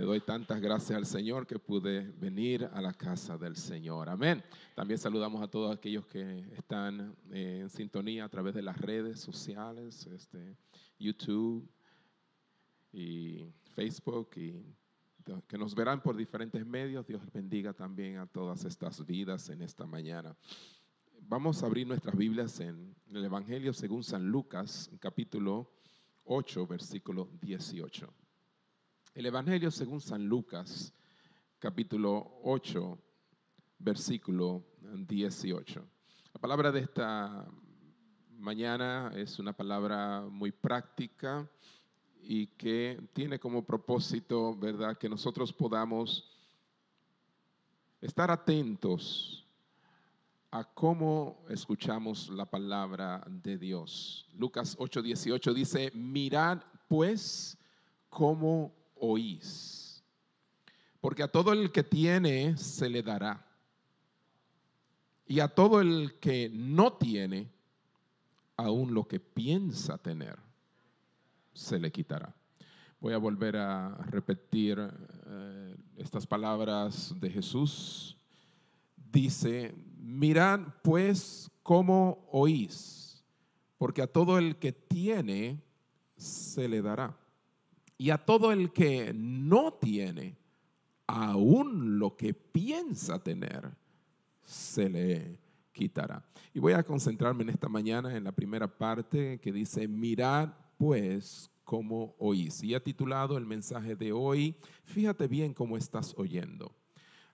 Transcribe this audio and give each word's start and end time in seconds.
Le 0.00 0.06
doy 0.06 0.20
tantas 0.22 0.62
gracias 0.62 0.96
al 0.96 1.04
Señor 1.04 1.46
que 1.46 1.58
pude 1.58 2.10
venir 2.18 2.64
a 2.72 2.80
la 2.80 2.94
casa 2.94 3.36
del 3.36 3.54
Señor. 3.54 4.08
Amén. 4.08 4.42
También 4.74 4.96
saludamos 4.96 5.42
a 5.42 5.46
todos 5.46 5.76
aquellos 5.76 6.06
que 6.06 6.38
están 6.56 7.14
eh, 7.30 7.58
en 7.60 7.68
sintonía 7.68 8.24
a 8.24 8.28
través 8.30 8.54
de 8.54 8.62
las 8.62 8.78
redes 8.78 9.20
sociales, 9.20 10.06
este, 10.06 10.56
YouTube 10.98 11.70
y 12.94 13.44
Facebook 13.74 14.30
y 14.36 14.64
que 15.46 15.58
nos 15.58 15.74
verán 15.74 16.02
por 16.02 16.16
diferentes 16.16 16.64
medios. 16.64 17.06
Dios 17.06 17.20
bendiga 17.30 17.74
también 17.74 18.16
a 18.16 18.26
todas 18.26 18.64
estas 18.64 19.04
vidas 19.04 19.50
en 19.50 19.60
esta 19.60 19.84
mañana. 19.84 20.34
Vamos 21.28 21.62
a 21.62 21.66
abrir 21.66 21.86
nuestras 21.86 22.16
Biblias 22.16 22.58
en 22.60 22.96
el 23.12 23.22
Evangelio 23.22 23.74
según 23.74 24.02
San 24.02 24.26
Lucas, 24.30 24.90
capítulo 24.98 25.70
8, 26.24 26.66
versículo 26.66 27.28
18. 27.42 28.19
El 29.12 29.26
Evangelio 29.26 29.72
según 29.72 30.00
San 30.00 30.24
Lucas, 30.28 30.94
capítulo 31.58 32.38
8, 32.44 32.96
versículo 33.80 34.64
18. 34.80 35.84
La 36.32 36.40
palabra 36.40 36.70
de 36.70 36.78
esta 36.78 37.44
mañana 38.38 39.10
es 39.16 39.40
una 39.40 39.52
palabra 39.52 40.20
muy 40.30 40.52
práctica 40.52 41.50
y 42.22 42.46
que 42.46 43.10
tiene 43.12 43.40
como 43.40 43.64
propósito, 43.64 44.56
¿verdad?, 44.56 44.96
que 44.96 45.08
nosotros 45.08 45.52
podamos 45.52 46.30
estar 48.00 48.30
atentos 48.30 49.44
a 50.52 50.62
cómo 50.62 51.44
escuchamos 51.48 52.28
la 52.28 52.48
palabra 52.48 53.24
de 53.26 53.58
Dios. 53.58 54.28
Lucas 54.36 54.78
8:18 54.78 55.52
dice, 55.52 55.90
mirad 55.94 56.62
pues 56.86 57.58
cómo 58.08 58.79
oís, 59.00 60.02
porque 61.00 61.22
a 61.22 61.28
todo 61.28 61.52
el 61.52 61.72
que 61.72 61.82
tiene 61.82 62.56
se 62.56 62.88
le 62.88 63.02
dará, 63.02 63.46
y 65.26 65.38
a 65.38 65.48
todo 65.48 65.80
el 65.80 66.18
que 66.18 66.50
no 66.52 66.94
tiene, 66.94 67.48
aún 68.56 68.92
lo 68.94 69.06
que 69.06 69.20
piensa 69.20 69.96
tener, 69.96 70.36
se 71.54 71.78
le 71.78 71.92
quitará. 71.92 72.34
Voy 73.00 73.14
a 73.14 73.18
volver 73.18 73.56
a 73.56 73.96
repetir 74.08 74.78
eh, 74.80 75.76
estas 75.96 76.26
palabras 76.26 77.14
de 77.20 77.30
Jesús. 77.30 78.18
Dice, 78.96 79.72
mirad 79.98 80.60
pues 80.82 81.48
cómo 81.62 82.26
oís, 82.32 83.24
porque 83.78 84.02
a 84.02 84.06
todo 84.06 84.36
el 84.36 84.56
que 84.56 84.72
tiene 84.72 85.62
se 86.16 86.68
le 86.68 86.82
dará. 86.82 87.19
Y 88.00 88.08
a 88.08 88.16
todo 88.16 88.50
el 88.50 88.72
que 88.72 89.12
no 89.14 89.74
tiene, 89.74 90.38
aún 91.06 91.98
lo 91.98 92.16
que 92.16 92.32
piensa 92.32 93.22
tener, 93.22 93.70
se 94.40 94.88
le 94.88 95.38
quitará. 95.70 96.24
Y 96.54 96.60
voy 96.60 96.72
a 96.72 96.82
concentrarme 96.82 97.42
en 97.42 97.50
esta 97.50 97.68
mañana 97.68 98.16
en 98.16 98.24
la 98.24 98.32
primera 98.32 98.66
parte 98.66 99.38
que 99.38 99.52
dice, 99.52 99.86
mirad 99.86 100.48
pues 100.78 101.50
cómo 101.62 102.14
oís. 102.18 102.62
Y 102.62 102.74
ha 102.74 102.82
titulado 102.82 103.36
el 103.36 103.44
mensaje 103.44 103.94
de 103.94 104.12
hoy, 104.12 104.56
fíjate 104.84 105.28
bien 105.28 105.52
cómo 105.52 105.76
estás 105.76 106.14
oyendo. 106.16 106.74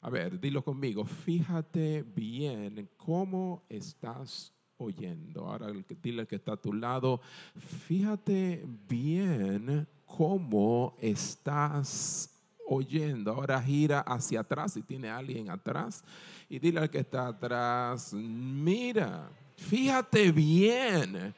A 0.01 0.11
ver, 0.11 0.41
dilo 0.41 0.65
conmigo, 0.65 1.05
fíjate 1.05 2.03
bien 2.03 2.91
cómo 2.97 3.63
estás 3.69 4.53
oyendo. 4.79 5.47
Ahora 5.47 5.73
dile 6.03 6.23
al 6.23 6.27
que 6.27 6.35
está 6.35 6.55
a 6.55 6.61
tu 6.61 6.73
lado, 6.73 7.21
fíjate 7.55 8.67
bien 8.89 9.87
cómo 10.17 10.97
estás 11.01 12.31
oyendo. 12.67 13.33
Ahora 13.33 13.61
gira 13.61 14.01
hacia 14.01 14.41
atrás 14.41 14.73
si 14.73 14.83
tiene 14.83 15.11
alguien 15.11 15.51
atrás 15.51 16.03
y 16.49 16.59
dile 16.59 16.81
al 16.81 16.91
que 16.91 16.99
está 16.99 17.29
atrás, 17.29 18.13
mira, 18.13 19.31
fíjate 19.57 20.33
bien 20.33 21.35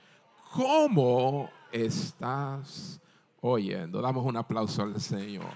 cómo 0.53 1.51
estás 1.73 3.01
oyendo. 3.41 4.01
Damos 4.01 4.25
un 4.25 4.37
aplauso 4.37 4.83
al 4.83 5.01
Señor. 5.01 5.53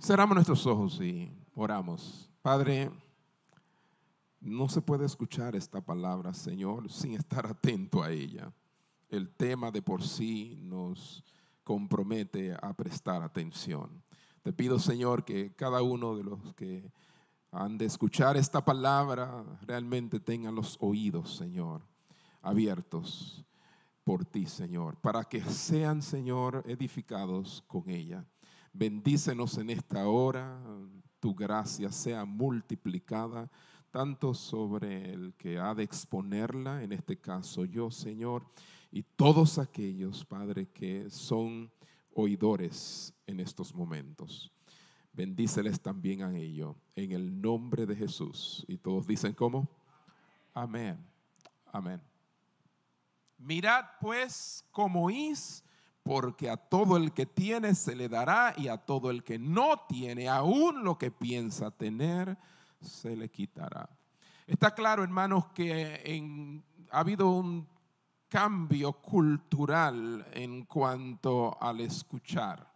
Cerramos 0.00 0.36
nuestros 0.36 0.64
ojos 0.66 1.00
y 1.00 1.32
oramos. 1.54 2.30
Padre, 2.42 2.90
no 4.40 4.68
se 4.68 4.80
puede 4.80 5.06
escuchar 5.06 5.56
esta 5.56 5.80
palabra, 5.80 6.32
Señor, 6.34 6.90
sin 6.90 7.14
estar 7.14 7.46
atento 7.46 8.02
a 8.02 8.10
ella. 8.10 8.52
El 9.08 9.30
tema 9.30 9.70
de 9.70 9.82
por 9.82 10.02
sí 10.02 10.58
nos 10.60 11.24
compromete 11.64 12.54
a 12.54 12.72
prestar 12.74 13.22
atención. 13.22 14.02
Te 14.42 14.52
pido, 14.52 14.78
Señor, 14.78 15.24
que 15.24 15.54
cada 15.54 15.82
uno 15.82 16.16
de 16.16 16.24
los 16.24 16.54
que 16.54 16.92
han 17.50 17.78
de 17.78 17.86
escuchar 17.86 18.36
esta 18.36 18.64
palabra 18.64 19.44
realmente 19.62 20.20
tengan 20.20 20.54
los 20.54 20.76
oídos, 20.80 21.36
Señor, 21.36 21.82
abiertos 22.42 23.44
por 24.04 24.24
ti, 24.24 24.46
Señor, 24.46 24.96
para 25.00 25.24
que 25.24 25.40
sean, 25.42 26.02
Señor, 26.02 26.62
edificados 26.66 27.64
con 27.66 27.90
ella. 27.90 28.24
Bendícenos 28.72 29.58
en 29.58 29.70
esta 29.70 30.06
hora, 30.06 30.60
tu 31.18 31.34
gracia 31.34 31.90
sea 31.90 32.24
multiplicada 32.24 33.50
tanto 33.96 34.34
sobre 34.34 35.10
el 35.10 35.32
que 35.38 35.58
ha 35.58 35.74
de 35.74 35.82
exponerla, 35.82 36.82
en 36.82 36.92
este 36.92 37.18
caso 37.18 37.64
yo, 37.64 37.90
Señor, 37.90 38.44
y 38.92 39.02
todos 39.02 39.56
aquellos, 39.56 40.22
Padre, 40.22 40.68
que 40.68 41.08
son 41.08 41.72
oidores 42.12 43.14
en 43.26 43.40
estos 43.40 43.74
momentos. 43.74 44.52
Bendíceles 45.14 45.80
también 45.80 46.22
a 46.22 46.36
ellos, 46.36 46.76
en 46.94 47.12
el 47.12 47.40
nombre 47.40 47.86
de 47.86 47.96
Jesús. 47.96 48.66
Y 48.68 48.76
todos 48.76 49.06
dicen, 49.06 49.32
¿cómo? 49.32 49.66
Amén. 50.52 51.02
Amén. 51.72 52.02
Mirad 53.38 53.86
pues 53.98 54.62
cómo 54.72 55.04
oís 55.04 55.64
porque 56.02 56.50
a 56.50 56.58
todo 56.58 56.98
el 56.98 57.14
que 57.14 57.24
tiene 57.24 57.74
se 57.74 57.96
le 57.96 58.10
dará 58.10 58.52
y 58.58 58.68
a 58.68 58.76
todo 58.76 59.10
el 59.10 59.24
que 59.24 59.38
no 59.38 59.86
tiene, 59.88 60.28
aún 60.28 60.84
lo 60.84 60.98
que 60.98 61.10
piensa 61.10 61.70
tener, 61.70 62.36
se 62.86 63.16
le 63.16 63.28
quitará. 63.28 63.88
Está 64.46 64.74
claro, 64.74 65.02
hermanos, 65.02 65.46
que 65.54 66.62
ha 66.90 67.00
habido 67.00 67.28
un 67.30 67.66
cambio 68.28 68.92
cultural 68.92 70.26
en 70.32 70.64
cuanto 70.64 71.56
al 71.60 71.80
escuchar. 71.80 72.72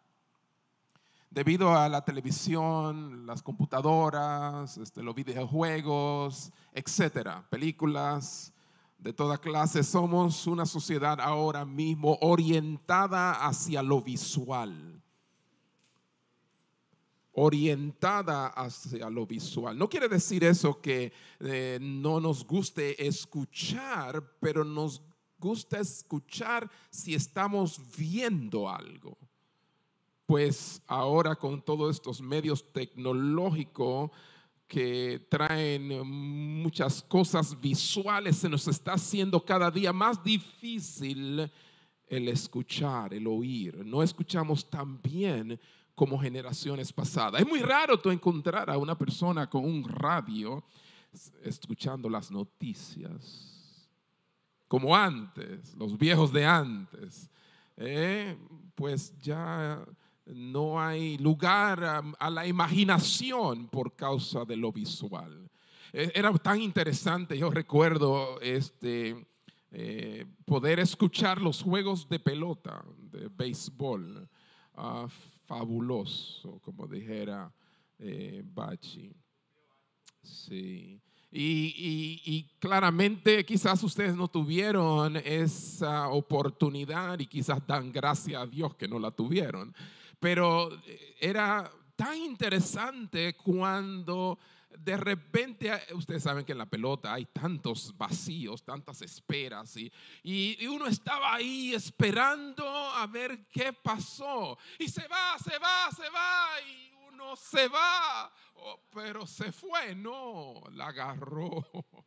Debido 1.30 1.76
a 1.76 1.88
la 1.88 2.04
televisión, 2.04 3.24
las 3.24 3.42
computadoras, 3.42 4.76
este, 4.78 5.02
los 5.02 5.14
videojuegos, 5.14 6.52
etcétera, 6.72 7.46
películas, 7.48 8.52
de 9.00 9.12
toda 9.12 9.38
clase. 9.38 9.82
Somos 9.82 10.46
una 10.46 10.66
sociedad 10.66 11.20
ahora 11.20 11.64
mismo 11.64 12.18
orientada 12.20 13.46
hacia 13.46 13.82
lo 13.82 14.02
visual. 14.02 14.99
Orientada 17.32 18.48
hacia 18.48 19.08
lo 19.08 19.26
visual. 19.26 19.78
No 19.78 19.88
quiere 19.88 20.08
decir 20.08 20.44
eso 20.44 20.80
que 20.80 21.12
eh, 21.40 21.78
no 21.80 22.20
nos 22.20 22.44
guste 22.44 23.06
escuchar, 23.06 24.36
pero 24.40 24.64
nos 24.64 25.02
gusta 25.38 25.78
escuchar 25.78 26.70
si 26.90 27.14
estamos 27.14 27.80
viendo 27.96 28.68
algo. 28.68 29.16
Pues 30.26 30.82
ahora 30.86 31.34
con 31.36 31.62
todos 31.62 31.96
estos 31.96 32.20
medios 32.20 32.72
tecnológicos, 32.72 34.10
que 34.70 35.26
traen 35.28 36.06
muchas 36.06 37.02
cosas 37.02 37.60
visuales, 37.60 38.36
se 38.36 38.48
nos 38.48 38.68
está 38.68 38.92
haciendo 38.92 39.44
cada 39.44 39.68
día 39.68 39.92
más 39.92 40.22
difícil 40.22 41.50
el 42.06 42.28
escuchar, 42.28 43.12
el 43.12 43.26
oír. 43.26 43.84
No 43.84 44.00
escuchamos 44.00 44.70
tan 44.70 45.02
bien 45.02 45.58
como 46.00 46.18
generaciones 46.18 46.94
pasadas. 46.94 47.42
Es 47.42 47.46
muy 47.46 47.60
raro 47.60 48.00
tú 48.00 48.10
encontrar 48.10 48.70
a 48.70 48.78
una 48.78 48.96
persona 48.96 49.50
con 49.50 49.66
un 49.66 49.86
radio 49.86 50.64
escuchando 51.42 52.08
las 52.08 52.30
noticias, 52.30 53.86
como 54.66 54.96
antes, 54.96 55.74
los 55.76 55.98
viejos 55.98 56.32
de 56.32 56.46
antes. 56.46 57.28
Eh, 57.76 58.34
pues 58.74 59.14
ya 59.18 59.84
no 60.24 60.80
hay 60.80 61.18
lugar 61.18 61.84
a, 62.18 62.30
la 62.30 62.46
imaginación 62.46 63.68
por 63.68 63.94
causa 63.94 64.46
de 64.46 64.56
lo 64.56 64.72
visual. 64.72 65.50
E, 65.92 66.12
era 66.14 66.32
tan 66.38 66.62
interesante, 66.62 67.36
yo 67.36 67.50
recuerdo 67.50 68.40
este, 68.40 69.26
eh, 69.70 70.24
poder 70.46 70.80
escuchar 70.80 71.42
los 71.42 71.62
juegos 71.62 72.08
de 72.08 72.18
pelota, 72.20 72.82
de 73.12 73.28
béisbol, 73.28 74.26
ah, 74.76 75.06
fabuloso, 75.50 76.60
como 76.60 76.86
dijera 76.86 77.52
eh, 77.98 78.40
Bachi. 78.44 79.12
Sí. 80.22 81.02
Y, 81.32 82.48
claramente 82.60 83.44
quizás 83.44 83.82
ustedes 83.82 84.14
no 84.14 84.28
tuvieron 84.28 85.16
esa 85.16 86.08
oportunidad 86.10 87.18
y 87.18 87.26
quizás 87.26 87.66
dan 87.66 87.90
gracias 87.90 88.40
a 88.40 88.46
Dios 88.46 88.76
que 88.76 88.86
no 88.86 89.00
la 89.00 89.10
tuvieron. 89.10 89.74
Pero 90.20 90.72
eh, 90.86 91.16
era 91.20 91.68
tan 91.96 92.16
interesante 92.16 93.34
cuando 93.34 94.38
de 94.78 94.96
repente, 94.96 95.68
eh, 95.68 95.94
ustedes 95.94 96.22
saben 96.22 96.44
que 96.44 96.52
en 96.52 96.58
la 96.58 96.66
pelota 96.66 97.12
hay 97.12 97.26
tantos 97.26 97.96
vacíos, 97.96 98.64
tantas 98.64 99.02
esperas, 99.02 99.76
y, 99.76 99.92
y- 100.22 100.66
uno 100.66 100.86
estaba 100.86 101.34
ahí 101.34 101.74
esperando 101.74 102.64
a 102.66 103.06
ver 103.06 103.46
qué 103.52 103.72
pasó. 103.72 104.56
Y 104.78 104.88
se 104.88 105.06
va, 105.08 105.36
se 105.38 105.58
va, 105.58 105.90
se 105.94 106.08
va, 106.10 106.46
y 106.68 106.92
uno 107.12 107.36
se 107.36 107.68
va, 107.68 108.32
Oh, 108.62 108.78
pero 108.92 109.26
se 109.26 109.52
fue, 109.52 109.94
no, 109.94 110.60
la 110.72 110.88
agarró. 110.88 111.64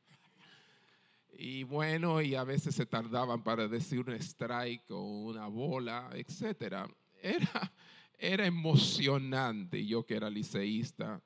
Y 1.35 1.63
bueno, 1.63 2.21
y 2.21 2.35
a 2.35 2.43
veces 2.43 2.75
se 2.75 2.85
tardaban 2.85 3.43
para 3.43 3.67
decir 3.67 3.99
un 4.07 4.13
strike 4.13 4.89
o 4.91 5.01
una 5.01 5.47
bola, 5.47 6.09
etcétera. 6.13 6.87
Era, 7.21 7.73
era 8.19 8.45
emocionante. 8.45 9.83
Yo 9.85 10.05
que 10.05 10.15
era 10.15 10.29
liceísta, 10.29 11.21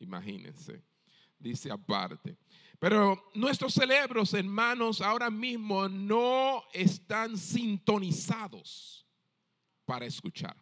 imagínense, 0.00 0.82
dice 1.38 1.70
aparte. 1.70 2.36
Pero 2.78 3.30
nuestros 3.34 3.74
cerebros, 3.74 4.32
hermanos, 4.34 5.00
ahora 5.00 5.30
mismo 5.30 5.88
no 5.88 6.64
están 6.72 7.36
sintonizados 7.36 9.06
para 9.84 10.06
escuchar. 10.06 10.56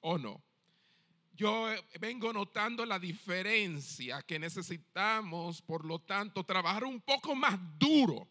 ¿O 0.00 0.18
no? 0.18 0.42
Yo 1.34 1.66
vengo 1.98 2.32
notando 2.32 2.84
la 2.84 2.98
diferencia 2.98 4.22
que 4.22 4.38
necesitamos, 4.38 5.62
por 5.62 5.84
lo 5.84 5.98
tanto, 6.00 6.44
trabajar 6.44 6.84
un 6.84 7.00
poco 7.00 7.34
más 7.34 7.58
duro 7.78 8.28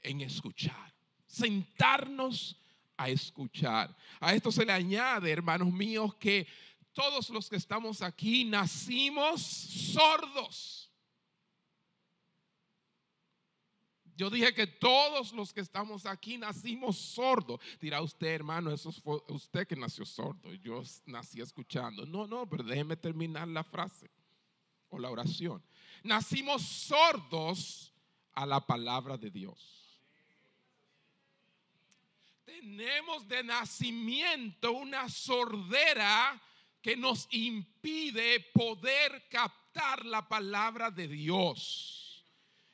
en 0.00 0.20
escuchar, 0.20 0.94
sentarnos 1.26 2.56
a 2.96 3.08
escuchar. 3.08 3.96
A 4.20 4.34
esto 4.34 4.52
se 4.52 4.64
le 4.64 4.72
añade, 4.72 5.30
hermanos 5.30 5.72
míos, 5.72 6.14
que 6.16 6.46
todos 6.92 7.30
los 7.30 7.48
que 7.48 7.56
estamos 7.56 8.02
aquí 8.02 8.44
nacimos 8.44 9.42
sordos. 9.42 10.90
Yo 14.20 14.28
dije 14.28 14.52
que 14.52 14.66
todos 14.66 15.32
los 15.32 15.50
que 15.50 15.62
estamos 15.62 16.04
aquí 16.04 16.36
nacimos 16.36 16.98
sordos. 16.98 17.58
Dirá 17.80 18.02
usted, 18.02 18.26
hermano, 18.26 18.70
eso 18.70 18.92
fue 18.92 19.18
usted 19.28 19.66
que 19.66 19.74
nació 19.74 20.04
sordo. 20.04 20.52
Yo 20.56 20.82
nací 21.06 21.40
escuchando. 21.40 22.04
No, 22.04 22.26
no, 22.26 22.46
pero 22.46 22.62
déjeme 22.62 22.98
terminar 22.98 23.48
la 23.48 23.64
frase 23.64 24.10
o 24.90 24.98
la 24.98 25.08
oración. 25.08 25.62
Nacimos 26.02 26.60
sordos 26.60 27.94
a 28.34 28.44
la 28.44 28.60
palabra 28.60 29.16
de 29.16 29.30
Dios. 29.30 29.98
Tenemos 32.44 33.26
de 33.26 33.42
nacimiento 33.42 34.72
una 34.72 35.08
sordera 35.08 36.38
que 36.82 36.96
nos 36.96 37.28
impide 37.30 38.40
poder 38.54 39.24
captar 39.30 40.04
la 40.04 40.26
palabra 40.28 40.90
de 40.90 41.08
Dios. 41.08 42.24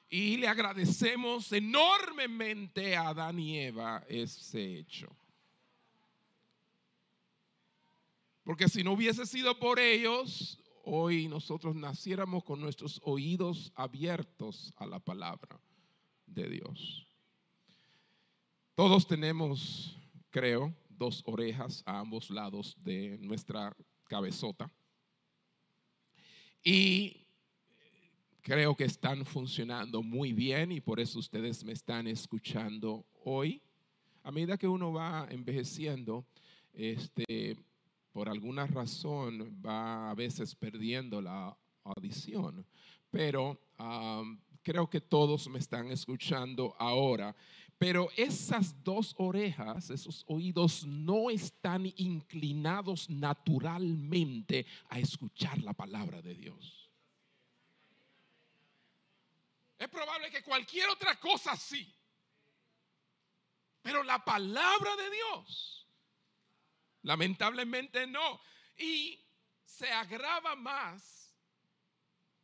Y 0.09 0.37
le 0.37 0.47
agradecemos 0.47 1.53
enormemente 1.53 2.97
a 2.97 3.09
Adán 3.09 3.39
y 3.41 3.59
Eva 3.59 4.05
ese 4.09 4.79
hecho. 4.79 5.15
Porque 8.45 8.69
si 8.69 8.85
no 8.85 8.93
hubiese 8.93 9.27
sido 9.27 9.59
por 9.59 9.81
ellos, 9.81 10.61
hoy 10.85 11.27
nosotros 11.27 11.75
naciéramos 11.75 12.45
con 12.45 12.61
nuestros 12.61 13.01
oídos 13.03 13.73
abiertos 13.75 14.73
a 14.77 14.87
la 14.87 15.01
palabra 15.01 15.61
de 16.27 16.49
Dios. 16.49 17.09
Todos 18.77 19.09
tenemos, 19.09 19.99
creo, 20.31 20.73
dos 20.89 21.23
orejas 21.27 21.83
a 21.87 21.99
ambos 21.99 22.31
lados 22.31 22.77
de 22.85 23.19
nuestra 23.19 23.77
cabezota. 24.07 24.71
Y 26.63 27.27
creo 28.43 28.77
que 28.77 28.85
están 28.85 29.25
funcionando 29.25 30.03
muy 30.03 30.33
bien 30.33 30.73
y 30.73 30.81
por 30.81 31.01
eso 31.01 31.19
ustedes 31.19 31.65
me 31.65 31.73
están 31.73 32.07
escuchando 32.07 33.05
hoy. 33.25 33.61
A 34.23 34.31
medida 34.31 34.57
que 34.57 34.69
uno 34.69 34.93
va 34.93 35.27
envejeciendo, 35.31 36.25
este, 36.73 37.57
por 38.13 38.29
alguna 38.29 38.67
razón 38.67 39.61
va 39.65 40.11
a 40.11 40.15
veces 40.15 40.55
perdiendo 40.55 41.21
la 41.21 41.57
audición, 41.85 42.65
pero 43.11 43.61
um, 43.79 44.39
creo 44.63 44.89
que 44.89 45.01
todos 45.01 45.49
me 45.49 45.59
están 45.59 45.91
escuchando 45.91 46.75
ahora. 46.79 47.37
Pero 47.79 48.09
esas 48.17 48.83
dos 48.83 49.15
orejas, 49.19 49.91
esos 49.91 50.25
oídos 50.29 50.87
no 50.87 51.29
están 51.29 51.93
inclinados 51.97 53.11
naturalmente 53.11 54.67
a 54.89 54.99
escuchar 54.99 55.59
la 55.63 55.75
palabra 55.75 56.23
de 56.23 56.35
Dios. 56.35 56.91
Es 59.79 59.89
probable 59.89 60.31
que 60.31 60.43
cualquier 60.43 60.89
otra 60.89 61.21
cosa 61.21 61.55
sí. 61.55 61.93
Pero 63.83 64.03
la 64.03 64.25
palabra 64.25 64.97
de 64.97 65.11
Dios, 65.11 65.87
lamentablemente 67.03 68.07
no. 68.07 68.41
Y 68.79 69.23
se 69.65 69.93
agrava 69.93 70.57
más 70.57 71.35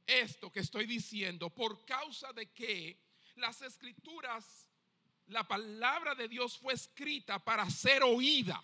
esto 0.06 0.52
que 0.52 0.60
estoy 0.60 0.86
diciendo 0.86 1.48
por 1.50 1.84
causa 1.84 2.32
de 2.32 2.52
que 2.52 3.00
las 3.36 3.62
escrituras, 3.62 4.68
la 5.26 5.46
palabra 5.46 6.14
de 6.14 6.28
Dios 6.28 6.58
fue 6.58 6.74
escrita 6.74 7.38
para 7.38 7.68
ser 7.70 8.02
oída. 8.02 8.62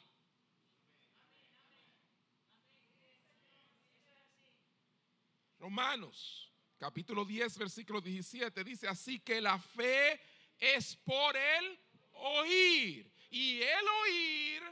Romanos 5.58 6.48
capítulo 6.78 7.24
10, 7.24 7.58
versículo 7.58 8.00
17 8.00 8.62
dice, 8.62 8.88
así 8.88 9.18
que 9.18 9.40
la 9.40 9.58
fe 9.58 10.20
es 10.58 10.96
por 10.96 11.36
el 11.36 11.78
oír 12.12 13.10
y 13.30 13.60
el 13.60 13.88
oír. 14.02 14.62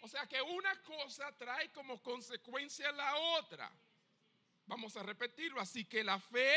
O 0.00 0.08
sea 0.08 0.26
que 0.26 0.40
una 0.40 0.82
cosa 0.82 1.30
trae 1.36 1.70
como 1.72 2.02
consecuencia 2.02 2.90
la 2.92 3.16
otra. 3.38 3.70
Vamos 4.66 4.96
a 4.96 5.02
repetirlo, 5.02 5.60
así 5.60 5.84
que 5.84 6.02
la 6.02 6.18
fe 6.18 6.56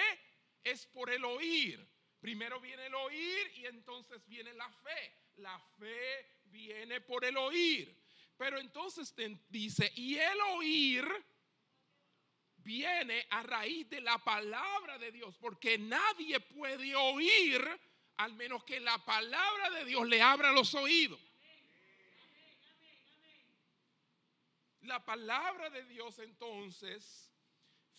es 0.64 0.86
por 0.88 1.10
el 1.10 1.24
oír. 1.26 1.86
Primero 2.20 2.60
viene 2.60 2.88
el 2.88 2.96
oír 2.96 3.52
y 3.56 3.66
entonces 3.66 4.26
viene 4.28 4.54
la 4.54 4.70
fe. 4.70 5.14
La 5.38 5.60
fe 5.80 6.42
viene 6.46 7.02
por 7.02 7.24
el 7.26 7.38
oír. 7.38 7.96
Pero 8.38 8.60
entonces 8.60 9.14
dice, 9.50 9.92
y 9.96 10.16
el 10.16 10.40
oír 10.56 11.08
viene 12.58 13.26
a 13.30 13.44
raíz 13.44 13.90
de 13.90 14.02
la 14.02 14.18
palabra 14.18 14.98
de 14.98 15.12
Dios, 15.12 15.36
porque 15.38 15.78
nadie 15.78 16.40
puede 16.40 16.96
oír 16.96 17.62
al 18.18 18.34
menos 18.34 18.64
que 18.64 18.80
la 18.80 18.98
palabra 19.06 19.70
de 19.72 19.86
Dios 19.86 20.08
le 20.08 20.22
abra 20.22 20.52
los 20.52 20.74
oídos. 20.76 21.20
La 24.82 25.04
palabra 25.04 25.70
de 25.70 25.84
Dios 25.86 26.18
entonces 26.20 27.32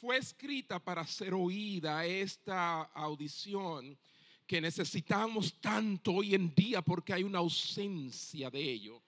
fue 0.01 0.17
escrita 0.17 0.79
para 0.79 1.07
ser 1.07 1.35
oída, 1.35 2.05
esta 2.05 2.83
audición 2.83 3.99
que 4.49 4.63
necesitamos 4.63 5.61
tanto 5.61 6.15
hoy 6.15 6.35
en 6.35 6.55
día 6.55 6.81
porque 6.81 7.13
hay 7.13 7.23
una 7.23 7.39
ausencia 7.39 8.51
de 8.51 8.59
ello. 8.59 9.03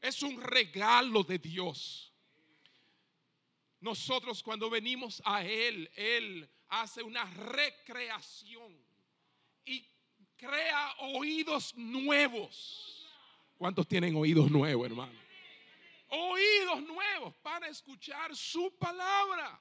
Es 0.00 0.22
un 0.22 0.40
regalo 0.40 1.22
de 1.22 1.38
Dios. 1.38 2.10
Nosotros 3.80 4.42
cuando 4.42 4.70
venimos 4.70 5.20
a 5.26 5.44
Él, 5.44 5.90
Él 5.94 6.48
hace 6.68 7.02
una 7.02 7.26
recreación 7.26 8.74
y 9.66 9.86
crea 10.38 10.94
oídos 10.98 11.76
nuevos. 11.76 13.06
¿Cuántos 13.58 13.86
tienen 13.86 14.16
oídos 14.16 14.50
nuevos, 14.50 14.86
hermano? 14.86 15.20
Oídos 16.08 16.82
nuevos 16.82 17.34
para 17.42 17.68
escuchar 17.68 18.34
su 18.34 18.74
palabra. 18.78 19.60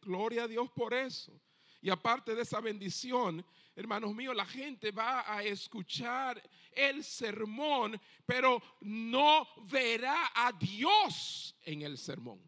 Gloria 0.00 0.44
a 0.44 0.48
Dios 0.48 0.70
por 0.70 0.94
eso. 0.94 1.38
Y 1.86 1.90
aparte 1.90 2.34
de 2.34 2.42
esa 2.42 2.60
bendición, 2.60 3.46
hermanos 3.76 4.12
míos, 4.12 4.34
la 4.34 4.44
gente 4.44 4.90
va 4.90 5.32
a 5.32 5.44
escuchar 5.44 6.42
el 6.72 7.04
sermón, 7.04 8.00
pero 8.26 8.60
no 8.80 9.46
verá 9.70 10.32
a 10.34 10.50
Dios 10.50 11.54
en 11.62 11.82
el 11.82 11.96
sermón. 11.96 12.42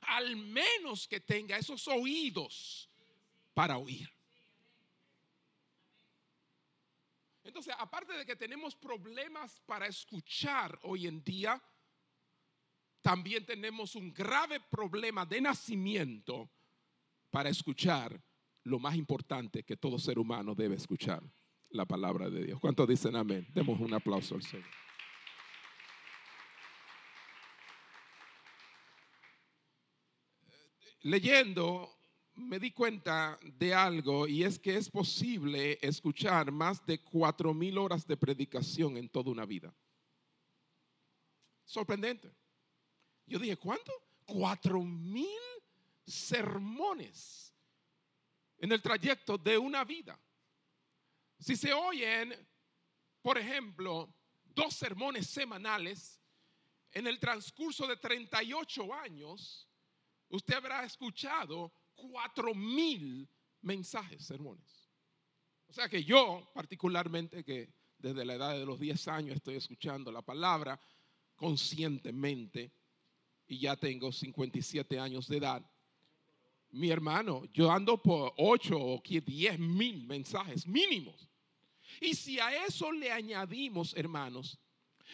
Al 0.00 0.34
menos 0.34 1.06
que 1.06 1.20
tenga 1.20 1.56
esos 1.56 1.86
oídos 1.86 2.90
para 3.54 3.78
oír. 3.78 4.12
Entonces, 7.44 7.76
aparte 7.78 8.12
de 8.12 8.26
que 8.26 8.34
tenemos 8.34 8.74
problemas 8.74 9.60
para 9.66 9.86
escuchar 9.86 10.76
hoy 10.82 11.06
en 11.06 11.22
día, 11.22 11.62
también 13.02 13.46
tenemos 13.46 13.94
un 13.94 14.12
grave 14.12 14.58
problema 14.58 15.24
de 15.24 15.40
nacimiento 15.40 16.50
para 17.30 17.48
escuchar 17.50 18.20
lo 18.64 18.78
más 18.78 18.96
importante 18.96 19.62
que 19.62 19.76
todo 19.76 19.98
ser 19.98 20.18
humano 20.18 20.54
debe 20.54 20.74
escuchar, 20.74 21.22
la 21.70 21.84
palabra 21.86 22.28
de 22.30 22.44
Dios. 22.44 22.60
¿Cuántos 22.60 22.88
dicen 22.88 23.14
amén? 23.16 23.46
Demos 23.54 23.78
un 23.80 23.94
aplauso 23.94 24.34
al 24.34 24.42
Señor. 24.42 24.66
Leyendo, 31.02 31.88
me 32.34 32.58
di 32.58 32.72
cuenta 32.72 33.38
de 33.42 33.72
algo 33.72 34.26
y 34.26 34.42
es 34.42 34.58
que 34.58 34.76
es 34.76 34.90
posible 34.90 35.78
escuchar 35.80 36.50
más 36.50 36.84
de 36.84 37.00
cuatro 37.00 37.54
mil 37.54 37.78
horas 37.78 38.06
de 38.06 38.16
predicación 38.16 38.96
en 38.96 39.08
toda 39.08 39.30
una 39.30 39.46
vida. 39.46 39.72
Sorprendente. 41.64 42.34
Yo 43.26 43.38
dije, 43.38 43.56
¿cuánto? 43.56 43.92
Cuatro 44.24 44.82
mil 44.82 45.26
sermones 46.06 47.52
en 48.58 48.72
el 48.72 48.80
trayecto 48.80 49.36
de 49.36 49.58
una 49.58 49.84
vida. 49.84 50.18
Si 51.38 51.56
se 51.56 51.72
oyen, 51.72 52.34
por 53.20 53.36
ejemplo, 53.36 54.14
dos 54.44 54.74
sermones 54.74 55.26
semanales 55.26 56.20
en 56.92 57.06
el 57.06 57.18
transcurso 57.18 57.86
de 57.86 57.96
38 57.96 58.94
años, 58.94 59.68
usted 60.28 60.54
habrá 60.54 60.84
escuchado 60.84 61.72
cuatro 61.94 62.54
mil 62.54 63.28
mensajes, 63.62 64.24
sermones. 64.24 64.88
O 65.68 65.72
sea 65.72 65.88
que 65.88 66.04
yo, 66.04 66.50
particularmente, 66.54 67.44
que 67.44 67.74
desde 67.98 68.24
la 68.24 68.34
edad 68.34 68.58
de 68.58 68.64
los 68.64 68.78
10 68.78 69.08
años 69.08 69.36
estoy 69.36 69.56
escuchando 69.56 70.12
la 70.12 70.22
palabra 70.22 70.80
conscientemente 71.34 72.72
y 73.46 73.58
ya 73.58 73.76
tengo 73.76 74.12
57 74.12 74.98
años 74.98 75.28
de 75.28 75.36
edad, 75.36 75.70
mi 76.76 76.90
hermano, 76.90 77.44
yo 77.54 77.70
ando 77.70 77.96
por 78.02 78.34
8 78.36 78.76
o 78.76 79.02
10 79.02 79.58
mil 79.58 80.06
mensajes 80.06 80.66
mínimos. 80.66 81.30
Y 82.00 82.14
si 82.14 82.38
a 82.38 82.66
eso 82.66 82.92
le 82.92 83.10
añadimos, 83.10 83.94
hermanos, 83.96 84.58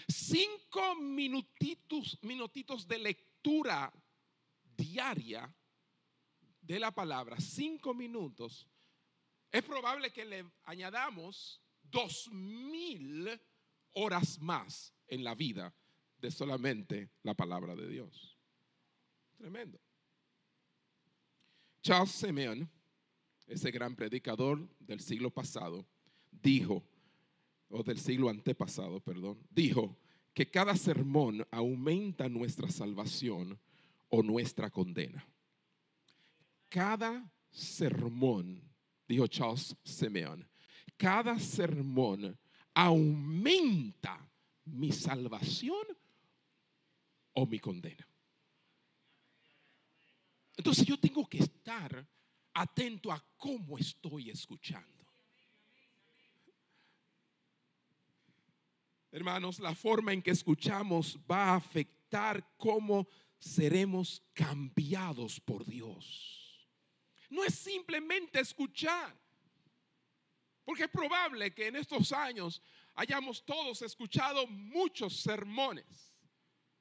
cinco 0.09 0.97
minutitos, 0.97 2.19
minutitos 2.23 2.89
de 2.89 2.99
lectura 2.99 3.93
diaria 4.77 5.55
de 6.61 6.81
la 6.81 6.91
palabra, 6.91 7.37
cinco 7.39 7.95
minutos, 7.95 8.67
es 9.51 9.63
probable 9.63 10.11
que 10.11 10.25
le 10.25 10.45
añadamos 10.65 11.63
dos 11.83 12.29
mil 12.33 13.41
horas 13.93 14.41
más 14.41 14.93
en 15.07 15.23
la 15.23 15.37
vida 15.37 15.73
de 16.19 16.31
solamente 16.31 17.11
la 17.23 17.35
palabra 17.35 17.77
de 17.77 17.89
Dios. 17.89 18.37
Tremendo. 19.37 19.79
Charles 21.83 22.13
Simeon, 22.13 22.71
ese 23.47 23.71
gran 23.71 23.97
predicador 23.97 24.69
del 24.79 25.01
siglo 25.01 25.31
pasado, 25.31 25.85
dijo, 26.31 26.85
o 27.69 27.83
del 27.83 27.99
siglo 27.99 28.29
antepasado, 28.29 29.01
perdón, 29.01 29.39
dijo 29.51 29.99
que 30.33 30.49
cada 30.49 30.77
sermón 30.77 31.47
aumenta 31.51 32.29
nuestra 32.29 32.71
salvación 32.71 33.59
o 34.09 34.23
nuestra 34.23 34.71
condena. 34.71 35.27
Cada 36.69 37.31
sermón, 37.51 38.63
dijo 39.09 39.27
Charles 39.27 39.77
Simeon, 39.83 40.49
cada 40.97 41.39
sermón 41.39 42.39
aumenta 42.75 44.31
mi 44.65 44.93
salvación 44.93 45.85
o 47.33 47.45
mi 47.47 47.59
condena. 47.59 48.07
Entonces 50.63 50.87
yo 50.87 50.97
tengo 50.97 51.29
que 51.29 51.39
estar 51.39 52.09
atento 52.55 53.11
a 53.11 53.21
cómo 53.37 53.77
estoy 53.77 54.31
escuchando. 54.31 55.05
Hermanos, 59.11 59.59
la 59.59 59.75
forma 59.75 60.13
en 60.13 60.23
que 60.23 60.31
escuchamos 60.31 61.19
va 61.29 61.47
a 61.47 61.57
afectar 61.57 62.49
cómo 62.57 63.09
seremos 63.41 64.23
cambiados 64.33 65.41
por 65.41 65.67
Dios. 65.67 66.65
No 67.29 67.43
es 67.43 67.57
simplemente 67.57 68.39
escuchar, 68.39 69.19
porque 70.65 70.85
es 70.85 70.91
probable 70.91 71.53
que 71.53 71.67
en 71.67 71.75
estos 71.75 72.13
años 72.13 72.63
hayamos 72.95 73.45
todos 73.45 73.83
escuchado 73.83 74.47
muchos 74.47 75.23
sermones, 75.23 76.15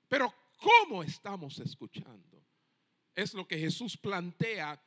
pero 0.08 0.32
¿cómo 0.60 1.02
estamos 1.02 1.58
escuchando? 1.58 2.41
Es 3.16 3.34
lo 3.34 3.48
que 3.48 3.58
Jesús 3.58 3.98
plantea 3.98 4.82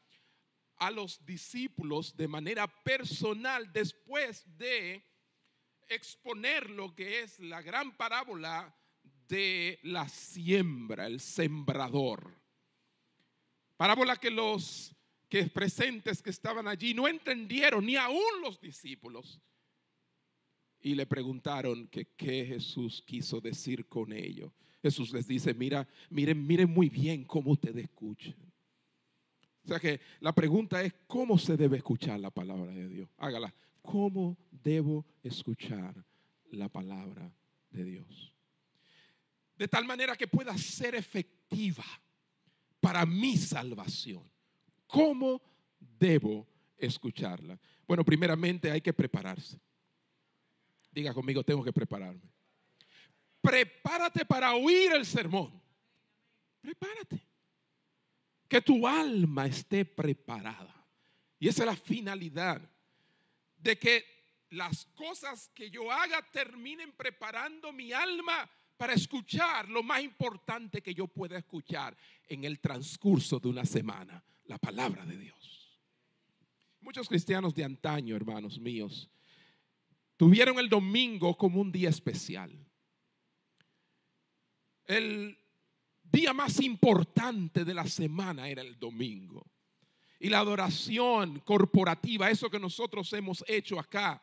a 0.76 0.90
los 0.90 1.25
discípulos 1.25 2.16
de 2.16 2.28
manera 2.28 2.66
personal 2.66 3.73
después 3.73 4.45
de 4.57 5.02
exponer 5.88 6.71
lo 6.71 6.95
que 6.95 7.21
es 7.21 7.38
la 7.38 7.62
gran 7.62 7.97
parábola 7.97 8.75
de 9.28 9.78
la 9.83 10.09
siembra, 10.09 11.07
el 11.07 11.21
sembrador. 11.21 12.35
Parábola 13.76 14.16
que 14.16 14.31
los 14.31 14.95
que 15.28 15.45
presentes 15.49 16.23
que 16.23 16.31
estaban 16.31 16.69
allí 16.69 16.95
no 16.95 17.09
entendieron, 17.09 17.85
ni 17.85 17.97
aún 17.97 18.40
los 18.43 18.61
discípulos. 18.61 19.40
Y 20.81 20.95
le 20.95 21.07
preguntaron 21.07 21.88
que 21.88 22.07
qué 22.16 22.45
Jesús 22.45 23.02
quiso 23.07 23.40
decir 23.40 23.88
con 23.88 24.12
ello. 24.12 24.52
Jesús 24.85 25.14
les 25.14 25.26
dice, 25.26 25.55
mira, 25.55 25.88
miren, 26.11 26.47
miren 26.47 26.69
muy 26.69 26.91
bien 26.91 27.25
cómo 27.25 27.53
ustedes 27.53 27.85
escuchan. 27.85 28.35
O 29.64 29.69
sea 29.69 29.81
que 29.81 29.99
la 30.21 30.35
pregunta 30.35 30.83
es, 30.83 30.93
¿cómo 31.07 31.38
se 31.38 31.57
debe 31.57 31.79
escuchar 31.79 32.21
la 32.21 32.31
palabra 32.31 32.71
de 32.71 32.87
Dios? 32.87 33.09
Hágala. 33.17 33.55
¿Cómo 33.81 34.37
debo 34.50 35.07
escuchar 35.23 35.95
la 36.50 36.69
palabra 36.69 37.33
de 37.71 37.83
Dios? 37.83 38.35
De 39.57 39.69
tal 39.69 39.87
manera 39.87 40.17
que 40.17 40.29
pueda 40.29 40.55
ser 40.59 40.95
efectiva 40.95 41.85
para 42.79 43.07
mi 43.07 43.38
salvación. 43.38 44.31
¿Cómo 44.87 45.41
debo 45.81 46.47
escucharla? 46.76 47.59
Bueno, 47.88 48.05
primeramente 48.05 48.71
hay 48.71 48.83
que 48.83 48.93
prepararse. 48.93 49.59
Diga 50.93 51.14
conmigo, 51.14 51.43
tengo 51.43 51.64
que 51.64 51.73
prepararme 51.73 52.35
prepárate 53.45 54.25
para 54.25 54.55
oír 54.55 54.93
el 54.93 55.05
sermón. 55.05 55.53
Prepárate. 56.63 57.21
Que 58.49 58.63
tu 58.63 58.87
alma 58.87 59.47
esté 59.47 59.85
preparada. 59.85 60.75
Y 61.39 61.49
esa 61.49 61.63
es 61.63 61.67
la 61.67 61.77
finalidad 61.77 62.63
de 63.59 63.79
que 63.79 64.05
las 64.51 64.87
cosas 64.95 65.51
que 65.55 65.71
yo 65.71 65.93
haga 65.93 66.23
terminen 66.31 66.93
preparando 66.93 67.71
mi 67.71 67.93
alma 67.93 68.49
para 68.79 68.95
escuchar 68.95 69.69
lo 69.69 69.83
más 69.83 70.03
importante 70.03 70.81
que 70.81 70.95
yo 70.95 71.07
pueda 71.07 71.37
escuchar 71.37 71.95
en 72.27 72.45
el 72.45 72.61
transcurso 72.61 73.39
de 73.41 73.49
una 73.49 73.67
semana, 73.67 74.25
la 74.47 74.57
palabra 74.57 75.05
de 75.05 75.19
Dios. 75.19 75.83
Muchos 76.81 77.09
cristianos 77.09 77.55
de 77.55 77.65
antaño, 77.65 78.17
hermanos 78.17 78.59
míos, 78.59 79.11
tuvieron 80.17 80.59
el 80.59 80.69
domingo 80.69 81.37
como 81.37 81.61
un 81.61 81.71
día 81.71 81.91
especial 81.91 82.63
el 84.87 85.38
día 86.03 86.33
más 86.33 86.61
importante 86.61 87.64
de 87.64 87.75
la 87.75 87.87
semana 87.87 88.49
era 88.49 88.62
el 88.62 88.79
domingo. 88.79 89.47
Y 90.21 90.29
la 90.29 90.38
adoración 90.38 91.41
corporativa, 91.41 92.31
eso 92.31 92.49
que 92.49 92.59
nosotros 92.59 93.12
hemos 93.12 93.45
hecho 93.47 93.79
acá, 93.79 94.23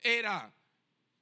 era 0.00 0.52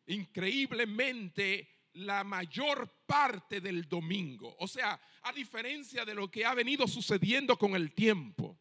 increíblemente 0.06 1.68
la 1.94 2.24
mayor 2.24 2.88
parte 3.06 3.60
del 3.60 3.88
domingo. 3.88 4.54
O 4.60 4.68
sea, 4.68 5.00
a 5.22 5.32
diferencia 5.32 6.04
de 6.04 6.14
lo 6.14 6.30
que 6.30 6.44
ha 6.44 6.54
venido 6.54 6.86
sucediendo 6.86 7.58
con 7.58 7.74
el 7.74 7.92
tiempo, 7.92 8.58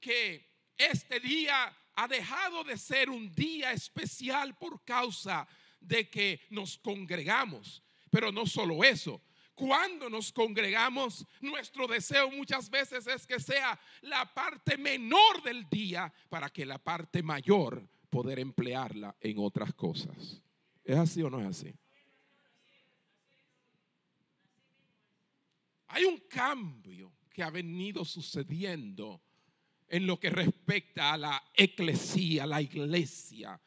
que 0.00 0.50
este 0.76 1.20
día 1.20 1.76
ha 1.94 2.08
dejado 2.08 2.64
de 2.64 2.78
ser 2.78 3.10
un 3.10 3.32
día 3.34 3.72
especial 3.72 4.56
por 4.56 4.82
causa 4.84 5.46
de 5.80 6.08
que 6.08 6.40
nos 6.50 6.78
congregamos 6.78 7.82
pero 8.12 8.30
no 8.30 8.44
solo 8.44 8.84
eso. 8.84 9.22
Cuando 9.54 10.10
nos 10.10 10.30
congregamos, 10.32 11.26
nuestro 11.40 11.86
deseo 11.86 12.30
muchas 12.30 12.68
veces 12.68 13.06
es 13.06 13.26
que 13.26 13.40
sea 13.40 13.80
la 14.02 14.32
parte 14.32 14.76
menor 14.76 15.42
del 15.42 15.66
día 15.70 16.12
para 16.28 16.50
que 16.50 16.66
la 16.66 16.78
parte 16.78 17.22
mayor 17.22 17.88
poder 18.10 18.38
emplearla 18.38 19.16
en 19.18 19.38
otras 19.38 19.72
cosas. 19.72 20.42
¿Es 20.84 20.96
así 20.96 21.22
o 21.22 21.30
no 21.30 21.40
es 21.40 21.46
así? 21.46 21.74
Hay 25.88 26.04
un 26.04 26.18
cambio 26.28 27.12
que 27.30 27.42
ha 27.42 27.50
venido 27.50 28.04
sucediendo 28.04 29.22
en 29.88 30.06
lo 30.06 30.20
que 30.20 30.28
respecta 30.28 31.14
a 31.14 31.16
la 31.16 31.42
eclesía, 31.54 32.46
la 32.46 32.60
iglesia, 32.60 33.58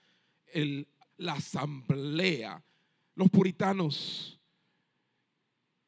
la 1.18 1.34
asamblea. 1.34 2.64
Los 3.16 3.30
puritanos 3.30 4.35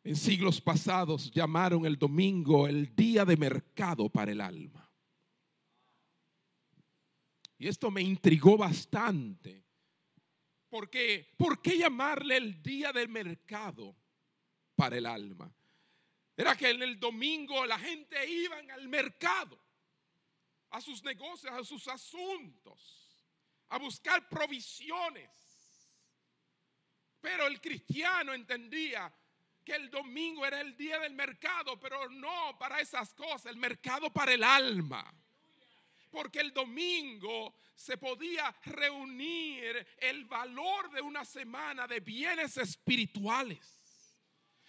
En 0.07 0.15
siglos 0.15 0.61
pasados 0.61 1.29
llamaron 1.31 1.85
el 1.85 1.99
domingo 1.99 2.65
el 2.65 2.95
día 2.95 3.25
de 3.25 3.35
mercado 3.35 4.07
para 4.07 4.31
el 4.31 4.39
alma. 4.39 4.89
Y 7.57 7.67
esto 7.67 7.91
me 7.91 8.01
intrigó 8.01 8.55
bastante. 8.55 9.65
Porque, 10.69 11.33
¿por 11.35 11.61
qué 11.61 11.77
llamarle 11.77 12.37
el 12.37 12.63
día 12.63 12.93
del 12.93 13.09
mercado 13.09 13.97
para 14.77 14.97
el 14.97 15.07
alma? 15.07 15.53
Era 16.37 16.55
que 16.55 16.69
en 16.69 16.83
el 16.83 16.97
domingo 16.97 17.65
la 17.65 17.77
gente 17.77 18.15
iba 18.31 18.55
al 18.59 18.87
mercado, 18.87 19.59
a 20.69 20.79
sus 20.79 21.03
negocios, 21.03 21.51
a 21.51 21.65
sus 21.65 21.85
asuntos, 21.89 23.27
a 23.67 23.77
buscar 23.77 24.29
provisiones. 24.29 25.29
Pero 27.19 27.45
el 27.45 27.59
cristiano 27.59 28.33
entendía 28.33 29.13
que 29.67 29.75
el 29.75 29.89
domingo 29.89 30.45
era 30.45 30.61
el 30.61 30.77
día 30.77 30.97
del 30.97 31.13
mercado, 31.13 31.77
pero 31.77 32.09
no 32.09 32.57
para 32.57 32.79
esas 32.79 33.13
cosas, 33.13 33.47
el 33.47 33.57
mercado 33.57 34.09
para 34.09 34.33
el 34.33 34.41
alma. 34.41 35.13
Porque 36.09 36.39
el 36.39 36.53
domingo 36.53 37.53
se 37.75 37.97
podía 37.97 38.55
reunir 38.63 39.85
el 39.97 40.23
valor 40.23 40.89
de 40.91 41.01
una 41.01 41.25
semana 41.25 41.85
de 41.85 41.99
bienes 41.99 42.55
espirituales. 42.55 44.15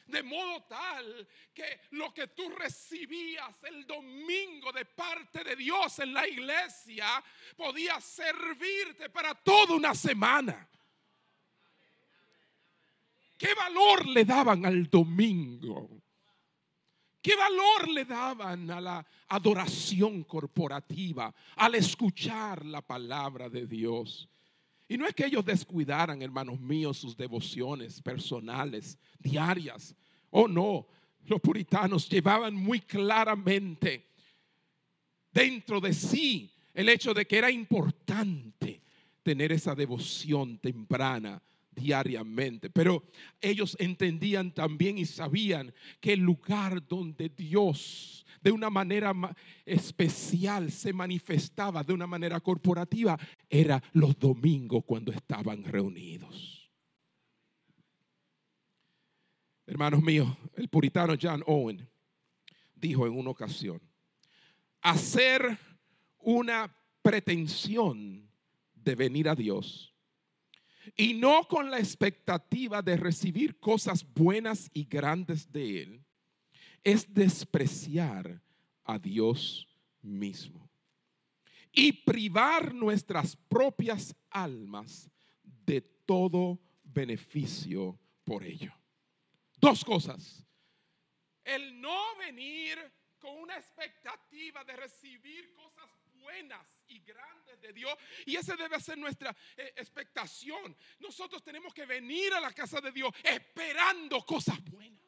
De 0.05 0.21
modo 0.25 0.65
tal 0.65 1.29
que 1.55 1.83
lo 1.93 2.13
que 2.13 2.27
tú 2.27 2.49
recibías 2.49 3.63
el 3.63 3.87
domingo 3.87 4.73
de 4.73 4.85
parte 4.85 5.45
de 5.45 5.55
Dios 5.55 5.97
en 6.01 6.13
la 6.13 6.27
iglesia 6.27 7.23
podía 7.57 8.01
servirte 8.01 9.11
para 9.11 9.33
toda 9.33 9.77
una 9.77 9.95
semana. 9.95 10.69
¿Qué 13.39 13.55
valor 13.55 14.07
le 14.09 14.25
daban 14.25 14.67
al 14.67 14.91
domingo? 14.91 16.03
¿Qué 17.23 17.37
valor 17.37 17.89
le 17.89 18.05
daban 18.05 18.69
a 18.71 18.81
la 18.81 19.07
adoración 19.29 20.25
corporativa 20.25 21.33
al 21.57 21.77
escuchar 21.77 22.65
la 22.65 22.83
palabra 22.83 23.49
de 23.49 23.67
Dios? 23.67 24.29
Y 24.89 24.99
no 24.99 25.07
es 25.07 25.15
que 25.15 25.27
ellos 25.27 25.45
descuidaran, 25.45 26.21
hermanos 26.21 26.59
míos, 26.59 26.99
sus 26.99 27.17
devociones 27.17 28.03
personales, 28.03 28.99
diarias. 29.19 29.95
Oh, 30.31 30.49
no. 30.49 30.89
Los 31.27 31.41
puritanos 31.41 32.09
llevaban 32.09 32.55
muy 32.55 32.81
claramente 32.81 34.07
dentro 35.31 35.81
de 35.81 35.93
sí 35.93 36.53
el 36.75 36.89
hecho 36.89 37.15
de 37.15 37.27
que 37.27 37.39
era 37.39 37.51
importante 37.51 38.83
tener 39.23 39.53
esa 39.53 39.75
devoción 39.75 40.59
temprana 40.59 41.41
diariamente. 41.79 42.69
Pero 42.71 43.05
ellos 43.41 43.77
entendían 43.79 44.53
también 44.53 44.99
y 44.99 45.07
sabían 45.07 45.73
que 46.01 46.13
el 46.13 46.21
lugar 46.21 46.87
donde 46.87 47.29
Dios 47.29 48.27
de 48.41 48.53
una 48.53 48.71
manera 48.71 49.13
especial 49.65 50.71
se 50.71 50.93
manifestaba 50.93 51.83
de 51.83 51.93
una 51.93 52.07
manera 52.07 52.41
corporativa 52.41 53.19
era 53.49 53.83
los 53.93 54.19
domingos 54.19 54.85
cuando 54.85 55.13
estaban 55.13 55.65
reunidos. 55.65 56.71
Hermanos 59.67 60.03
míos, 60.03 60.29
el 60.57 60.69
puritano 60.69 61.15
John 61.21 61.43
Owen 61.47 61.87
dijo 62.75 63.07
en 63.07 63.19
una 63.19 63.31
ocasión, 63.31 63.81
hacer 64.81 65.59
una 66.21 66.75
pretensión 67.03 68.31
de 68.75 68.95
venir 68.95 69.29
a 69.29 69.35
Dios 69.35 69.95
y 70.97 71.15
no 71.15 71.47
con 71.49 71.71
la 71.71 71.79
expectativa 71.79 72.83
de 72.83 72.97
recibir 72.97 73.59
cosas 73.59 74.07
buenas 74.15 74.71
y 74.73 74.85
grandes 74.85 75.51
de 75.51 75.83
Él, 75.83 76.05
es 76.85 77.13
despreciar 77.13 78.41
a 78.85 78.99
Dios 78.99 79.69
mismo 80.01 80.69
y 81.73 81.93
privar 81.93 82.75
nuestras 82.75 83.37
propias 83.37 84.15
almas 84.31 85.11
de 85.43 85.81
todo 85.81 86.59
beneficio 86.83 87.99
por 88.25 88.43
ello. 88.43 88.73
Dos 89.61 89.85
cosas. 89.85 90.45
El 91.45 91.81
no 91.81 92.17
venir 92.19 92.79
con 93.19 93.37
una 93.37 93.57
expectativa 93.57 94.65
de 94.65 94.77
recibir 94.77 95.53
cosas 95.55 95.98
buenas 96.29 96.61
y 96.89 97.01
grandes 97.01 97.59
de 97.63 97.73
Dios. 97.73 97.95
Y 98.27 98.37
esa 98.37 98.55
debe 98.55 98.79
ser 98.81 98.99
nuestra 98.99 99.35
eh, 99.57 99.73
expectación. 99.77 100.77
Nosotros 100.99 101.43
tenemos 101.43 101.73
que 101.73 101.87
venir 101.87 102.35
a 102.35 102.41
la 102.41 102.53
casa 102.53 102.83
de 102.83 102.93
Dios 102.93 103.15
esperando 103.23 104.21
cosas 104.27 104.63
buenas. 104.65 105.01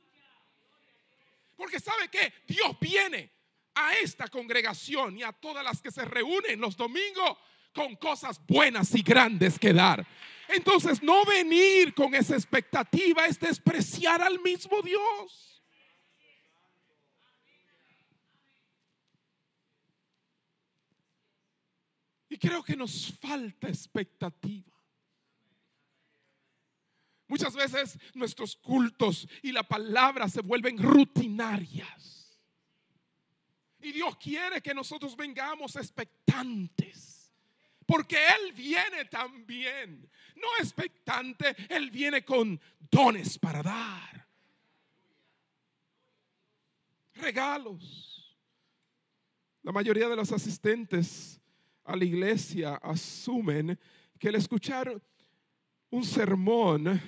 Porque 1.57 1.79
sabe 1.79 2.09
que 2.09 2.33
Dios 2.47 2.75
viene 2.81 3.31
a 3.75 3.97
esta 3.99 4.29
congregación 4.29 5.19
y 5.19 5.23
a 5.23 5.33
todas 5.33 5.63
las 5.63 5.83
que 5.83 5.91
se 5.91 6.07
reúnen 6.07 6.59
los 6.59 6.75
domingos 6.75 7.37
con 7.75 7.97
cosas 7.97 8.41
buenas 8.47 8.95
y 8.95 9.03
grandes 9.03 9.59
que 9.59 9.75
dar. 9.75 10.07
Entonces 10.49 11.03
no 11.03 11.27
venir 11.27 11.93
con 11.93 12.15
esa 12.15 12.35
expectativa 12.35 13.27
es 13.27 13.39
despreciar 13.39 14.23
al 14.23 14.41
mismo 14.41 14.81
Dios. 14.81 15.50
Creo 22.41 22.65
que 22.65 22.75
nos 22.75 23.13
falta 23.21 23.69
expectativa. 23.69 24.73
Muchas 27.29 27.55
veces 27.55 27.97
nuestros 28.15 28.57
cultos 28.57 29.29
y 29.43 29.53
la 29.53 29.63
palabra 29.63 30.29
se 30.29 30.41
vuelven 30.41 30.79
rutinarias. 30.79 32.41
Y 33.79 33.93
Dios 33.93 34.17
quiere 34.17 34.61
que 34.61 34.75
nosotros 34.75 35.17
vengamos 35.17 35.77
expectantes. 35.77 37.31
Porque 37.87 38.17
Él 38.17 38.53
viene 38.53 39.05
también. 39.05 40.11
No 40.35 40.49
expectante, 40.59 41.55
Él 41.69 41.91
viene 41.91 42.25
con 42.25 42.61
dones 42.91 43.39
para 43.39 43.63
dar. 43.63 44.29
Regalos. 47.15 48.37
La 49.63 49.73
mayoría 49.73 50.09
de 50.09 50.17
los 50.17 50.33
asistentes 50.33 51.40
a 51.91 51.97
la 51.97 52.05
iglesia 52.05 52.77
asumen 52.77 53.79
que 54.19 54.29
el 54.29 54.37
escuchar 54.37 55.01
un 55.91 56.05
sermón 56.05 57.01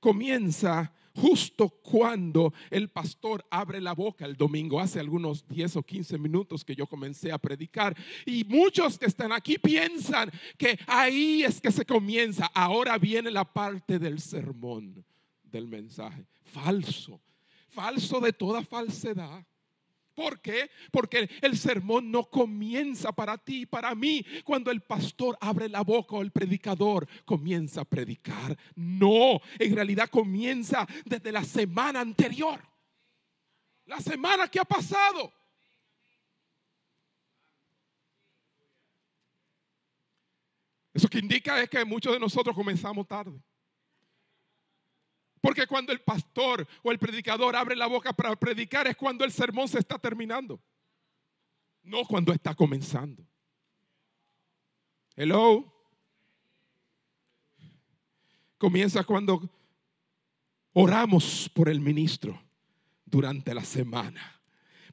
comienza 0.00 0.92
justo 1.14 1.68
cuando 1.68 2.52
el 2.70 2.88
pastor 2.90 3.46
abre 3.48 3.80
la 3.80 3.94
boca 3.94 4.26
el 4.26 4.36
domingo. 4.36 4.80
Hace 4.80 4.98
algunos 4.98 5.46
10 5.46 5.76
o 5.76 5.82
15 5.82 6.18
minutos 6.18 6.64
que 6.64 6.74
yo 6.74 6.86
comencé 6.86 7.30
a 7.30 7.38
predicar. 7.38 7.96
Y 8.26 8.44
muchos 8.44 8.98
que 8.98 9.06
están 9.06 9.32
aquí 9.32 9.56
piensan 9.58 10.30
que 10.58 10.78
ahí 10.86 11.44
es 11.44 11.60
que 11.60 11.70
se 11.70 11.86
comienza. 11.86 12.46
Ahora 12.46 12.98
viene 12.98 13.30
la 13.30 13.44
parte 13.44 13.98
del 13.98 14.20
sermón, 14.20 15.04
del 15.44 15.68
mensaje. 15.68 16.26
Falso. 16.42 17.20
Falso 17.68 18.20
de 18.20 18.32
toda 18.32 18.62
falsedad. 18.62 19.44
¿Por 20.14 20.40
qué? 20.40 20.70
Porque 20.92 21.28
el 21.42 21.58
sermón 21.58 22.10
no 22.10 22.24
comienza 22.24 23.12
para 23.12 23.36
ti 23.36 23.62
y 23.62 23.66
para 23.66 23.94
mí 23.94 24.24
cuando 24.44 24.70
el 24.70 24.80
pastor 24.80 25.36
abre 25.40 25.68
la 25.68 25.82
boca 25.82 26.16
o 26.16 26.22
el 26.22 26.30
predicador 26.30 27.08
comienza 27.24 27.80
a 27.80 27.84
predicar. 27.84 28.56
No, 28.76 29.40
en 29.58 29.74
realidad 29.74 30.08
comienza 30.08 30.86
desde 31.04 31.32
la 31.32 31.44
semana 31.44 32.00
anterior. 32.00 32.60
La 33.86 34.00
semana 34.00 34.48
que 34.48 34.60
ha 34.60 34.64
pasado. 34.64 35.32
Eso 40.92 41.08
que 41.08 41.18
indica 41.18 41.60
es 41.60 41.68
que 41.68 41.84
muchos 41.84 42.12
de 42.12 42.20
nosotros 42.20 42.54
comenzamos 42.54 43.08
tarde. 43.08 43.42
Porque 45.44 45.66
cuando 45.66 45.92
el 45.92 46.00
pastor 46.00 46.66
o 46.82 46.90
el 46.90 46.98
predicador 46.98 47.54
abre 47.54 47.76
la 47.76 47.86
boca 47.86 48.14
para 48.14 48.34
predicar 48.34 48.86
es 48.86 48.96
cuando 48.96 49.26
el 49.26 49.30
sermón 49.30 49.68
se 49.68 49.78
está 49.78 49.98
terminando. 49.98 50.58
No 51.82 52.06
cuando 52.06 52.32
está 52.32 52.54
comenzando. 52.54 53.22
Hello. 55.14 55.70
Comienza 58.56 59.04
cuando 59.04 59.50
oramos 60.72 61.50
por 61.52 61.68
el 61.68 61.78
ministro 61.78 62.42
durante 63.04 63.52
la 63.52 63.64
semana, 63.64 64.40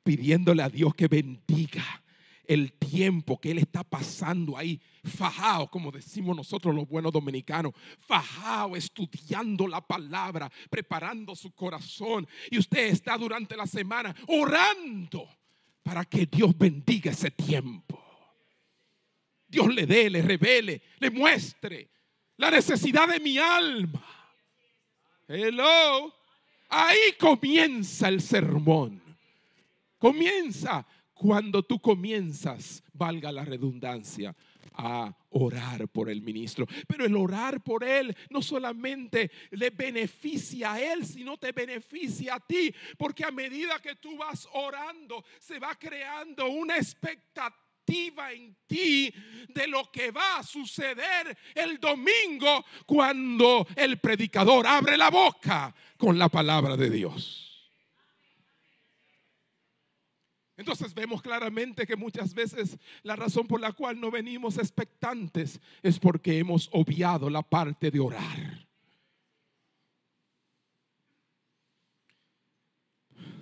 pidiéndole 0.03 0.63
a 0.63 0.69
Dios 0.69 0.93
que 0.95 1.07
bendiga 1.07 2.03
el 2.45 2.73
tiempo 2.73 3.39
que 3.39 3.51
él 3.51 3.58
está 3.60 3.84
pasando 3.84 4.58
ahí, 4.58 4.80
fajado, 5.04 5.69
como 5.69 5.91
decimos 5.91 6.36
nosotros 6.36 6.73
los 6.73 6.88
buenos 6.88 7.12
dominicanos, 7.12 7.73
fajado, 7.99 8.75
estudiando 8.75 9.67
la 9.67 9.82
palabra, 9.82 10.51
preparando 10.69 11.36
su 11.36 11.51
corazón. 11.51 12.27
Y 12.49 12.58
usted 12.58 12.88
está 12.88 13.17
durante 13.17 13.56
la 13.56 13.67
semana 13.67 14.15
orando 14.27 15.27
para 15.84 16.06
que 16.06 16.25
Dios 16.25 16.58
bendiga 16.58 17.12
ese 17.12 17.32
tiempo. 17.32 17.99
Dios 19.47 19.73
le 19.73 19.86
dé, 19.86 20.10
le 20.10 20.21
revele, 20.21 20.82
le 20.99 21.12
muestre 21.12 21.89
la 22.38 22.49
necesidad 22.49 23.08
de 23.08 23.19
mi 23.19 23.38
alma. 23.38 24.04
Hello. 25.27 26.13
Ahí 26.69 27.13
comienza 27.19 28.08
el 28.08 28.21
sermón. 28.21 29.01
Comienza 29.97 30.86
cuando 31.21 31.62
tú 31.62 31.79
comienzas, 31.79 32.84
valga 32.93 33.31
la 33.31 33.45
redundancia, 33.45 34.36
a 34.73 35.15
orar 35.29 35.88
por 35.88 36.10
el 36.10 36.23
ministro. 36.23 36.65
Pero 36.88 37.05
el 37.05 37.15
orar 37.15 37.62
por 37.62 37.84
él 37.84 38.17
no 38.31 38.41
solamente 38.41 39.29
le 39.51 39.69
beneficia 39.69 40.73
a 40.73 40.81
él, 40.81 41.05
sino 41.05 41.38
te 41.38 41.51
beneficia 41.51 42.34
a 42.34 42.39
ti, 42.39 42.73
porque 42.97 43.23
a 43.23 43.29
medida 43.29 43.77
que 43.77 43.97
tú 43.97 44.17
vas 44.17 44.49
orando, 44.53 45.23
se 45.39 45.60
va 45.60 45.75
creando 45.75 46.49
una 46.49 46.77
expectativa 46.77 48.31
en 48.31 48.57
ti 48.65 49.13
de 49.49 49.67
lo 49.67 49.91
que 49.91 50.10
va 50.10 50.39
a 50.39 50.43
suceder 50.43 51.38
el 51.53 51.79
domingo 51.79 52.65
cuando 52.88 53.67
el 53.75 53.99
predicador 53.99 54.65
abre 54.65 54.97
la 54.97 55.12
boca 55.12 55.71
con 55.97 56.17
la 56.17 56.29
palabra 56.29 56.75
de 56.75 56.89
Dios. 56.89 57.50
Entonces 60.62 60.93
vemos 60.93 61.24
claramente 61.24 61.88
que 61.88 61.95
muchas 61.95 62.36
veces 62.36 62.78
la 63.02 63.15
razón 63.15 63.47
por 63.47 63.60
la 63.60 63.71
cual 63.71 64.00
no 64.00 64.12
venimos 64.12 64.60
expectantes 64.60 65.60
es 65.82 65.97
porque 65.97 66.38
hemos 66.38 66.69
obviado 66.71 67.32
la 67.32 67.41
parte 67.41 67.89
de 67.89 68.00
orar. 68.00 68.67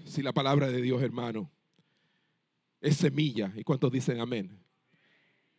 Si 0.05 0.21
la 0.21 0.31
palabra 0.31 0.69
de 0.69 0.81
Dios, 0.81 1.01
hermano, 1.01 1.51
es 2.79 2.95
semilla, 2.95 3.51
¿y 3.53 3.65
cuántos 3.65 3.91
dicen 3.91 4.21
amén? 4.21 4.57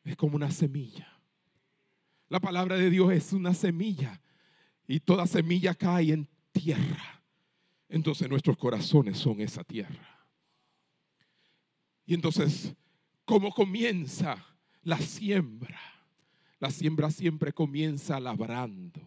Es 0.03 0.16
como 0.16 0.37
una 0.37 0.51
semilla. 0.51 1.20
La 2.31 2.40
palabra 2.40 2.77
de 2.77 2.88
Dios 2.88 3.12
es 3.12 3.35
una 3.35 3.53
semilla 3.53 4.18
y 4.88 4.99
toda 4.99 5.27
semilla 5.27 5.75
cae 5.75 6.14
en 6.14 6.27
tierra. 6.53 7.23
Entonces 7.87 8.31
nuestros 8.31 8.57
corazones 8.57 9.18
son 9.18 9.42
esa 9.42 9.62
tierra. 9.62 10.19
Y 12.06 12.14
entonces, 12.14 12.74
¿cómo 13.24 13.52
comienza 13.52 14.44
la 14.82 14.98
siembra? 14.98 15.80
La 16.58 16.70
siembra 16.70 17.10
siempre 17.10 17.52
comienza 17.52 18.20
labrando, 18.20 19.00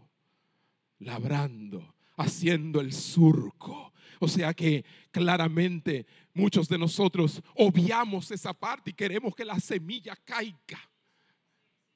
labrando, 0.99 1.93
haciendo 2.17 2.81
el 2.81 2.93
surco. 2.93 3.93
O 4.19 4.27
sea 4.27 4.53
que 4.53 4.85
claramente 5.11 6.05
muchos 6.33 6.67
de 6.67 6.77
nosotros 6.77 7.41
obviamos 7.55 8.31
esa 8.31 8.53
parte 8.53 8.91
y 8.91 8.93
queremos 8.93 9.35
que 9.35 9.45
la 9.45 9.59
semilla 9.59 10.15
caiga 10.15 10.79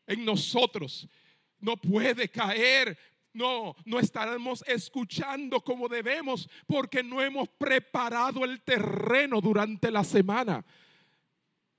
en 0.06 0.26
nosotros. 0.26 1.08
No 1.60 1.78
puede 1.78 2.30
caer 2.30 2.98
no, 3.38 3.76
no 3.86 4.00
estaremos 4.00 4.64
escuchando 4.68 5.62
como 5.62 5.88
debemos 5.88 6.50
porque 6.66 7.04
no 7.04 7.22
hemos 7.22 7.48
preparado 7.50 8.44
el 8.44 8.62
terreno 8.64 9.40
durante 9.40 9.92
la 9.92 10.04
semana. 10.04 10.66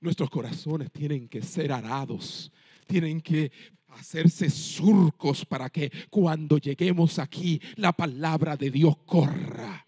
Nuestros 0.01 0.29
corazones 0.29 0.91
tienen 0.91 1.27
que 1.27 1.41
ser 1.41 1.71
arados, 1.71 2.51
tienen 2.87 3.21
que 3.21 3.51
hacerse 3.89 4.49
surcos 4.49 5.45
para 5.45 5.69
que 5.69 5.91
cuando 6.09 6.57
lleguemos 6.57 7.19
aquí 7.19 7.61
la 7.75 7.91
palabra 7.91 8.55
de 8.55 8.71
Dios 8.71 8.95
corra 9.05 9.85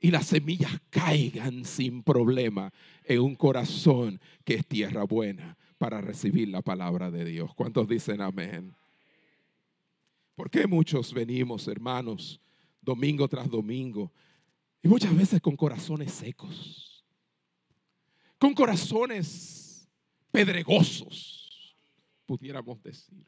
y 0.00 0.10
las 0.10 0.26
semillas 0.26 0.72
caigan 0.90 1.64
sin 1.64 2.02
problema 2.02 2.72
en 3.04 3.20
un 3.20 3.34
corazón 3.36 4.20
que 4.44 4.54
es 4.54 4.66
tierra 4.66 5.04
buena 5.04 5.56
para 5.78 6.00
recibir 6.00 6.48
la 6.48 6.62
palabra 6.62 7.10
de 7.10 7.24
Dios. 7.24 7.54
¿Cuántos 7.54 7.88
dicen 7.88 8.20
amén? 8.20 8.74
¿Por 10.34 10.50
qué 10.50 10.66
muchos 10.66 11.14
venimos, 11.14 11.68
hermanos, 11.68 12.40
domingo 12.82 13.28
tras 13.28 13.48
domingo 13.48 14.12
y 14.82 14.88
muchas 14.88 15.16
veces 15.16 15.40
con 15.40 15.56
corazones 15.56 16.12
secos? 16.12 16.93
Con 18.38 18.54
corazones 18.54 19.88
pedregosos, 20.30 21.76
pudiéramos 22.26 22.82
decir. 22.82 23.24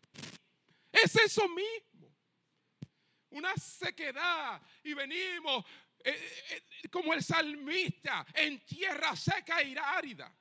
Es 0.92 1.14
eso 1.16 1.48
mismo. 1.48 2.12
Una 3.30 3.54
sequedad 3.56 4.62
y 4.82 4.94
venimos 4.94 5.64
eh, 6.02 6.16
eh, 6.50 6.88
como 6.88 7.12
el 7.12 7.22
salmista 7.22 8.26
en 8.34 8.58
tierra 8.60 9.14
seca 9.14 9.60
e 9.60 9.76
árida. 9.78 10.34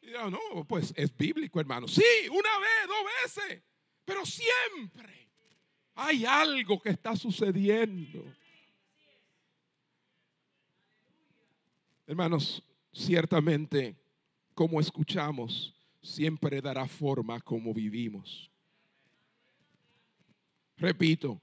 Y 0.00 0.10
no, 0.10 0.64
pues 0.66 0.92
es 0.96 1.16
bíblico, 1.16 1.60
hermano. 1.60 1.86
Sí, 1.86 2.02
una 2.28 2.58
vez, 2.58 2.88
dos 2.88 3.04
veces, 3.22 3.62
pero 4.04 4.26
siempre 4.26 5.28
hay 5.94 6.24
algo 6.24 6.80
que 6.80 6.90
está 6.90 7.14
sucediendo. 7.14 8.24
Hermanos, 12.06 12.62
ciertamente 12.92 13.96
como 14.54 14.80
escuchamos 14.80 15.74
siempre 16.02 16.60
dará 16.60 16.86
forma 16.86 17.40
como 17.40 17.72
vivimos. 17.72 18.50
Repito, 20.76 21.40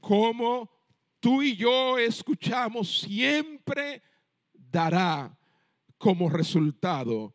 como 0.00 0.70
tú 1.18 1.42
y 1.42 1.56
yo 1.56 1.98
escuchamos 1.98 3.00
siempre 3.00 4.02
dará 4.52 5.36
como 5.98 6.28
resultado 6.28 7.34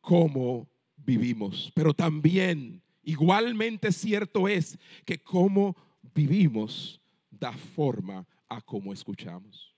cómo 0.00 0.68
vivimos. 0.96 1.70
Pero 1.74 1.94
también 1.94 2.82
igualmente 3.02 3.92
cierto 3.92 4.48
es 4.48 4.78
que 5.04 5.22
como 5.22 5.76
vivimos 6.14 7.00
da 7.30 7.52
forma 7.52 8.26
a 8.48 8.60
cómo 8.60 8.92
escuchamos. 8.92 9.71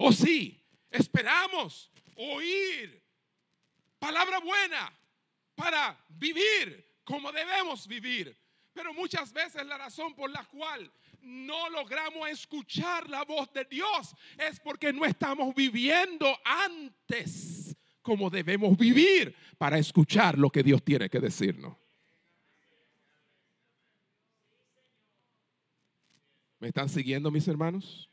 Oh, 0.00 0.12
sí, 0.12 0.62
esperamos 0.90 1.90
oír 2.16 3.02
palabra 3.98 4.40
buena 4.40 4.92
para 5.54 5.96
vivir 6.08 6.98
como 7.04 7.30
debemos 7.30 7.86
vivir. 7.86 8.36
Pero 8.72 8.94
muchas 8.94 9.32
veces 9.32 9.64
la 9.66 9.76
razón 9.76 10.14
por 10.14 10.30
la 10.30 10.44
cual 10.44 10.90
no 11.20 11.68
logramos 11.68 12.28
escuchar 12.30 13.08
la 13.10 13.24
voz 13.24 13.52
de 13.52 13.64
Dios 13.64 14.14
es 14.38 14.58
porque 14.60 14.92
no 14.92 15.04
estamos 15.04 15.54
viviendo 15.54 16.34
antes 16.44 17.76
como 18.00 18.30
debemos 18.30 18.76
vivir 18.78 19.34
para 19.58 19.78
escuchar 19.78 20.38
lo 20.38 20.50
que 20.50 20.62
Dios 20.62 20.82
tiene 20.82 21.10
que 21.10 21.20
decirnos. 21.20 21.76
¿Me 26.58 26.68
están 26.68 26.88
siguiendo 26.88 27.30
mis 27.30 27.46
hermanos? 27.48 28.10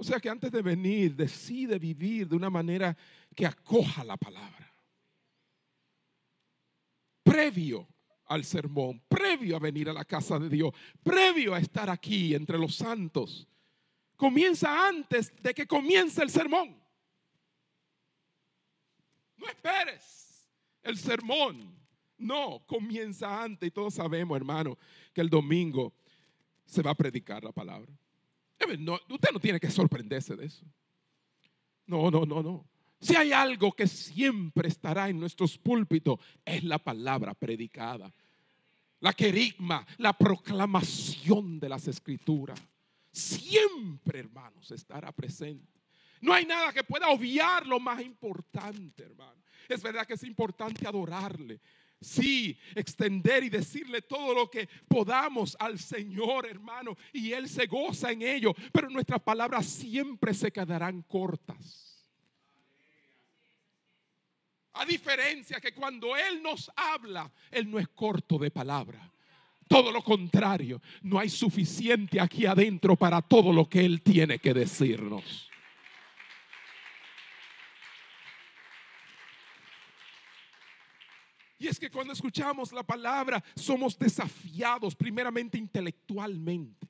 O 0.00 0.04
sea 0.04 0.20
que 0.20 0.30
antes 0.30 0.52
de 0.52 0.62
venir, 0.62 1.16
decide 1.16 1.76
vivir 1.76 2.28
de 2.28 2.36
una 2.36 2.48
manera 2.48 2.96
que 3.34 3.44
acoja 3.44 4.04
la 4.04 4.16
palabra. 4.16 4.72
Previo 7.24 7.86
al 8.26 8.44
sermón, 8.44 9.02
previo 9.08 9.56
a 9.56 9.58
venir 9.58 9.88
a 9.88 9.92
la 9.92 10.04
casa 10.04 10.38
de 10.38 10.48
Dios, 10.48 10.72
previo 11.02 11.52
a 11.52 11.58
estar 11.58 11.90
aquí 11.90 12.32
entre 12.32 12.56
los 12.58 12.76
santos. 12.76 13.48
Comienza 14.14 14.86
antes 14.86 15.32
de 15.42 15.52
que 15.52 15.66
comience 15.66 16.22
el 16.22 16.30
sermón. 16.30 16.80
No 19.36 19.48
esperes 19.48 20.48
el 20.84 20.96
sermón. 20.96 21.76
No, 22.18 22.64
comienza 22.66 23.42
antes 23.42 23.66
y 23.66 23.72
todos 23.72 23.94
sabemos, 23.94 24.36
hermano, 24.36 24.78
que 25.12 25.20
el 25.20 25.30
domingo 25.30 25.92
se 26.64 26.82
va 26.82 26.92
a 26.92 26.96
predicar 26.96 27.42
la 27.42 27.52
palabra 27.52 27.92
usted 29.08 29.30
no 29.32 29.40
tiene 29.40 29.60
que 29.60 29.70
sorprenderse 29.70 30.36
de 30.36 30.46
eso. 30.46 30.64
No, 31.86 32.10
no, 32.10 32.24
no, 32.24 32.42
no. 32.42 32.66
Si 33.00 33.14
hay 33.14 33.32
algo 33.32 33.72
que 33.72 33.86
siempre 33.86 34.68
estará 34.68 35.08
en 35.08 35.20
nuestros 35.20 35.56
púlpitos, 35.56 36.18
es 36.44 36.64
la 36.64 36.78
palabra 36.78 37.34
predicada. 37.34 38.12
La 39.00 39.12
querigma, 39.12 39.86
la 39.98 40.12
proclamación 40.12 41.60
de 41.60 41.68
las 41.68 41.86
escrituras. 41.86 42.60
Siempre, 43.12 44.20
hermanos, 44.20 44.70
estará 44.72 45.12
presente. 45.12 45.80
No 46.20 46.32
hay 46.32 46.44
nada 46.44 46.72
que 46.72 46.82
pueda 46.82 47.08
obviar 47.08 47.66
lo 47.66 47.78
más 47.78 48.00
importante, 48.00 49.04
hermano. 49.04 49.40
Es 49.68 49.82
verdad 49.82 50.06
que 50.06 50.14
es 50.14 50.24
importante 50.24 50.86
adorarle, 50.86 51.60
Sí, 52.00 52.56
extender 52.76 53.42
y 53.42 53.48
decirle 53.48 54.02
todo 54.02 54.32
lo 54.32 54.48
que 54.48 54.68
podamos 54.86 55.56
al 55.58 55.80
Señor, 55.80 56.46
hermano, 56.46 56.96
y 57.12 57.32
Él 57.32 57.48
se 57.48 57.66
goza 57.66 58.12
en 58.12 58.22
ello, 58.22 58.54
pero 58.72 58.88
nuestras 58.88 59.20
palabras 59.20 59.66
siempre 59.66 60.32
se 60.32 60.52
quedarán 60.52 61.02
cortas. 61.02 62.06
A 64.74 64.84
diferencia 64.84 65.60
que 65.60 65.74
cuando 65.74 66.16
Él 66.16 66.40
nos 66.40 66.70
habla, 66.76 67.32
Él 67.50 67.68
no 67.68 67.80
es 67.80 67.88
corto 67.88 68.38
de 68.38 68.52
palabra. 68.52 69.12
Todo 69.66 69.90
lo 69.90 70.02
contrario, 70.02 70.80
no 71.02 71.18
hay 71.18 71.28
suficiente 71.28 72.20
aquí 72.20 72.46
adentro 72.46 72.94
para 72.94 73.20
todo 73.20 73.52
lo 73.52 73.68
que 73.68 73.84
Él 73.84 74.02
tiene 74.02 74.38
que 74.38 74.54
decirnos. 74.54 75.47
Y 81.58 81.66
es 81.66 81.78
que 81.78 81.90
cuando 81.90 82.12
escuchamos 82.12 82.72
la 82.72 82.84
palabra 82.84 83.42
somos 83.56 83.98
desafiados 83.98 84.94
primeramente 84.94 85.58
intelectualmente. 85.58 86.86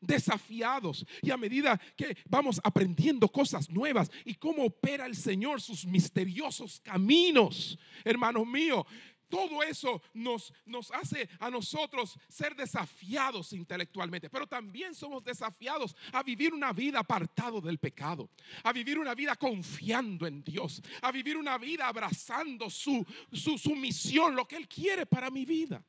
Desafiados. 0.00 1.04
Y 1.22 1.30
a 1.30 1.36
medida 1.36 1.80
que 1.96 2.16
vamos 2.28 2.60
aprendiendo 2.64 3.28
cosas 3.28 3.68
nuevas 3.68 4.10
y 4.24 4.34
cómo 4.34 4.64
opera 4.64 5.06
el 5.06 5.16
Señor 5.16 5.60
sus 5.60 5.84
misteriosos 5.84 6.80
caminos, 6.80 7.78
hermanos 8.04 8.46
míos, 8.46 8.84
todo 9.28 9.62
eso 9.62 10.02
nos, 10.14 10.52
hace 10.92 11.28
a 11.40 11.50
nosotros 11.50 12.18
ser 12.28 12.54
desafiados 12.54 13.52
intelectualmente, 13.52 14.30
pero 14.30 14.46
también 14.46 14.94
somos 14.94 15.24
desafiados 15.24 15.96
a 16.12 16.22
vivir 16.22 16.54
una 16.54 16.72
vida 16.72 17.00
apartado 17.00 17.60
del 17.60 17.78
pecado, 17.78 18.30
a 18.62 18.72
vivir 18.72 18.98
una 18.98 19.14
vida 19.14 19.36
confiando 19.36 20.26
en 20.26 20.42
Dios, 20.42 20.82
a 21.02 21.10
vivir 21.10 21.36
una 21.36 21.58
vida 21.58 21.88
abrazando 21.88 22.70
su, 22.70 23.04
su, 23.32 23.58
su 23.58 23.74
misión, 23.74 24.36
lo 24.36 24.46
que 24.46 24.56
Él 24.56 24.68
quiere 24.68 25.06
para 25.06 25.30
mi 25.30 25.44
vida. 25.44 25.84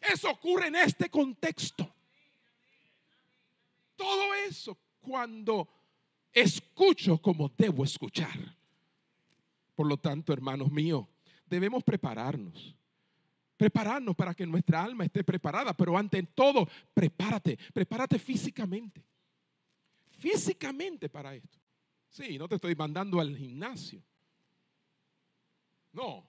Eso 0.00 0.30
ocurre 0.30 0.68
en 0.68 0.76
este 0.76 1.10
contexto. 1.10 1.92
Todo 3.96 4.32
eso 4.34 4.78
cuando 5.00 5.68
escucho 6.32 7.18
como 7.18 7.48
debo 7.48 7.84
escuchar. 7.84 8.56
Por 9.74 9.86
lo 9.86 9.96
tanto, 9.96 10.32
hermanos 10.32 10.70
míos, 10.70 11.06
debemos 11.48 11.82
prepararnos. 11.82 12.74
Prepararnos 13.56 14.14
para 14.14 14.34
que 14.34 14.46
nuestra 14.46 14.82
alma 14.82 15.04
esté 15.04 15.24
preparada, 15.24 15.74
pero 15.74 15.98
ante 15.98 16.22
todo, 16.22 16.68
prepárate, 16.94 17.58
prepárate 17.72 18.18
físicamente. 18.18 19.04
Físicamente 20.18 21.08
para 21.08 21.34
esto. 21.34 21.58
Sí, 22.08 22.38
no 22.38 22.48
te 22.48 22.54
estoy 22.54 22.74
mandando 22.74 23.20
al 23.20 23.36
gimnasio. 23.36 24.02
No. 25.92 26.28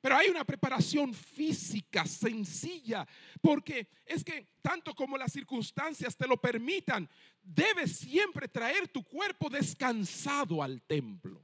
Pero 0.00 0.16
hay 0.16 0.28
una 0.28 0.44
preparación 0.44 1.14
física 1.14 2.04
sencilla, 2.06 3.06
porque 3.40 3.86
es 4.04 4.24
que 4.24 4.48
tanto 4.60 4.94
como 4.96 5.16
las 5.16 5.32
circunstancias 5.32 6.16
te 6.16 6.26
lo 6.26 6.40
permitan, 6.40 7.08
debes 7.40 7.98
siempre 7.98 8.48
traer 8.48 8.88
tu 8.88 9.04
cuerpo 9.04 9.48
descansado 9.48 10.60
al 10.60 10.82
templo. 10.82 11.40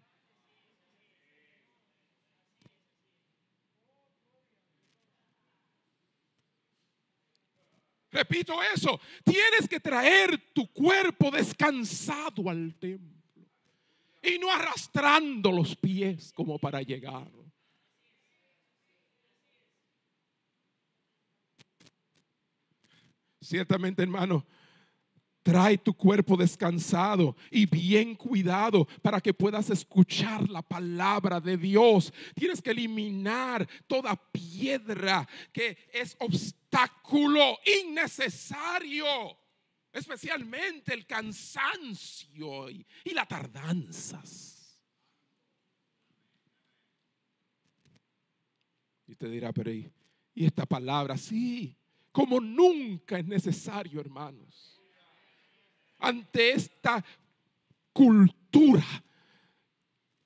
Repito 8.10 8.62
eso, 8.62 9.00
tienes 9.22 9.68
que 9.68 9.80
traer 9.80 10.38
tu 10.54 10.66
cuerpo 10.72 11.30
descansado 11.30 12.48
al 12.48 12.74
templo 12.76 13.18
y 14.22 14.38
no 14.38 14.50
arrastrando 14.50 15.52
los 15.52 15.76
pies 15.76 16.32
como 16.32 16.58
para 16.58 16.82
llegar. 16.82 17.30
Ciertamente, 23.40 24.02
hermano, 24.02 24.44
Trae 25.48 25.78
tu 25.78 25.94
cuerpo 25.94 26.36
descansado 26.36 27.34
y 27.50 27.64
bien 27.64 28.14
cuidado 28.16 28.86
para 29.00 29.18
que 29.18 29.32
puedas 29.32 29.70
escuchar 29.70 30.46
la 30.50 30.60
palabra 30.60 31.40
de 31.40 31.56
Dios. 31.56 32.12
Tienes 32.34 32.60
que 32.60 32.72
eliminar 32.72 33.66
toda 33.86 34.14
piedra 34.14 35.26
que 35.50 35.88
es 35.90 36.14
obstáculo 36.20 37.56
innecesario, 37.82 39.06
especialmente 39.90 40.92
el 40.92 41.06
cansancio 41.06 42.68
y, 42.68 42.84
las 43.14 43.26
tardanzas. 43.26 44.82
Y 49.06 49.14
te 49.14 49.30
dirá, 49.30 49.54
pero 49.54 49.72
¿y, 49.72 49.90
esta 50.34 50.66
palabra? 50.66 51.16
Sí, 51.16 51.74
como 52.12 52.38
nunca 52.38 53.18
es 53.18 53.24
necesario, 53.24 53.98
hermanos 53.98 54.67
ante 55.98 56.52
esta 56.52 57.04
cultura 57.92 58.84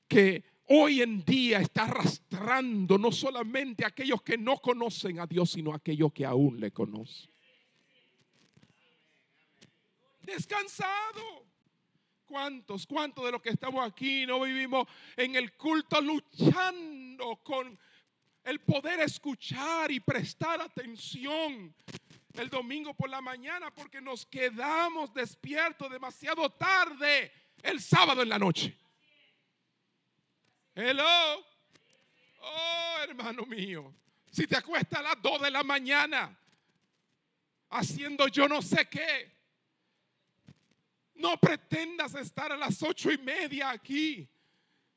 que 0.09 0.45
hoy 0.69 1.03
en 1.03 1.25
día 1.25 1.61
está 1.61 1.85
arrastrando 1.85 2.99
no 2.99 3.11
solamente 3.11 3.85
a 3.85 3.89
aquellos 3.89 4.23
que 4.23 4.37
no 4.37 4.59
conocen 4.59 5.21
a 5.21 5.27
Dios, 5.27 5.51
sino 5.51 5.73
a 5.73 5.77
aquellos 5.77 6.13
que 6.13 6.25
aún 6.25 6.61
le 6.61 6.71
conocen. 6.71 7.31
Descansado. 10.21 11.47
¿Cuántos, 12.25 12.87
cuántos 12.87 13.27
de 13.27 13.33
los 13.33 13.43
que 13.43 13.51
estamos 13.51 13.87
aquí 13.87 14.25
no 14.25 14.41
vivimos 14.41 14.89
en 15.17 15.37
el 15.37 15.53
culto 15.53 16.01
luchando 16.01 17.37
con 17.43 17.79
el 18.45 18.61
poder 18.61 19.01
escuchar 19.01 19.91
y 19.91 20.01
prestar 20.01 20.63
atención 20.63 21.75
el 22.35 22.49
domingo 22.49 22.95
por 22.95 23.11
la 23.11 23.21
mañana 23.21 23.73
porque 23.75 24.01
nos 24.01 24.27
quedamos 24.27 25.13
despiertos 25.13 25.91
demasiado 25.91 26.51
tarde 26.51 27.31
el 27.63 27.81
sábado 27.81 28.23
en 28.23 28.29
la 28.29 28.39
noche. 28.39 28.77
Hello. 30.75 31.45
Oh, 32.41 32.97
hermano 33.03 33.45
mío. 33.45 33.95
Si 34.31 34.47
te 34.47 34.57
acuestas 34.57 35.01
a 35.01 35.03
las 35.03 35.23
2 35.23 35.43
de 35.43 35.51
la 35.51 35.63
mañana 35.63 36.39
haciendo 37.71 38.29
yo 38.29 38.49
no 38.49 38.63
sé 38.63 38.89
qué, 38.89 39.31
no 41.15 41.37
pretendas 41.39 42.15
estar 42.15 42.51
a 42.51 42.57
las 42.57 42.83
ocho 42.83 43.11
y 43.13 43.19
media 43.19 43.71
aquí 43.71 44.29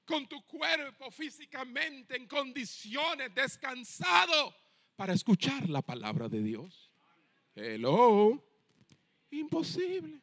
con 0.06 0.28
tu 0.28 0.44
cuerpo 0.46 1.12
físicamente 1.12 2.16
en 2.16 2.28
condiciones 2.28 3.34
descansado 3.34 4.56
para 4.96 5.14
escuchar 5.14 5.70
la 5.70 5.82
palabra 5.82 6.30
de 6.30 6.42
Dios. 6.42 6.85
Hello. 7.56 8.44
Imposible. 9.32 10.20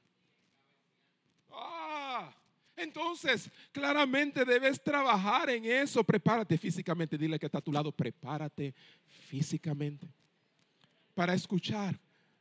Ah, 1.51 2.35
entonces, 2.77 3.51
claramente 3.73 4.45
debes 4.45 4.83
trabajar 4.83 5.51
en 5.51 5.65
eso. 5.65 6.05
Prepárate 6.05 6.59
físicamente. 6.59 7.17
Dile 7.17 7.39
que 7.39 7.47
está 7.47 7.59
a 7.59 7.63
tu 7.63 7.73
lado. 7.73 7.91
Prepárate 7.93 8.75
físicamente 9.29 10.09
para 11.15 11.35
escuchar 11.35 11.99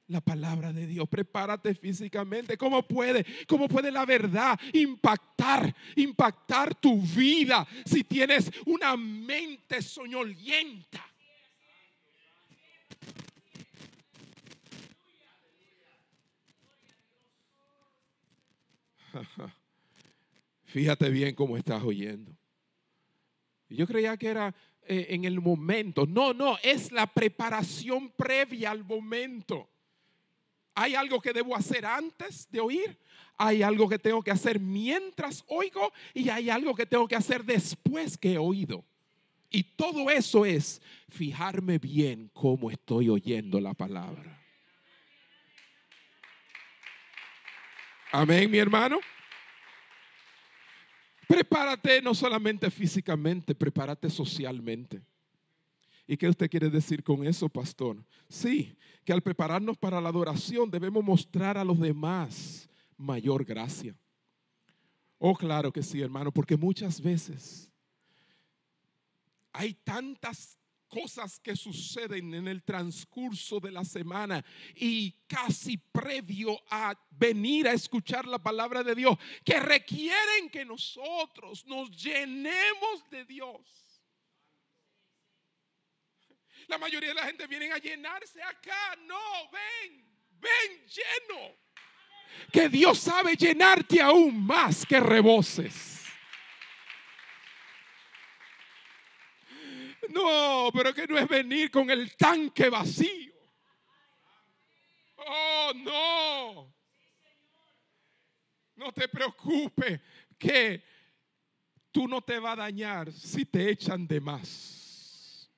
la 0.07 0.19
palabra 0.19 0.73
de 0.73 0.87
Dios. 0.87 1.07
Prepárate 1.07 1.73
físicamente. 1.73 2.57
¿Cómo 2.57 2.83
puede? 2.83 3.25
¿Cómo 3.47 3.67
puede 3.69 3.91
la 3.91 4.05
verdad 4.05 4.59
impactar, 4.73 5.73
impactar 5.95 6.75
tu 6.75 7.01
vida 7.01 7.65
si 7.85 8.03
tienes 8.03 8.51
una 8.65 8.97
mente 8.97 9.81
soñolienta? 9.81 11.10
Fíjate 20.65 21.09
bien 21.09 21.35
cómo 21.35 21.57
estás 21.57 21.83
oyendo. 21.83 22.31
Yo 23.69 23.87
creía 23.87 24.17
que 24.17 24.27
era 24.27 24.53
eh, 24.83 25.07
en 25.09 25.25
el 25.25 25.39
momento. 25.39 26.05
No, 26.05 26.33
no, 26.33 26.57
es 26.63 26.91
la 26.91 27.07
preparación 27.07 28.09
previa 28.09 28.71
al 28.71 28.83
momento. 28.83 29.69
Hay 30.73 30.95
algo 30.95 31.21
que 31.21 31.33
debo 31.33 31.55
hacer 31.55 31.85
antes 31.85 32.49
de 32.49 32.59
oír, 32.61 32.97
hay 33.37 33.61
algo 33.61 33.89
que 33.89 33.99
tengo 33.99 34.21
que 34.21 34.31
hacer 34.31 34.59
mientras 34.59 35.43
oigo 35.47 35.91
y 36.13 36.29
hay 36.29 36.49
algo 36.49 36.73
que 36.73 36.85
tengo 36.85 37.07
que 37.07 37.15
hacer 37.15 37.43
después 37.43 38.17
que 38.17 38.33
he 38.33 38.37
oído. 38.37 38.83
Y 39.49 39.63
todo 39.63 40.09
eso 40.09 40.45
es 40.45 40.81
fijarme 41.09 41.77
bien 41.77 42.29
cómo 42.33 42.71
estoy 42.71 43.09
oyendo 43.09 43.59
la 43.59 43.73
palabra. 43.73 44.40
Amén, 48.11 48.51
mi 48.51 48.57
hermano. 48.57 48.99
Prepárate 51.27 52.01
no 52.01 52.13
solamente 52.13 52.69
físicamente, 52.69 53.55
prepárate 53.55 54.09
socialmente. 54.09 55.01
¿Y 56.05 56.17
qué 56.17 56.27
usted 56.27 56.49
quiere 56.49 56.69
decir 56.69 57.03
con 57.03 57.25
eso, 57.25 57.47
pastor? 57.47 58.03
Sí, 58.27 58.75
que 59.05 59.13
al 59.13 59.21
prepararnos 59.21 59.77
para 59.77 60.01
la 60.01 60.09
adoración 60.09 60.69
debemos 60.69 61.01
mostrar 61.01 61.57
a 61.57 61.63
los 61.63 61.79
demás 61.79 62.69
mayor 62.97 63.45
gracia. 63.45 63.95
Oh, 65.17 65.33
claro 65.33 65.71
que 65.71 65.81
sí, 65.81 66.01
hermano, 66.01 66.33
porque 66.33 66.57
muchas 66.57 66.99
veces 66.99 67.71
hay 69.53 69.73
tantas 69.73 70.57
cosas 70.91 71.39
que 71.39 71.55
suceden 71.55 72.33
en 72.33 72.47
el 72.49 72.63
transcurso 72.63 73.59
de 73.61 73.71
la 73.71 73.85
semana 73.85 74.43
y 74.75 75.11
casi 75.25 75.77
previo 75.77 76.61
a 76.69 76.93
venir 77.09 77.67
a 77.67 77.71
escuchar 77.73 78.27
la 78.27 78.37
palabra 78.37 78.83
de 78.83 78.93
Dios, 78.93 79.17
que 79.45 79.59
requieren 79.59 80.49
que 80.51 80.65
nosotros 80.65 81.65
nos 81.65 81.89
llenemos 81.91 83.09
de 83.09 83.23
Dios. 83.25 83.61
La 86.67 86.77
mayoría 86.77 87.09
de 87.09 87.15
la 87.15 87.25
gente 87.25 87.47
viene 87.47 87.71
a 87.71 87.77
llenarse 87.77 88.43
acá. 88.43 88.95
No, 89.05 89.49
ven, 89.51 90.05
ven 90.39 90.87
lleno. 90.87 91.55
Que 92.51 92.67
Dios 92.69 92.99
sabe 92.99 93.35
llenarte 93.35 94.01
aún 94.01 94.45
más 94.45 94.85
que 94.85 94.99
reboses. 94.99 96.00
No, 100.13 100.69
pero 100.73 100.93
que 100.93 101.07
no 101.07 101.17
es 101.17 101.27
venir 101.27 101.71
con 101.71 101.89
el 101.89 102.15
tanque 102.15 102.69
vacío. 102.69 103.33
Oh, 105.17 105.71
no. 105.75 106.73
No 108.75 108.91
te 108.91 109.07
preocupes 109.07 110.01
que 110.37 110.83
tú 111.91 112.07
no 112.07 112.21
te 112.21 112.39
va 112.39 112.53
a 112.53 112.55
dañar 112.55 113.11
si 113.11 113.45
te 113.45 113.69
echan 113.69 114.07
de 114.07 114.19
más. 114.19 115.49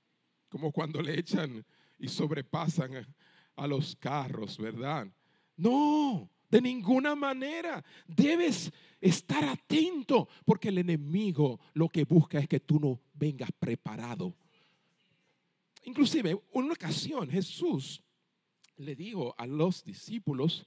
Como 0.49 0.71
cuando 0.71 1.01
le 1.01 1.19
echan 1.19 1.65
y 1.97 2.07
sobrepasan 2.07 3.07
a, 3.55 3.67
los 3.67 3.95
carros, 3.95 4.57
¿verdad? 4.57 5.07
No, 5.55 6.29
de 6.49 6.61
ninguna 6.61 7.15
manera. 7.15 7.83
Debes 8.05 8.71
estar 8.99 9.43
atento 9.45 10.27
porque 10.45 10.69
el 10.69 10.79
enemigo 10.79 11.59
lo 11.73 11.87
que 11.87 12.03
busca 12.03 12.39
es 12.39 12.47
que 12.47 12.59
tú 12.59 12.79
no 12.79 12.99
vengas 13.13 13.51
preparado. 13.57 14.35
Inclusive, 15.85 16.41
una 16.51 16.73
ocasión 16.73 17.29
Jesús 17.29 18.01
le 18.77 18.95
dijo 18.95 19.35
a 19.37 19.45
los 19.45 19.83
discípulos 19.83 20.65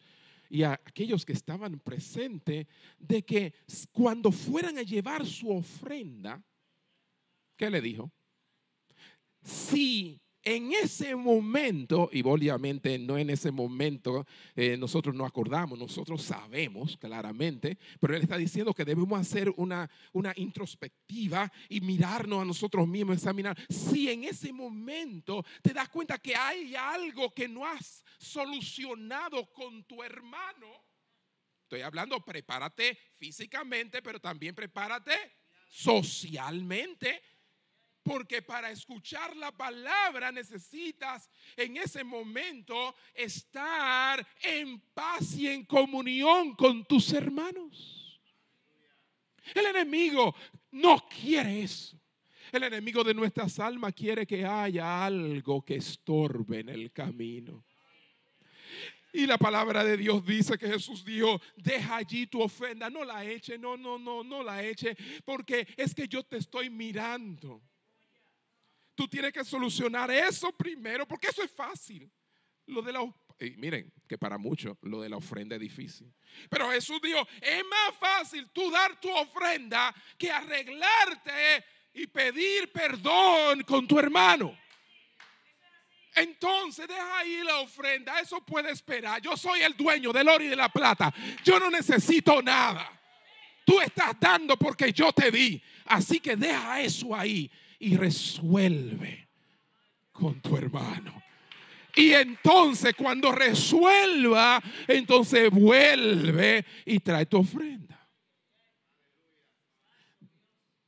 y 0.49 0.63
a 0.63 0.73
aquellos 0.73 1.25
que 1.25 1.33
estaban 1.33 1.79
presentes 1.81 2.67
de 2.99 3.25
que 3.25 3.55
cuando 3.93 4.31
fueran 4.31 4.79
a 4.79 4.83
llevar 4.83 5.27
su 5.27 5.51
ofrenda, 5.51 6.43
¿qué 7.57 7.71
le 7.71 7.81
dijo? 7.81 8.13
Si 9.43 10.21
en 10.47 10.73
ese 10.73 11.17
momento, 11.17 12.09
y 12.13 12.23
obviamente 12.23 12.97
no 13.01 13.19
en 13.19 13.31
ese 13.31 13.51
momento, 13.51 14.25
eh, 14.55 14.77
nosotros 14.77 15.13
no 15.13 15.27
acordamos, 15.27 15.77
nosotros 15.77 16.23
sabemos 16.23 16.97
claramente, 16.99 17.77
pero 17.99 18.15
él 18.15 18.23
está 18.23 18.37
diciendo 18.37 18.73
que 18.73 18.85
debemos 18.85 19.21
hacer 19.21 19.53
una, 19.57 19.91
una 20.13 20.33
introspectiva 20.37 21.53
y 21.69 21.81
mirarnos 21.81 22.43
a 22.43 22.45
nosotros 22.45 22.87
mismos, 22.87 23.17
examinar. 23.17 23.59
Si 23.69 24.09
en 24.09 24.23
ese 24.23 24.53
momento 24.53 25.45
te 25.63 25.73
das 25.73 25.89
cuenta 25.89 26.17
que 26.17 26.37
hay 26.37 26.77
algo 26.77 27.35
que 27.35 27.49
no 27.49 27.67
has 27.67 28.05
solucionado 28.17 29.53
con 29.53 29.83
tu 29.83 30.01
hermano, 30.01 30.69
estoy 31.63 31.81
hablando, 31.81 32.25
prepárate 32.25 32.97
físicamente, 33.17 34.01
pero 34.01 34.21
también 34.21 34.55
prepárate 34.55 35.13
socialmente 35.69 37.21
porque 38.07 38.41
para 38.41 38.71
escuchar 38.71 39.37
la 39.37 39.51
palabra 39.51 40.31
necesitas 40.31 41.29
en 41.57 41.77
ese 41.77 42.05
momento 42.05 42.95
estar 43.13 44.25
en 44.41 44.79
paz 44.95 45.35
y 45.37 45.49
en 45.49 45.65
comunión 45.65 46.55
con 46.55 46.85
tus 46.85 47.13
hermanos. 47.13 48.23
El 49.53 49.67
enemigo 49.67 50.37
no 50.71 51.05
quiere 51.09 51.65
eso. 51.65 52.01
El 52.53 52.63
enemigo 52.63 53.03
de 53.03 53.13
nuestras 53.13 53.59
almas 53.59 53.93
quiere 53.93 54.25
que 54.25 54.47
haya 54.47 55.05
algo 55.05 55.65
que 55.65 55.75
estorbe 55.75 56.61
en 56.61 56.69
el 56.69 56.93
camino. 56.93 57.65
Y 59.13 59.27
la 59.27 59.37
palabra 59.37 59.83
de 59.83 59.97
Dios 59.97 60.25
dice 60.25 60.57
que 60.57 60.69
Jesús 60.69 61.05
dijo, 61.05 61.41
deja 61.57 61.97
allí 61.97 62.29
tu 62.29 62.41
ofrenda, 62.41 62.89
no 62.89 63.03
la 63.03 63.25
eche, 63.25 63.59
no, 63.59 63.77
no, 63.77 63.99
no, 63.99 64.23
no 64.23 64.45
la 64.45 64.63
eche, 64.63 64.97
porque 65.25 65.67
es 65.77 65.93
que 65.93 66.07
yo 66.07 66.23
te 66.23 66.37
estoy 66.37 66.71
mirando. 66.71 67.63
Tú 68.97 69.07
tienes 69.07 69.33
que 69.33 69.45
solucionar 69.45 70.11
eso 70.11 70.51
primero, 70.53 71.07
porque 71.07 71.29
eso 71.29 71.43
es 71.43 71.53
fácil. 71.53 72.11
Lo 72.67 72.83
de 72.83 72.93
la 72.93 73.03
miren, 73.57 73.93
que 74.09 74.17
para 74.17 74.39
muchos 74.39 74.77
lo 74.83 75.03
de 75.03 75.11
la 75.11 75.19
ofrenda 75.19 75.57
es 75.57 75.61
difícil. 75.61 76.13
Pero 76.49 76.71
Jesús 76.71 76.99
dijo, 77.03 77.21
es 77.41 77.63
más 77.65 77.95
fácil 78.01 78.49
tú 78.53 78.71
dar 78.71 78.99
tu 78.99 79.11
ofrenda 79.11 79.95
que 80.17 80.31
arreglarte 80.31 81.65
y 81.93 82.07
pedir 82.07 82.73
perdón 82.73 83.63
con 83.65 83.87
tu 83.87 83.99
hermano. 83.99 84.59
Entonces 86.15 86.89
deja 86.89 87.19
ahí 87.19 87.43
la 87.45 87.61
ofrenda, 87.61 88.19
eso 88.21 88.41
puede 88.41 88.71
esperar. 88.71 89.21
Yo 89.21 89.37
soy 89.37 89.61
el 89.61 89.77
dueño 89.77 90.13
del 90.13 90.29
oro 90.29 90.43
y 90.43 90.49
de 90.49 90.57
la 90.57 90.71
plata. 90.71 91.13
Yo 91.45 91.61
no 91.61 91.71
necesito 91.71 92.41
nada. 92.41 92.91
Tú 93.67 93.79
estás 93.81 94.19
dando 94.19 94.57
porque 94.57 94.93
yo 94.93 95.13
te 95.13 95.31
di. 95.31 95.63
Así 95.85 96.19
que 96.19 96.35
deja 96.35 96.81
eso 96.81 97.15
ahí 97.15 97.51
y 97.79 97.97
resuelve 97.97 99.29
con 100.13 100.41
tu 100.41 100.57
hermano. 100.57 101.23
Y 101.95 102.13
entonces 102.13 102.95
cuando 102.95 103.33
resuelva, 103.33 104.63
entonces 104.87 105.51
vuelve 105.51 106.65
y 106.85 107.01
trae 107.01 107.25
tu 107.27 107.39
ofrenda. 107.39 107.87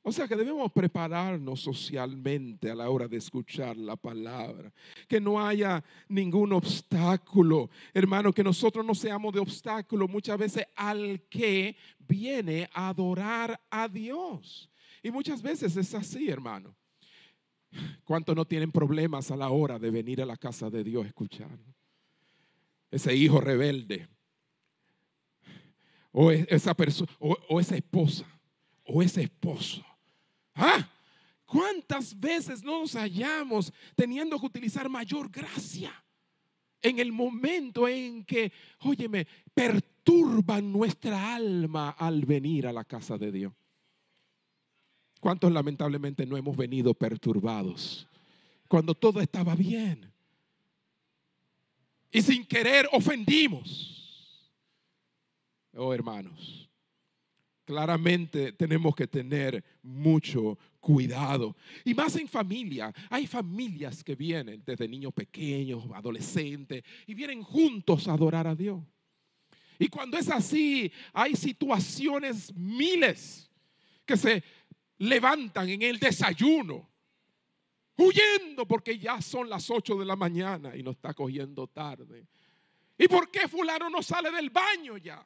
O 0.09 0.12
sea 0.12 0.27
que 0.27 0.37
debemos 0.37 0.72
prepararnos 0.72 1.61
socialmente 1.61 2.70
a 2.70 2.74
la 2.74 2.88
hora 2.88 3.07
de 3.07 3.18
escuchar 3.18 3.77
la 3.77 3.94
palabra. 3.94 4.72
Que 5.07 5.20
no 5.20 5.38
haya 5.38 5.85
ningún 6.09 6.55
obstáculo. 6.55 7.68
Hermano, 7.92 8.33
que 8.33 8.42
nosotros 8.42 8.87
no 8.87 8.94
seamos 8.94 9.35
de 9.35 9.40
obstáculo 9.40 10.09
muchas 10.09 10.38
veces 10.38 10.66
al 10.77 11.20
que 11.29 11.77
viene 11.98 12.70
a 12.72 12.88
adorar 12.88 13.61
a 13.68 13.87
Dios. 13.87 14.70
Y 15.03 15.11
muchas 15.11 15.42
veces 15.42 15.77
es 15.77 15.94
así, 15.94 16.31
hermano. 16.31 16.74
¿Cuántos 18.04 18.35
no 18.35 18.46
tienen 18.46 18.72
problemas 18.72 19.31
a 19.31 19.37
la 19.37 19.50
hora 19.50 19.78
de 19.78 19.90
venir 19.90 20.22
a 20.22 20.26
la 20.26 20.37
casa 20.37 20.70
de 20.70 20.83
Dios 20.83 21.04
a 21.04 21.09
escuchar? 21.09 21.59
Ese 22.90 23.14
hijo 23.14 23.40
rebelde, 23.40 24.09
o 26.12 26.31
esa 26.31 26.74
persona, 26.74 27.11
o, 27.18 27.61
esa 27.61 27.76
esposa, 27.76 28.26
o 28.85 29.02
ese 29.02 29.22
esposo. 29.22 29.85
¿Ah? 30.54 30.88
¿Cuántas 31.44 32.18
veces 32.18 32.62
no 32.62 32.81
nos 32.81 32.94
hallamos 32.94 33.72
teniendo 33.94 34.38
que 34.38 34.46
utilizar 34.46 34.88
mayor 34.88 35.31
gracia 35.31 35.92
en 36.81 36.98
el 36.98 37.12
momento 37.12 37.87
en 37.87 38.24
que, 38.24 38.52
óyeme, 38.81 39.26
perturban 39.54 40.72
nuestra 40.72 41.35
alma 41.35 41.90
al 41.90 42.24
venir 42.24 42.66
a 42.66 42.72
la 42.72 42.85
casa 42.85 43.18
de 43.18 43.33
Dios? 43.33 43.52
¿Cuántos 45.20 45.52
lamentablemente 45.52 46.24
no 46.26 46.37
hemos 46.37 46.57
venido 46.57 46.94
perturbados 46.94 48.07
cuando 48.68 48.94
todo 48.94 49.20
estaba 49.20 49.54
bien? 49.54 50.12
Y 52.11 52.22
sin 52.22 52.44
querer 52.46 52.88
ofendimos. 52.92 54.52
Oh 55.74 55.92
hermanos, 55.92 56.68
claramente 57.64 58.52
tenemos 58.52 58.94
que 58.94 59.07
tener 59.07 59.62
mucho 59.83 60.59
cuidado. 60.81 61.54
Y 61.85 61.94
más 61.94 62.16
en 62.16 62.28
familia. 62.28 62.92
Hay 63.11 63.26
familias 63.26 64.02
que 64.02 64.14
vienen 64.14 64.62
desde 64.64 64.88
niños 64.88 65.12
pequeños, 65.12 65.85
adolescentes, 65.94 66.83
y 67.07 67.14
vienen 67.14 67.42
juntos 67.42 68.09
a 68.09 68.14
adorar 68.14 68.46
a 68.46 68.54
Dios. 68.54 68.83
Y 69.78 69.88
cuando 69.88 70.16
es 70.16 70.28
así, 70.31 70.90
hay 71.12 71.37
situaciones 71.37 72.54
miles 72.54 73.50
que 74.04 74.16
se 74.16 74.42
levantan 74.98 75.68
en 75.68 75.82
el 75.82 75.98
desayuno, 75.98 76.88
huyendo 77.96 78.66
porque 78.66 78.98
ya 78.98 79.20
son 79.20 79.48
las 79.48 79.70
8 79.70 79.96
de 79.96 80.04
la 80.04 80.16
mañana 80.16 80.76
y 80.76 80.82
nos 80.82 80.96
está 80.96 81.14
cogiendo 81.14 81.66
tarde. 81.66 82.26
¿Y 82.96 83.06
por 83.06 83.30
qué 83.30 83.46
fulano 83.48 83.88
no 83.88 84.02
sale 84.02 84.30
del 84.30 84.50
baño 84.50 84.96
ya? 84.96 85.24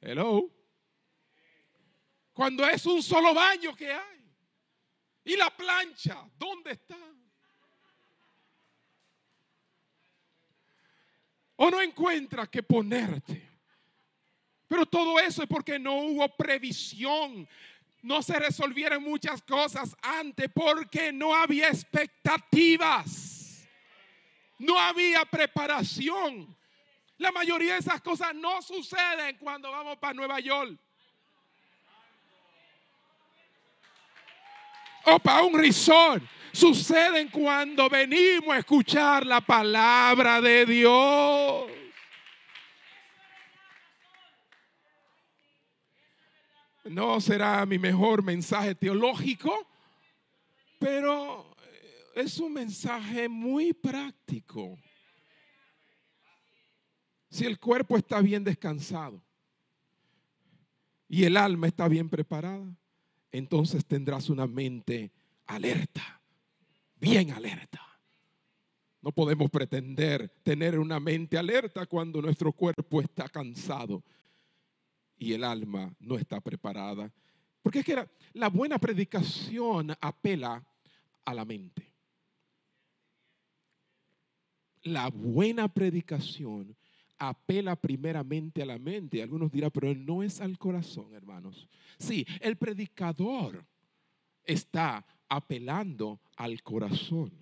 Hello. 0.00 0.50
Cuando 2.32 2.66
es 2.68 2.84
un 2.86 3.02
solo 3.02 3.34
baño 3.34 3.74
que 3.76 3.92
hay. 3.92 4.14
¿Y 5.24 5.36
la 5.36 5.54
plancha? 5.54 6.28
¿Dónde 6.36 6.72
está? 6.72 6.98
O 11.56 11.70
no 11.70 11.80
encuentras 11.80 12.48
que 12.48 12.62
ponerte. 12.62 13.50
Pero 14.66 14.86
todo 14.86 15.20
eso 15.20 15.42
es 15.42 15.48
porque 15.48 15.78
no 15.78 15.96
hubo 15.96 16.36
previsión 16.36 17.48
no 18.04 18.22
se 18.22 18.38
resolvieron 18.38 19.02
muchas 19.02 19.40
cosas 19.42 19.96
antes 20.02 20.50
porque 20.54 21.10
no 21.10 21.34
había 21.34 21.68
expectativas. 21.68 23.66
No 24.58 24.78
había 24.78 25.24
preparación. 25.24 26.54
La 27.16 27.32
mayoría 27.32 27.72
de 27.72 27.78
esas 27.78 28.02
cosas 28.02 28.34
no 28.34 28.60
suceden 28.60 29.38
cuando 29.38 29.70
vamos 29.70 29.96
para 29.96 30.12
Nueva 30.12 30.38
York. 30.38 30.78
O 35.06 35.18
para 35.18 35.42
un 35.42 35.58
resort. 35.58 36.22
Suceden 36.52 37.28
cuando 37.30 37.88
venimos 37.88 38.54
a 38.54 38.58
escuchar 38.58 39.24
la 39.24 39.40
palabra 39.40 40.42
de 40.42 40.66
Dios. 40.66 41.83
No 46.84 47.20
será 47.20 47.64
mi 47.64 47.78
mejor 47.78 48.22
mensaje 48.22 48.74
teológico, 48.74 49.66
pero 50.78 51.56
es 52.14 52.38
un 52.38 52.52
mensaje 52.52 53.28
muy 53.28 53.72
práctico. 53.72 54.78
Si 57.30 57.46
el 57.46 57.58
cuerpo 57.58 57.96
está 57.96 58.20
bien 58.20 58.44
descansado 58.44 59.20
y 61.08 61.24
el 61.24 61.36
alma 61.36 61.66
está 61.66 61.88
bien 61.88 62.08
preparada, 62.08 62.64
entonces 63.32 63.84
tendrás 63.86 64.28
una 64.28 64.46
mente 64.46 65.10
alerta, 65.46 66.20
bien 66.96 67.32
alerta. 67.32 67.80
No 69.00 69.10
podemos 69.10 69.50
pretender 69.50 70.28
tener 70.42 70.78
una 70.78 71.00
mente 71.00 71.36
alerta 71.36 71.86
cuando 71.86 72.22
nuestro 72.22 72.52
cuerpo 72.52 73.00
está 73.00 73.28
cansado 73.28 74.02
y 75.18 75.32
el 75.32 75.44
alma 75.44 75.94
no 76.00 76.16
está 76.16 76.40
preparada. 76.40 77.12
Porque 77.62 77.78
es 77.80 77.84
que 77.84 78.06
la, 78.34 78.48
buena 78.48 78.78
predicación 78.78 79.96
apela 80.00 80.62
a 81.24 81.34
la 81.34 81.44
mente. 81.44 81.90
La 84.82 85.08
buena 85.08 85.66
predicación 85.72 86.76
apela 87.16 87.74
primeramente 87.74 88.62
a 88.62 88.66
la 88.66 88.78
mente. 88.78 89.22
Algunos 89.22 89.50
dirán, 89.50 89.70
pero 89.70 89.94
no 89.94 90.22
es 90.22 90.40
al 90.40 90.58
corazón, 90.58 91.14
hermanos. 91.14 91.66
Sí, 91.98 92.26
el 92.40 92.56
predicador 92.56 93.64
está 94.44 95.06
apelando 95.28 96.20
al 96.36 96.62
corazón. 96.62 97.32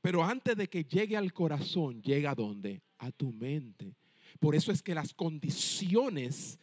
Pero 0.00 0.24
antes 0.24 0.56
de 0.56 0.68
que 0.68 0.84
llegue 0.84 1.16
al 1.16 1.32
corazón, 1.32 2.00
llega 2.00 2.30
a 2.30 2.34
dónde? 2.34 2.80
A 2.98 3.10
tu 3.10 3.30
mente. 3.32 3.94
Por 4.40 4.54
eso 4.54 4.72
es 4.72 4.82
que 4.82 4.94
las 4.94 5.12
condiciones 5.12 6.58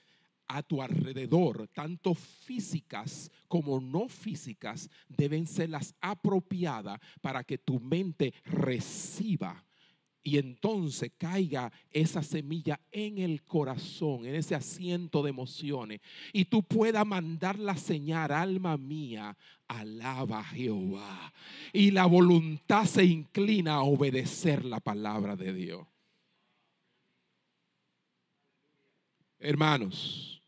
a 0.47 0.63
tu 0.63 0.81
alrededor, 0.81 1.67
tanto 1.73 2.13
físicas 2.13 3.31
como 3.47 3.79
no 3.79 4.07
físicas, 4.07 4.89
deben 5.07 5.47
ser 5.47 5.69
las 5.69 5.95
apropiadas 6.01 6.99
para 7.21 7.43
que 7.43 7.57
tu 7.57 7.79
mente 7.79 8.33
reciba 8.45 9.63
y 10.23 10.37
entonces 10.37 11.11
caiga 11.17 11.71
esa 11.91 12.23
semilla 12.23 12.79
en 12.91 13.17
el 13.17 13.43
corazón, 13.43 14.25
en 14.25 14.35
ese 14.35 14.55
asiento 14.55 15.21
de 15.21 15.29
emociones, 15.29 15.99
y 16.31 16.45
tú 16.45 16.63
puedas 16.63 17.05
mandar 17.05 17.59
la 17.59 17.75
señal, 17.75 18.31
alma 18.31 18.77
mía, 18.77 19.37
alaba 19.67 20.39
a 20.39 20.43
Jehová. 20.45 21.33
Y 21.73 21.91
la 21.91 22.05
voluntad 22.05 22.85
se 22.85 23.03
inclina 23.03 23.75
a 23.75 23.83
obedecer 23.83 24.63
la 24.63 24.79
palabra 24.79 25.35
de 25.35 25.53
Dios. 25.53 25.92
Hermanos, 29.43 30.41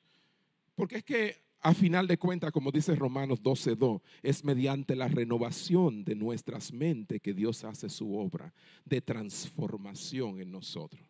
porque 0.74 0.98
es 0.98 1.04
que 1.04 1.46
a 1.60 1.74
final 1.74 2.08
de 2.08 2.18
cuentas, 2.18 2.52
como 2.52 2.72
dice 2.72 2.96
Romanos 2.96 3.42
12.2, 3.42 4.02
es 4.22 4.44
mediante 4.44 4.96
la 4.96 5.08
renovación 5.08 6.04
de 6.06 6.16
nuestras 6.16 6.72
mentes 6.72 7.22
que 7.22 7.34
Dios 7.34 7.64
hace 7.64 7.90
su 7.90 8.16
obra 8.16 8.54
de 8.86 9.02
transformación 9.02 10.40
en 10.40 10.52
nosotros. 10.52 11.02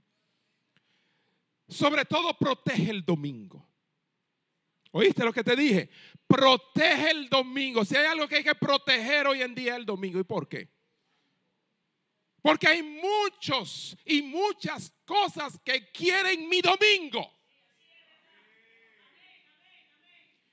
Sobre 1.67 2.05
todo 2.05 2.37
protege 2.37 2.89
el 2.89 3.03
domingo. 3.03 3.67
¿Oíste 4.91 5.25
lo 5.25 5.33
que 5.33 5.43
te 5.43 5.55
dije? 5.57 5.89
Protege 6.25 7.11
el 7.11 7.27
domingo. 7.27 7.83
Si 7.83 7.97
hay 7.97 8.05
algo 8.05 8.27
que 8.27 8.37
hay 8.37 8.43
que 8.43 8.55
proteger 8.55 9.27
hoy 9.27 9.41
en 9.41 9.53
día 9.53 9.73
es 9.73 9.79
el 9.79 9.85
domingo. 9.85 10.19
¿Y 10.19 10.23
por 10.23 10.47
qué? 10.47 10.69
Porque 12.41 12.67
hay 12.67 12.81
muchos 12.81 13.97
y 14.05 14.21
muchas 14.21 14.93
cosas 15.03 15.59
que 15.65 15.91
quieren 15.91 16.47
mi 16.47 16.61
domingo. 16.61 17.34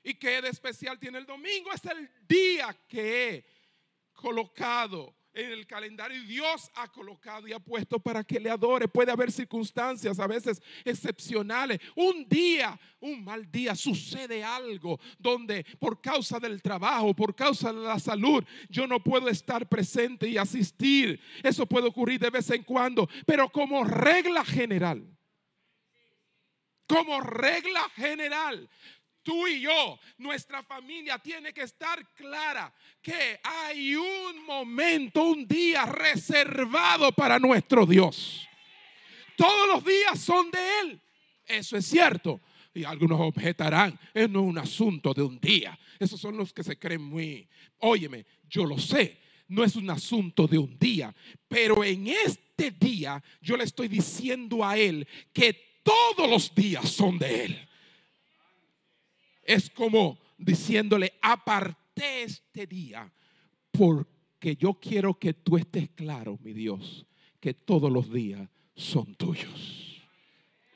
¿Y 0.03 0.15
qué 0.15 0.41
de 0.41 0.49
especial 0.49 0.99
tiene 0.99 1.19
el 1.19 1.25
domingo? 1.25 1.71
Es 1.71 1.85
el 1.85 2.09
día 2.27 2.75
que 2.87 3.29
he 3.29 3.45
colocado 4.13 5.15
en 5.33 5.51
el 5.51 5.65
calendario 5.65 6.21
y 6.21 6.25
Dios 6.25 6.69
ha 6.75 6.87
colocado 6.89 7.47
y 7.47 7.53
ha 7.53 7.59
puesto 7.59 7.99
para 7.99 8.23
que 8.23 8.39
le 8.39 8.49
adore. 8.49 8.87
Puede 8.87 9.11
haber 9.11 9.31
circunstancias 9.31 10.19
a 10.19 10.27
veces 10.27 10.61
excepcionales. 10.85 11.79
Un 11.95 12.27
día, 12.27 12.79
un 12.99 13.23
mal 13.23 13.49
día, 13.51 13.75
sucede 13.75 14.43
algo 14.43 14.99
donde 15.17 15.65
por 15.79 16.01
causa 16.01 16.39
del 16.39 16.61
trabajo, 16.61 17.15
por 17.15 17.35
causa 17.35 17.73
de 17.73 17.79
la 17.79 17.99
salud, 17.99 18.43
yo 18.69 18.85
no 18.85 19.01
puedo 19.01 19.29
estar 19.29 19.67
presente 19.67 20.27
y 20.27 20.37
asistir. 20.37 21.19
Eso 21.41 21.65
puede 21.65 21.87
ocurrir 21.87 22.19
de 22.19 22.29
vez 22.29 22.49
en 22.51 22.63
cuando, 22.63 23.09
pero 23.25 23.49
como 23.49 23.83
regla 23.83 24.45
general. 24.45 25.09
Como 26.85 27.21
regla 27.21 27.81
general, 27.95 28.69
tú 29.23 29.47
y 29.47 29.61
yo, 29.61 29.99
nuestra 30.17 30.61
familia 30.63 31.17
tiene 31.17 31.53
que 31.53 31.61
estar 31.63 32.13
clara 32.13 32.73
que 33.01 33.39
hay 33.43 33.95
un 33.95 34.45
momento, 34.45 35.23
un 35.23 35.47
día 35.47 35.85
reservado 35.85 37.11
para 37.11 37.39
nuestro 37.39 37.85
Dios. 37.85 38.47
Todos 39.35 39.67
los 39.67 39.83
días 39.83 40.19
son 40.19 40.51
de 40.51 40.59
Él. 40.81 41.01
Eso 41.45 41.77
es 41.77 41.85
cierto. 41.85 42.41
Y 42.73 42.83
algunos 42.83 43.19
objetarán, 43.21 43.99
es 44.13 44.29
no 44.29 44.41
un 44.41 44.57
asunto 44.57 45.13
de 45.13 45.21
un 45.21 45.39
día. 45.39 45.77
Esos 45.99 46.19
son 46.19 46.37
los 46.37 46.53
que 46.53 46.63
se 46.63 46.77
creen 46.77 47.03
muy, 47.03 47.47
óyeme, 47.79 48.25
yo 48.49 48.65
lo 48.65 48.77
sé, 48.77 49.21
no 49.47 49.63
es 49.63 49.75
un 49.75 49.89
asunto 49.89 50.47
de 50.47 50.57
un 50.57 50.77
día, 50.79 51.13
pero 51.47 51.83
en 51.83 52.07
este 52.07 52.71
día 52.71 53.23
yo 53.41 53.57
le 53.57 53.63
estoy 53.63 53.87
diciendo 53.87 54.65
a 54.65 54.77
Él 54.77 55.07
que 55.31 55.81
todos 55.83 56.29
los 56.29 56.55
días 56.55 56.89
son 56.89 57.19
de 57.19 57.45
Él 57.45 57.69
es 59.43 59.69
como 59.69 60.19
diciéndole, 60.37 61.13
aparté 61.21 62.23
este 62.23 62.65
día 62.67 63.11
porque 63.71 64.55
yo 64.55 64.75
quiero 64.75 65.17
que 65.17 65.33
tú 65.33 65.57
estés 65.57 65.89
claro, 65.89 66.37
mi 66.41 66.53
Dios, 66.53 67.05
que 67.39 67.53
todos 67.53 67.91
los 67.91 68.11
días 68.11 68.49
son 68.75 69.15
tuyos. 69.15 70.01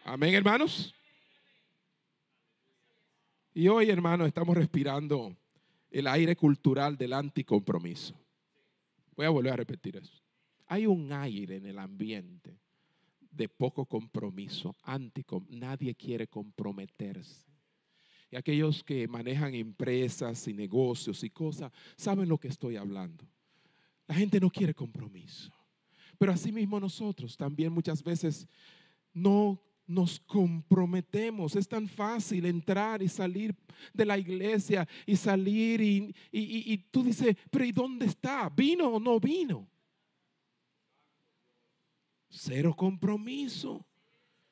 Amén, 0.04 0.34
hermanos. 0.34 0.94
Y 3.54 3.68
hoy, 3.68 3.90
hermanos, 3.90 4.28
estamos 4.28 4.56
respirando 4.56 5.36
el 5.90 6.08
aire 6.08 6.36
cultural 6.36 6.98
del 6.98 7.14
anticompromiso. 7.14 8.16
Voy 9.16 9.26
a 9.26 9.30
volver 9.30 9.54
a 9.54 9.58
repetir 9.58 9.98
eso. 9.98 10.22
Hay 10.68 10.86
un 10.86 11.12
aire 11.12 11.58
en 11.58 11.66
el 11.66 11.80
ambiente 11.80 12.60
de 13.32 13.50
poco 13.50 13.86
compromiso, 13.86 14.76
anticom 14.84 15.46
nadie 15.50 15.96
quiere 15.96 16.28
comprometerse. 16.28 17.46
Y 18.30 18.36
aquellos 18.36 18.84
que 18.84 19.08
manejan 19.08 19.54
empresas 19.56 20.48
y 20.48 20.54
negocios 20.54 21.24
y 21.24 21.30
cosas, 21.30 21.72
saben 21.96 22.28
lo 22.28 22.38
que 22.38 22.50
estoy 22.50 22.76
hablando. 22.76 23.26
La 24.06 24.16
gente 24.16 24.40
no 24.40 24.50
quiere 24.50 24.74
compromiso. 24.74 25.52
Pero 26.18 26.32
asimismo 26.32 26.80
nosotros 26.80 27.38
también 27.38 27.72
muchas 27.72 28.04
veces 28.04 28.48
no 29.14 29.62
nos 29.86 30.20
comprometemos. 30.20 31.56
Es 31.56 31.68
tan 31.68 31.88
fácil 31.88 32.46
entrar 32.46 33.02
y 33.02 33.08
salir 33.08 33.56
de 33.94 34.06
la 34.06 34.18
iglesia 34.18 34.88
y 35.06 35.16
salir 35.16 35.82
y, 35.82 36.14
y, 36.32 36.78
tú 36.92 37.04
dices, 37.04 37.36
pero 37.50 37.64
¿y 37.64 37.72
dónde 37.72 38.08
está? 38.08 38.50
¿Vino 38.50 38.90
o 38.90 39.00
no 39.00 39.20
vino? 39.20 39.68
Cero 42.30 42.76
compromiso. 42.76 43.86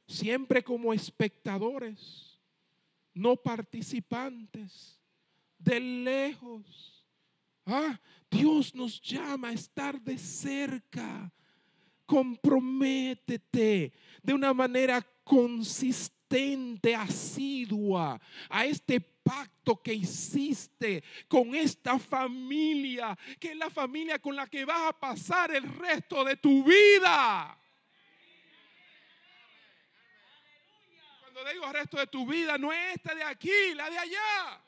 Siempre 0.07 0.63
como 0.63 0.93
espectadores 0.93 2.34
no 3.15 3.35
participantes, 3.37 5.01
de 5.57 5.79
lejos. 5.79 7.07
Ah, 7.65 7.99
Dios 8.29 8.75
nos 8.75 9.01
llama 9.01 9.49
a 9.49 9.53
estar 9.53 9.99
de 9.99 10.17
cerca. 10.17 11.33
Comprométete 12.05 13.93
de 14.21 14.33
una 14.33 14.53
manera 14.53 15.01
consistente, 15.23 16.93
asidua 16.93 18.21
a 18.47 18.65
este 18.65 19.01
pacto 19.01 19.81
que 19.81 19.93
hiciste 19.93 21.03
con 21.27 21.55
esta 21.55 21.97
familia, 21.97 23.17
que 23.39 23.51
es 23.51 23.57
la 23.57 23.71
familia 23.71 24.19
con 24.19 24.35
la 24.35 24.45
que 24.45 24.65
vas 24.65 24.89
a 24.89 24.99
pasar 24.99 25.55
el 25.55 25.63
resto 25.63 26.23
de 26.23 26.35
tu 26.35 26.63
vida. 26.63 27.57
Cuando 31.35 31.51
digo 31.51 31.69
resto 31.69 31.97
de 31.97 32.07
tu 32.07 32.25
vida, 32.25 32.57
no 32.57 32.71
es 32.71 32.95
esta 32.95 33.13
de 33.13 33.21
aquí, 33.21 33.73
la 33.73 33.89
de 33.89 33.97
allá. 33.97 34.61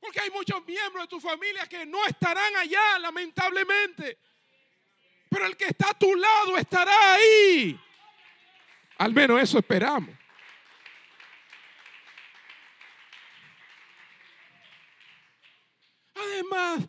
Porque 0.00 0.20
hay 0.20 0.30
muchos 0.30 0.64
miembros 0.64 1.04
de 1.04 1.08
tu 1.08 1.20
familia 1.20 1.66
que 1.66 1.84
no 1.84 2.02
estarán 2.06 2.56
allá, 2.56 2.98
lamentablemente. 2.98 4.18
Pero 5.28 5.44
el 5.44 5.54
que 5.54 5.66
está 5.66 5.90
a 5.90 5.98
tu 5.98 6.14
lado 6.14 6.56
estará 6.56 7.12
ahí. 7.12 7.78
Al 8.96 9.12
menos 9.12 9.42
eso 9.42 9.58
esperamos. 9.58 10.16
Además, 16.14 16.88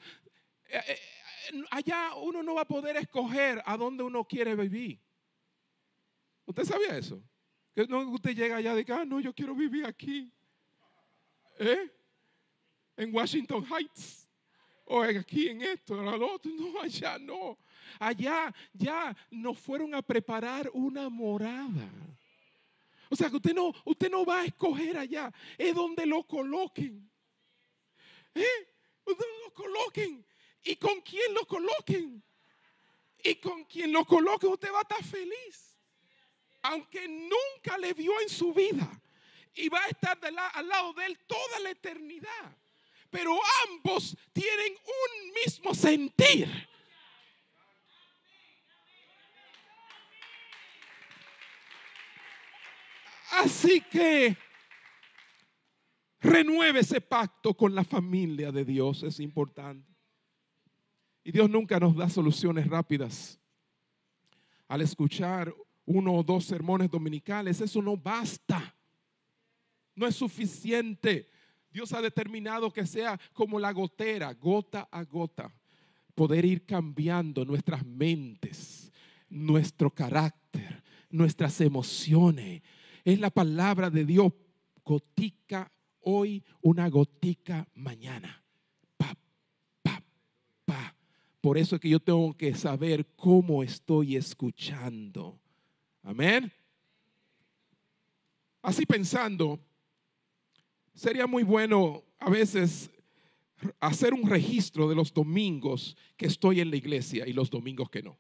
eh, 0.69 0.83
eh, 0.87 1.63
allá 1.71 2.13
uno 2.15 2.41
no 2.41 2.55
va 2.55 2.61
a 2.61 2.65
poder 2.65 2.95
escoger 2.95 3.61
a 3.65 3.75
dónde 3.75 4.01
uno 4.01 4.23
quiere 4.23 4.55
vivir. 4.55 4.97
¿Usted 6.45 6.63
sabía 6.63 6.97
eso? 6.97 7.21
No 7.88 8.09
usted 8.09 8.36
llega 8.36 8.57
allá 8.57 8.75
de 8.75 8.84
que, 8.84 8.91
ah, 8.91 9.05
no, 9.05 9.19
yo 9.19 9.34
quiero 9.34 9.55
vivir 9.55 9.86
aquí. 9.86 10.32
¿Eh? 11.59 11.89
En 12.97 13.13
Washington 13.13 13.65
Heights. 13.65 14.27
O 14.86 15.03
aquí 15.03 15.49
en 15.49 15.61
esto, 15.61 15.99
en 15.99 16.07
otro. 16.07 16.51
No, 16.51 16.82
allá 16.82 17.19
no. 17.19 17.57
Allá 17.99 18.53
ya 18.73 19.15
nos 19.30 19.57
fueron 19.59 19.93
a 19.93 20.01
preparar 20.01 20.69
una 20.73 21.09
morada. 21.09 21.89
O 23.09 23.15
sea 23.15 23.30
que 23.30 23.38
usted 23.38 23.53
no, 23.53 23.73
usted 23.86 24.09
no 24.09 24.25
va 24.25 24.41
a 24.41 24.45
escoger 24.45 24.97
allá. 24.97 25.32
Es 25.57 25.73
donde 25.73 26.05
lo 26.05 26.23
coloquen. 26.23 27.09
¿Eh? 28.36 28.67
Donde 29.05 29.25
lo 29.43 29.53
coloquen. 29.53 30.25
y 30.63 30.75
con 30.75 31.01
quien 31.01 31.34
lo 31.34 31.45
coloquen. 31.45 32.23
Y 33.23 33.36
con 33.36 33.63
quien 33.65 33.91
lo 33.91 34.05
coloquen 34.05 34.51
usted 34.51 34.71
va 34.71 34.80
a 34.80 34.82
estar 34.82 35.03
feliz. 35.03 35.68
Aunque 36.62 37.07
nunca 37.07 37.78
le 37.78 37.93
vio 37.93 38.20
en 38.22 38.30
su 38.30 38.53
vida. 38.53 38.89
Y 39.55 39.70
va 39.70 39.84
a 39.84 39.88
estar 39.88 40.18
al 40.53 40.68
lado 40.68 40.93
de 40.93 41.05
él 41.05 41.20
toda 41.28 41.60
la 41.60 41.72
eternidad. 41.72 42.57
Pero 43.10 43.38
ambos 43.68 44.16
tienen 44.34 44.74
un 44.74 45.34
mismo 45.34 45.74
sentir. 45.74 46.70
Así 53.32 53.82
que 53.82 54.36
renueve 56.20 56.80
ese 56.80 56.99
pacto 56.99 57.53
con 57.53 57.74
la 57.74 57.84
familia 57.84 58.51
de 58.51 58.66
Dios, 58.66 59.03
es 59.03 59.20
importante. 59.20 59.88
Y 61.24 61.32
Dios 61.32 61.49
nunca 61.49 61.80
nos 61.80 61.95
da 61.95 62.10
soluciones 62.10 62.68
rápidas. 62.68 63.39
Al 64.68 64.82
escuchar 64.82 65.53
uno 65.89 66.13
o 66.13 66.23
dos 66.23 66.45
sermones 66.45 66.89
dominicales, 66.89 67.59
eso 67.61 67.81
no 67.81 67.97
basta. 67.97 68.75
No 69.95 70.05
es 70.05 70.15
suficiente. 70.15 71.27
Dios 71.71 71.91
ha 71.93 72.01
determinado 72.01 72.71
que 72.71 72.85
sea 72.85 73.19
como 73.33 73.59
la 73.59 73.73
gotera, 73.73 74.31
gota 74.33 74.87
a 74.91 75.03
gota, 75.03 75.51
poder 76.13 76.45
ir 76.45 76.65
cambiando 76.65 77.43
nuestras 77.43 77.83
mentes, 77.83 78.91
nuestro 79.29 79.89
carácter, 79.89 80.83
nuestras 81.09 81.59
emociones. 81.59 82.61
Es 83.03 83.19
la 83.19 83.31
palabra 83.31 83.89
de 83.89 84.05
Dios, 84.05 84.31
gotica 84.85 85.71
hoy, 86.01 86.43
una 86.61 86.87
gotica 86.87 87.67
mañana. 87.73 88.43
Por 91.41 91.57
eso 91.57 91.75
es 91.75 91.81
que 91.81 91.89
yo 91.89 92.01
tengo 92.01 92.35
que 92.35 92.53
saber 92.53 93.07
cómo 93.15 93.63
estoy 93.63 94.17
escuchando. 94.17 95.39
Amén. 96.10 96.51
Así 98.64 98.84
pensando, 98.84 99.64
sería 100.91 101.28
muy 101.28 101.43
bueno 101.43 102.03
a 102.18 102.32
veces 102.32 102.89
hacer 103.80 104.16
un 104.16 104.28
registro 104.28 104.89
de 104.89 104.95
los 104.95 105.14
domingos 105.14 105.95
que 106.18 106.26
estoy 106.26 106.62
en 106.62 106.72
la 106.72 106.78
iglesia 106.78 107.28
y 107.28 107.34
los 107.34 107.51
domingos 107.51 107.91
que 107.91 108.01
no. 108.01 108.18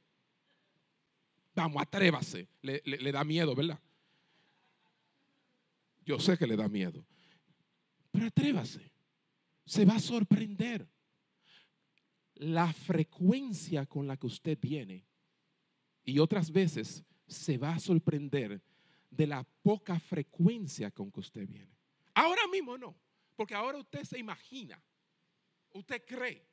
Vamos, 1.55 1.81
atrévase. 1.81 2.47
Le, 2.61 2.79
le 2.85 3.11
da 3.11 3.23
miedo, 3.23 3.55
¿verdad? 3.55 3.79
Yo 6.05 6.19
sé 6.19 6.37
que 6.37 6.45
le 6.45 6.55
da 6.55 6.69
miedo. 6.69 7.03
Pero 8.11 8.27
atrévase. 8.27 8.91
Se 9.65 9.83
va 9.83 9.95
a 9.95 9.99
sorprender 9.99 10.87
la 12.35 12.71
frecuencia 12.71 13.87
con 13.87 14.05
la 14.05 14.15
que 14.15 14.27
usted 14.27 14.59
viene 14.61 15.07
y 16.03 16.19
otras 16.19 16.51
veces 16.51 17.03
se 17.29 17.57
va 17.57 17.73
a 17.73 17.79
sorprender 17.79 18.61
de 19.09 19.27
la 19.27 19.43
poca 19.43 19.99
frecuencia 19.99 20.91
con 20.91 21.11
que 21.11 21.19
usted 21.19 21.47
viene. 21.47 21.77
Ahora 22.13 22.47
mismo 22.51 22.77
no, 22.77 22.95
porque 23.35 23.55
ahora 23.55 23.77
usted 23.77 24.03
se 24.03 24.19
imagina, 24.19 24.81
usted 25.73 26.03
cree, 26.05 26.45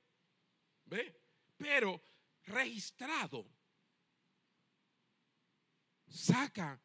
¿ve? 0.85 1.21
Pero 1.57 2.01
registrado, 2.45 3.47
saca 6.07 6.81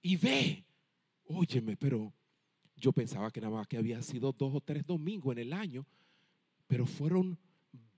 y 0.00 0.16
ve, 0.16 0.64
óyeme, 1.24 1.76
pero 1.76 2.12
yo 2.76 2.92
pensaba 2.92 3.30
que 3.30 3.40
nada 3.40 3.54
más 3.54 3.68
que 3.68 3.76
había 3.76 4.02
sido 4.02 4.32
dos 4.32 4.54
o 4.54 4.60
tres 4.60 4.86
domingos 4.86 5.32
en 5.32 5.38
el 5.38 5.52
año, 5.52 5.86
pero 6.66 6.86
fueron 6.86 7.38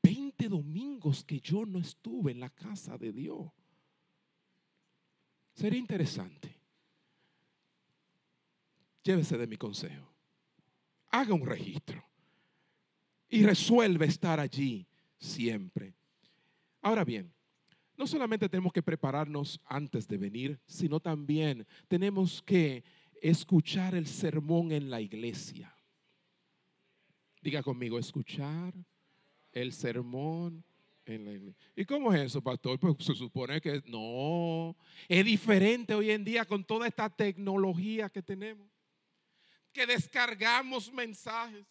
20 0.02 0.48
domingos 0.48 1.24
que 1.24 1.40
yo 1.40 1.64
no 1.64 1.78
estuve 1.78 2.32
en 2.32 2.40
la 2.40 2.50
casa 2.50 2.98
de 2.98 3.12
Dios. 3.12 3.50
Sería 5.54 5.78
interesante. 5.78 6.54
Llévese 9.02 9.38
de 9.38 9.46
mi 9.46 9.56
consejo. 9.56 10.12
Haga 11.10 11.34
un 11.34 11.46
registro 11.46 12.04
y 13.28 13.44
resuelve 13.44 14.06
estar 14.06 14.40
allí 14.40 14.86
siempre. 15.18 15.94
Ahora 16.82 17.04
bien, 17.04 17.32
no 17.96 18.06
solamente 18.06 18.48
tenemos 18.48 18.72
que 18.72 18.82
prepararnos 18.82 19.60
antes 19.64 20.08
de 20.08 20.18
venir, 20.18 20.60
sino 20.66 20.98
también 21.00 21.66
tenemos 21.86 22.42
que 22.42 22.82
escuchar 23.22 23.94
el 23.94 24.06
sermón 24.06 24.72
en 24.72 24.90
la 24.90 25.00
iglesia. 25.00 25.74
Diga 27.40 27.62
conmigo, 27.62 27.98
escuchar 27.98 28.74
el 29.52 29.72
sermón 29.72 30.64
¿Y 31.76 31.84
cómo 31.84 32.14
es 32.14 32.22
eso, 32.22 32.42
pastor? 32.42 32.78
Pues 32.78 32.94
se 33.00 33.14
supone 33.14 33.60
que 33.60 33.82
no, 33.86 34.74
es 35.06 35.24
diferente 35.24 35.94
hoy 35.94 36.10
en 36.10 36.24
día 36.24 36.46
con 36.46 36.64
toda 36.64 36.86
esta 36.86 37.10
tecnología 37.10 38.08
que 38.08 38.22
tenemos, 38.22 38.66
que 39.72 39.86
descargamos 39.86 40.90
mensajes, 40.90 41.66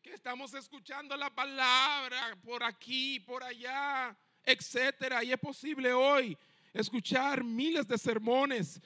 que 0.00 0.14
estamos 0.14 0.54
escuchando 0.54 1.16
la 1.16 1.28
palabra 1.28 2.38
por 2.42 2.64
aquí, 2.64 3.20
por 3.20 3.44
allá, 3.44 4.16
etcétera. 4.42 5.22
Y 5.22 5.32
es 5.32 5.38
posible 5.38 5.92
hoy 5.92 6.36
escuchar 6.72 7.44
miles 7.44 7.86
de 7.86 7.98
sermones 7.98 8.80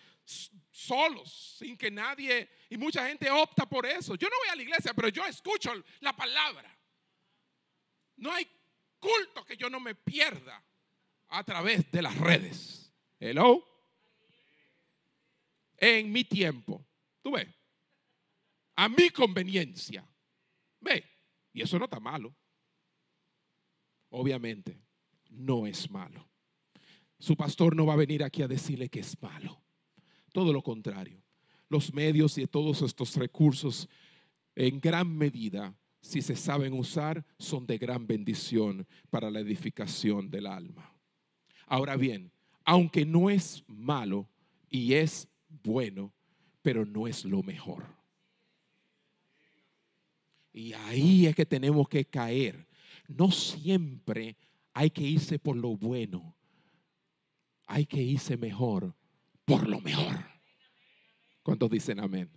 solos, 0.70 1.56
sin 1.58 1.76
que 1.76 1.90
nadie, 1.92 2.48
y 2.70 2.76
mucha 2.76 3.06
gente 3.06 3.30
opta 3.30 3.66
por 3.66 3.86
eso. 3.86 4.16
Yo 4.16 4.28
no 4.28 4.36
voy 4.38 4.48
a 4.48 4.56
la 4.56 4.62
iglesia, 4.62 4.92
pero 4.94 5.08
yo 5.08 5.24
escucho 5.26 5.70
la 6.00 6.16
palabra. 6.16 6.76
No 8.16 8.32
hay 8.32 8.48
culto 9.02 9.44
que 9.44 9.56
yo 9.56 9.68
no 9.68 9.80
me 9.80 9.96
pierda 9.96 10.64
a 11.28 11.44
través 11.44 11.90
de 11.90 12.02
las 12.02 12.16
redes. 12.16 12.92
Hello. 13.18 13.64
En 15.76 16.12
mi 16.12 16.24
tiempo. 16.24 16.86
Tú 17.20 17.32
ves. 17.32 17.48
A 18.76 18.88
mi 18.88 19.10
conveniencia. 19.10 20.08
Ve. 20.80 21.04
Y 21.52 21.62
eso 21.62 21.78
no 21.78 21.86
está 21.86 21.98
malo. 21.98 22.34
Obviamente, 24.10 24.80
no 25.30 25.66
es 25.66 25.90
malo. 25.90 26.28
Su 27.18 27.36
pastor 27.36 27.74
no 27.74 27.86
va 27.86 27.94
a 27.94 27.96
venir 27.96 28.22
aquí 28.22 28.42
a 28.42 28.48
decirle 28.48 28.88
que 28.88 29.00
es 29.00 29.20
malo. 29.20 29.62
Todo 30.32 30.52
lo 30.52 30.62
contrario. 30.62 31.22
Los 31.68 31.92
medios 31.92 32.38
y 32.38 32.46
todos 32.46 32.82
estos 32.82 33.16
recursos 33.16 33.88
en 34.54 34.80
gran 34.80 35.16
medida, 35.16 35.74
si 36.02 36.20
se 36.20 36.34
saben 36.34 36.74
usar, 36.74 37.24
son 37.38 37.64
de 37.64 37.78
gran 37.78 38.06
bendición 38.06 38.86
para 39.08 39.30
la 39.30 39.40
edificación 39.40 40.28
del 40.28 40.48
alma. 40.48 40.92
Ahora 41.66 41.96
bien, 41.96 42.32
aunque 42.64 43.06
no 43.06 43.30
es 43.30 43.62
malo 43.68 44.28
y 44.68 44.94
es 44.94 45.28
bueno, 45.48 46.12
pero 46.60 46.84
no 46.84 47.06
es 47.06 47.24
lo 47.24 47.42
mejor. 47.42 47.86
Y 50.52 50.72
ahí 50.72 51.26
es 51.26 51.36
que 51.36 51.46
tenemos 51.46 51.88
que 51.88 52.04
caer. 52.04 52.66
No 53.06 53.30
siempre 53.30 54.36
hay 54.74 54.90
que 54.90 55.02
irse 55.02 55.38
por 55.38 55.56
lo 55.56 55.76
bueno. 55.76 56.36
Hay 57.66 57.86
que 57.86 58.02
irse 58.02 58.36
mejor 58.36 58.94
por 59.44 59.68
lo 59.68 59.80
mejor. 59.80 60.24
¿Cuántos 61.44 61.70
dicen 61.70 62.00
amén? 62.00 62.28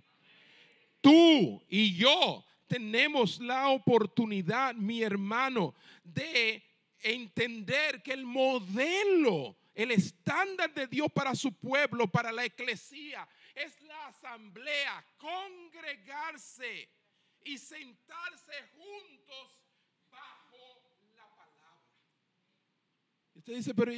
Tú 1.02 1.62
y 1.68 1.96
yo 1.96 2.46
tenemos 2.68 3.40
la 3.40 3.70
oportunidad, 3.70 4.76
mi 4.76 5.02
hermano, 5.02 5.74
de 6.04 6.64
entender 7.00 8.02
que 8.02 8.14
el 8.14 8.26
modelo, 8.26 9.56
el 9.74 9.92
estándar 9.92 10.74
de 10.74 10.88
Dios 10.88 11.08
para 11.14 11.36
su 11.36 11.54
pueblo, 11.54 12.08
para 12.08 12.32
la 12.32 12.46
eclesía, 12.46 13.28
es 13.54 13.82
la 13.82 14.08
asamblea, 14.08 15.06
congregarse 15.18 16.90
y 17.44 17.58
sentarse 17.58 18.54
juntos 18.76 19.66
Usted 23.36 23.58
dice, 23.58 23.76
pero 23.76 23.92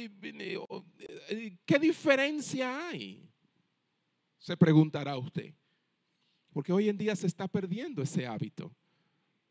¿qué 1.64 1.78
diferencia 1.78 2.88
hay? 2.88 3.26
Se 4.36 4.54
preguntará 4.56 5.16
usted. 5.16 5.54
Porque 6.52 6.72
hoy 6.72 6.88
en 6.88 6.98
día 6.98 7.14
se 7.14 7.26
está 7.26 7.46
perdiendo 7.48 8.02
ese 8.02 8.26
hábito. 8.26 8.72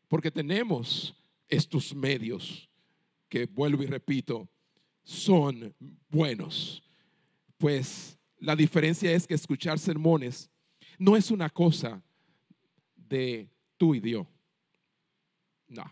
Porque 0.08 0.30
tenemos 0.30 1.14
estos 1.48 1.94
medios 1.94 2.68
que, 3.28 3.46
vuelvo 3.46 3.82
y 3.82 3.86
repito, 3.86 4.48
son 5.02 5.74
buenos. 6.08 6.82
Pues 7.56 8.18
la 8.38 8.54
diferencia 8.54 9.12
es 9.12 9.26
que 9.26 9.34
escuchar 9.34 9.78
sermones 9.78 10.50
no 10.98 11.16
es 11.16 11.30
una 11.30 11.48
cosa 11.48 12.02
de 12.96 13.48
tú 13.76 13.94
y 13.94 14.00
Dios. 14.00 14.26
No. 15.68 15.84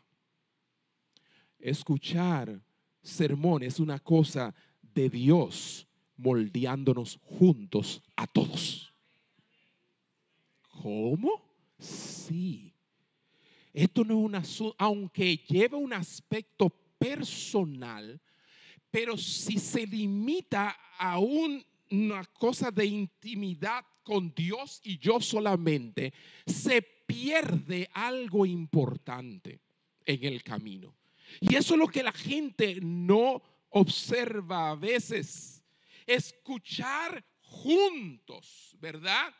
Escuchar 1.59 2.61
sermón 3.02 3.62
es 3.62 3.80
una 3.80 3.98
cosa 3.98 4.54
de 4.94 5.09
Dios 5.09 5.86
moldeándonos 6.16 7.18
juntos 7.22 8.02
a 8.16 8.26
todos. 8.26 8.86
¿Cómo? 10.87 11.43
Sí. 11.80 12.72
esto 13.72 14.05
no 14.05 14.20
es 14.20 14.24
un 14.24 14.34
asunto, 14.37 14.76
aunque 14.78 15.37
lleva 15.37 15.76
un 15.76 15.93
aspecto 15.93 16.70
personal, 16.97 18.20
pero 18.89 19.18
si 19.18 19.59
se 19.59 19.84
limita 19.84 20.78
a 20.97 21.18
una 21.18 22.24
cosa 22.39 22.70
de 22.70 22.87
intimidad 22.87 23.84
con 24.05 24.32
Dios 24.32 24.80
y 24.84 24.97
yo 24.99 25.20
solamente, 25.20 26.12
se 26.47 26.82
pierde 26.82 27.91
algo 27.93 28.47
importante 28.47 29.59
en 30.05 30.22
el 30.22 30.45
camino. 30.45 30.95
Y 31.41 31.57
eso 31.57 31.74
es 31.74 31.80
lo 31.80 31.89
que 31.89 32.05
la 32.05 32.12
gente 32.12 32.78
no 32.80 33.43
observa 33.70 34.70
a 34.70 34.76
veces. 34.76 35.64
Escuchar 36.07 37.24
juntos, 37.41 38.76
¿verdad? 38.78 39.34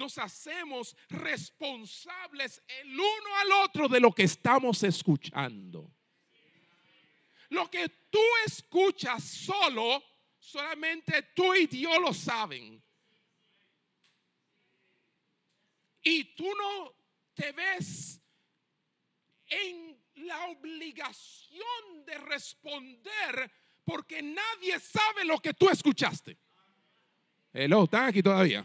Nos 0.00 0.16
hacemos 0.16 0.96
responsables 1.10 2.62
el 2.66 2.98
uno 2.98 3.36
al 3.42 3.52
otro 3.64 3.86
de 3.86 4.00
lo 4.00 4.10
que 4.12 4.22
estamos 4.22 4.82
escuchando. 4.82 5.92
Lo 7.50 7.70
que 7.70 7.86
tú 8.08 8.22
escuchas 8.46 9.22
solo, 9.22 10.02
solamente 10.38 11.22
tú 11.34 11.52
y 11.52 11.66
Dios 11.66 12.00
lo 12.00 12.14
saben. 12.14 12.82
Y 16.02 16.24
tú 16.34 16.46
no 16.46 16.94
te 17.34 17.52
ves 17.52 18.22
en 19.48 20.02
la 20.14 20.46
obligación 20.46 22.06
de 22.06 22.16
responder 22.16 23.52
porque 23.84 24.22
nadie 24.22 24.80
sabe 24.80 25.26
lo 25.26 25.38
que 25.40 25.52
tú 25.52 25.68
escuchaste. 25.68 26.38
Hello, 27.52 27.84
¿están 27.84 28.06
aquí 28.06 28.22
todavía? 28.22 28.64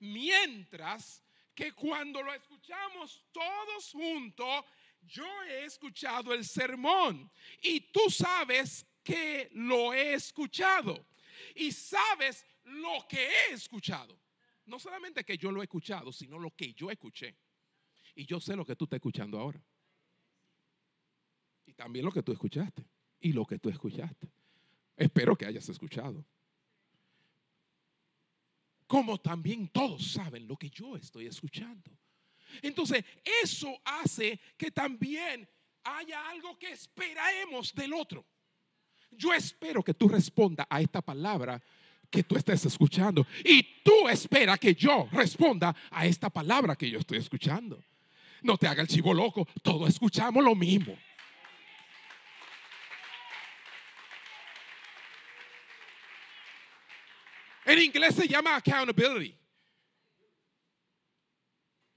Mientras 0.00 1.22
que 1.54 1.72
cuando 1.72 2.22
lo 2.22 2.32
escuchamos 2.32 3.24
todos 3.32 3.90
juntos, 3.92 4.64
yo 5.02 5.26
he 5.44 5.64
escuchado 5.64 6.32
el 6.34 6.44
sermón 6.44 7.30
y 7.62 7.80
tú 7.92 8.08
sabes 8.10 8.86
que 9.02 9.48
lo 9.52 9.92
he 9.92 10.14
escuchado 10.14 11.06
y 11.54 11.72
sabes 11.72 12.44
lo 12.64 13.06
que 13.08 13.26
he 13.28 13.52
escuchado. 13.52 14.18
No 14.66 14.78
solamente 14.78 15.24
que 15.24 15.38
yo 15.38 15.50
lo 15.50 15.62
he 15.62 15.64
escuchado, 15.64 16.12
sino 16.12 16.38
lo 16.38 16.50
que 16.50 16.74
yo 16.74 16.90
escuché. 16.90 17.34
Y 18.14 18.26
yo 18.26 18.38
sé 18.40 18.54
lo 18.54 18.64
que 18.64 18.76
tú 18.76 18.84
estás 18.84 18.98
escuchando 18.98 19.38
ahora. 19.38 19.62
Y 21.64 21.72
también 21.72 22.04
lo 22.04 22.12
que 22.12 22.22
tú 22.22 22.32
escuchaste. 22.32 22.84
Y 23.20 23.32
lo 23.32 23.46
que 23.46 23.58
tú 23.58 23.70
escuchaste. 23.70 24.30
Espero 24.96 25.36
que 25.36 25.46
hayas 25.46 25.68
escuchado. 25.68 26.24
Como 28.88 29.18
también 29.18 29.68
todos 29.68 30.12
saben 30.12 30.48
lo 30.48 30.56
que 30.56 30.70
yo 30.70 30.96
estoy 30.96 31.26
escuchando. 31.26 31.90
Entonces, 32.62 33.04
eso 33.44 33.78
hace 33.84 34.40
que 34.56 34.70
también 34.70 35.48
haya 35.84 36.28
algo 36.30 36.58
que 36.58 36.72
esperemos 36.72 37.72
del 37.74 37.92
otro. 37.92 38.26
Yo 39.10 39.32
espero 39.32 39.82
que 39.82 39.94
tú 39.94 40.08
respondas 40.08 40.66
a 40.68 40.80
esta 40.80 41.02
palabra 41.02 41.62
que 42.10 42.24
tú 42.24 42.36
estés 42.36 42.64
escuchando. 42.64 43.26
Y 43.44 43.62
tú 43.84 44.08
espera 44.08 44.56
que 44.56 44.74
yo 44.74 45.06
responda 45.12 45.76
a 45.90 46.06
esta 46.06 46.30
palabra 46.30 46.74
que 46.74 46.90
yo 46.90 46.98
estoy 46.98 47.18
escuchando. 47.18 47.84
No 48.42 48.56
te 48.56 48.66
haga 48.66 48.82
el 48.82 48.88
chivo 48.88 49.12
loco, 49.12 49.46
todos 49.62 49.88
escuchamos 49.88 50.42
lo 50.42 50.54
mismo. 50.54 50.96
En 57.68 57.78
inglés 57.82 58.14
se 58.14 58.26
llama 58.26 58.56
accountability, 58.56 59.36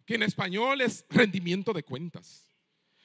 que 0.06 0.16
en 0.16 0.24
español 0.24 0.82
es 0.82 1.06
rendimiento 1.10 1.72
de 1.72 1.82
cuentas. 1.82 2.46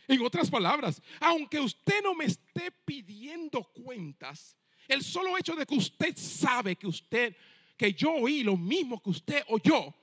En 0.08 0.20
otras 0.22 0.50
palabras, 0.50 1.00
aunque 1.20 1.60
usted 1.60 2.02
no 2.02 2.12
me 2.12 2.24
esté 2.24 2.72
pidiendo 2.84 3.62
cuentas, 3.62 4.56
el 4.88 5.04
solo 5.04 5.38
hecho 5.38 5.54
de 5.54 5.64
que 5.64 5.76
usted 5.76 6.16
sabe 6.16 6.74
que 6.74 6.88
usted, 6.88 7.36
que 7.76 7.92
yo 7.92 8.12
oí 8.14 8.42
lo 8.42 8.56
mismo 8.56 9.00
que 9.00 9.10
usted 9.10 9.44
oyó, 9.46 9.94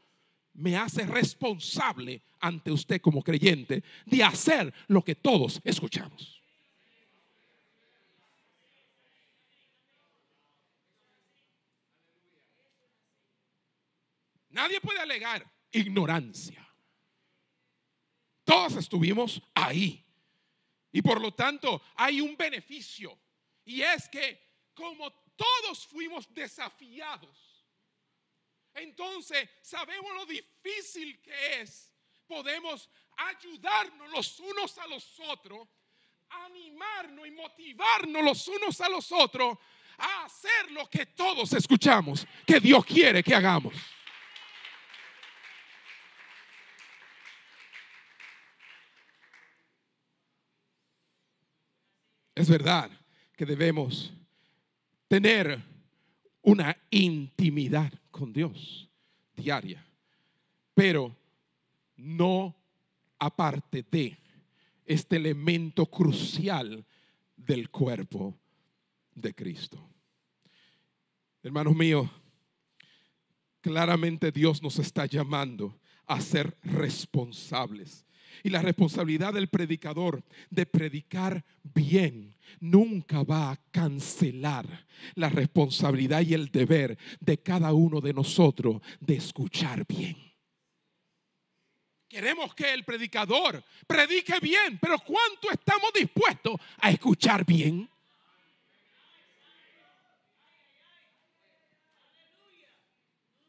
me 0.53 0.78
hace 0.78 1.05
responsable 1.05 2.22
ante 2.39 2.72
usted 2.72 3.01
como 3.01 3.22
creyente 3.22 3.84
de 4.05 4.24
hacer 4.24 4.74
lo 4.88 5.03
que 5.03 5.16
todos 5.16 5.59
escuchamos. 5.66 6.42
Nadie 14.54 14.80
puede 14.80 14.99
alegar 14.99 15.43
ignorancia. 15.72 16.66
Todos 18.43 18.76
estuvimos 18.76 19.41
ahí. 19.56 20.06
Y 20.91 21.01
por 21.01 21.20
lo 21.20 21.34
tanto 21.34 21.82
hay 21.95 22.22
un 22.22 22.38
beneficio. 22.38 23.20
Y 23.66 23.82
es 23.82 24.08
que 24.10 24.39
como 24.76 25.12
todos 25.36 25.88
fuimos 25.88 26.32
desafiados, 26.32 27.66
entonces 28.76 29.49
sabemos 29.62 30.14
lo 30.14 30.26
difícil 30.28 31.20
que 31.20 31.62
es. 31.62 31.91
Podemos 32.28 32.89
ayudarnos 33.18 34.12
los 34.12 34.39
unos 34.39 34.78
a 34.78 34.86
los 34.86 35.20
otros, 35.20 35.68
animarnos 36.30 37.28
y 37.28 37.32
motivarnos 37.32 38.24
los 38.24 38.47
unos 38.47 38.80
a 38.82 38.89
los 38.89 39.12
otros 39.12 39.58
a 39.97 40.26
hacer 40.26 40.72
lo 40.72 40.88
que 40.88 41.08
todos 41.08 41.54
escuchamos 41.54 42.28
que 42.45 42.60
Dios 42.60 42.86
quiere 42.86 43.24
que 43.24 43.34
hagamos. 43.34 43.74
Es 52.36 52.49
verdad 52.49 52.89
que 53.36 53.45
debemos 53.45 54.13
tener 55.07 55.63
una 56.41 56.75
intimidad 56.89 57.91
con 58.09 58.34
Dios 58.34 58.89
diaria, 59.36 59.86
pero 60.73 61.15
no 61.95 62.55
aparte 63.19 63.86
de 63.89 64.17
este 64.86 65.15
elemento 65.15 65.86
crucial 65.86 66.86
del 67.38 67.69
cuerpo 67.69 68.36
de 69.13 69.34
Cristo. 69.34 69.79
Hermanos 71.41 71.75
míos, 71.75 72.09
claramente 73.61 74.31
Dios 74.31 74.61
nos 74.61 74.79
está 74.79 75.05
llamando 75.05 75.79
a 76.05 76.19
ser 76.19 76.57
responsables 76.63 78.05
y 78.43 78.49
la 78.49 78.61
responsabilidad 78.61 79.33
del 79.33 79.47
predicador 79.47 80.21
de 80.49 80.65
predicar 80.65 81.43
bien 81.63 82.35
nunca 82.59 83.23
va 83.23 83.51
a 83.51 83.59
cancelar 83.71 84.85
la 85.15 85.29
responsabilidad 85.29 86.21
y 86.21 86.33
el 86.33 86.51
deber 86.51 86.97
de 87.21 87.41
cada 87.41 87.73
uno 87.73 88.01
de 88.01 88.13
nosotros 88.13 88.81
de 88.99 89.15
escuchar 89.15 89.85
bien. 89.87 90.17
Queremos 92.09 92.53
que 92.53 92.71
el 92.71 92.83
predicador 92.83 93.63
predique 93.87 94.39
bien, 94.39 94.77
pero 94.79 94.99
¿cuánto 94.99 95.49
estamos 95.49 95.91
dispuestos 95.93 96.59
a 96.77 96.91
escuchar 96.91 97.43
bien? 97.43 97.89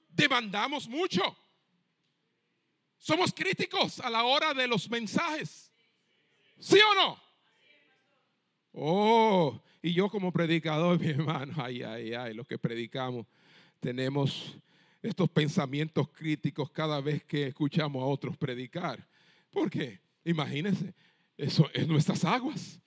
Demandamos 0.09 0.88
mucho. 0.88 1.36
Somos 3.05 3.35
críticos 3.35 4.01
a 4.01 4.09
la 4.09 4.25
hora 4.25 4.55
de 4.55 4.67
los 4.67 4.89
mensajes. 4.89 5.71
¿Sí 6.59 6.79
o 6.79 6.95
no? 6.95 7.19
Oh, 8.73 9.61
y 9.83 9.93
yo 9.93 10.09
como 10.09 10.33
predicador, 10.33 10.99
mi 11.01 11.09
hermano, 11.09 11.53
ay, 11.59 11.83
ay, 11.83 12.15
ay, 12.15 12.33
los 12.33 12.47
que 12.47 12.59
predicamos, 12.59 13.27
tenemos 13.79 14.57
estos 15.03 15.29
pensamientos 15.29 16.09
críticos 16.09 16.71
cada 16.71 16.99
vez 17.03 17.23
que 17.25 17.49
escuchamos 17.49 18.03
a 18.03 18.07
otros 18.07 18.39
predicar. 18.39 19.07
Porque, 19.51 20.01
imagínense, 20.25 20.95
eso 21.37 21.69
es 21.75 21.87
nuestras 21.87 22.25
aguas. 22.25 22.81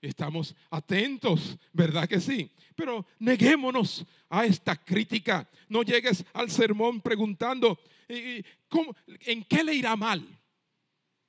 Estamos 0.00 0.54
atentos, 0.70 1.58
¿verdad 1.72 2.08
que 2.08 2.20
sí? 2.20 2.50
Pero 2.76 3.04
neguémonos 3.18 4.06
a 4.28 4.44
esta 4.44 4.76
crítica. 4.76 5.48
No 5.68 5.82
llegues 5.82 6.24
al 6.32 6.50
sermón 6.50 7.00
preguntando, 7.00 7.80
¿en 8.08 9.44
qué 9.44 9.64
le 9.64 9.74
irá 9.74 9.96
mal? 9.96 10.26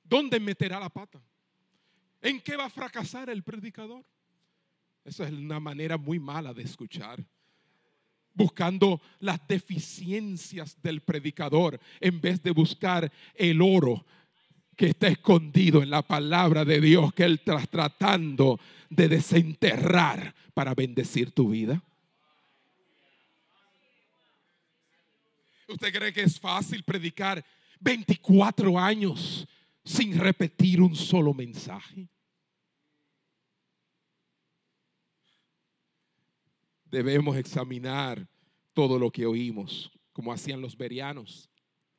¿Dónde 0.04 0.38
meterá 0.38 0.78
la 0.78 0.88
pata? 0.88 1.20
¿En 2.22 2.40
qué 2.40 2.56
va 2.56 2.66
a 2.66 2.70
fracasar 2.70 3.28
el 3.30 3.42
predicador? 3.42 4.04
Esa 5.04 5.26
es 5.26 5.32
una 5.32 5.58
manera 5.58 5.96
muy 5.96 6.20
mala 6.20 6.54
de 6.54 6.62
escuchar. 6.62 7.24
Buscando 8.32 9.00
las 9.18 9.40
deficiencias 9.48 10.80
del 10.80 11.00
predicador 11.00 11.80
en 12.00 12.20
vez 12.20 12.40
de 12.42 12.52
buscar 12.52 13.10
el 13.34 13.60
oro 13.60 14.06
que 14.80 14.86
está 14.86 15.08
escondido 15.08 15.82
en 15.82 15.90
la 15.90 16.00
palabra 16.00 16.64
de 16.64 16.80
Dios 16.80 17.12
que 17.12 17.24
Él 17.24 17.34
está 17.34 17.58
tratando 17.66 18.58
de 18.88 19.10
desenterrar 19.10 20.34
para 20.54 20.74
bendecir 20.74 21.32
tu 21.32 21.50
vida. 21.50 21.84
¿Usted 25.68 25.92
cree 25.92 26.14
que 26.14 26.22
es 26.22 26.40
fácil 26.40 26.82
predicar 26.82 27.44
24 27.78 28.78
años 28.78 29.46
sin 29.84 30.18
repetir 30.18 30.80
un 30.80 30.96
solo 30.96 31.34
mensaje. 31.34 32.08
Debemos 36.86 37.36
examinar 37.36 38.26
todo 38.72 38.98
lo 38.98 39.10
que 39.10 39.26
oímos, 39.26 39.92
como 40.14 40.32
hacían 40.32 40.62
los 40.62 40.74
berianos 40.74 41.50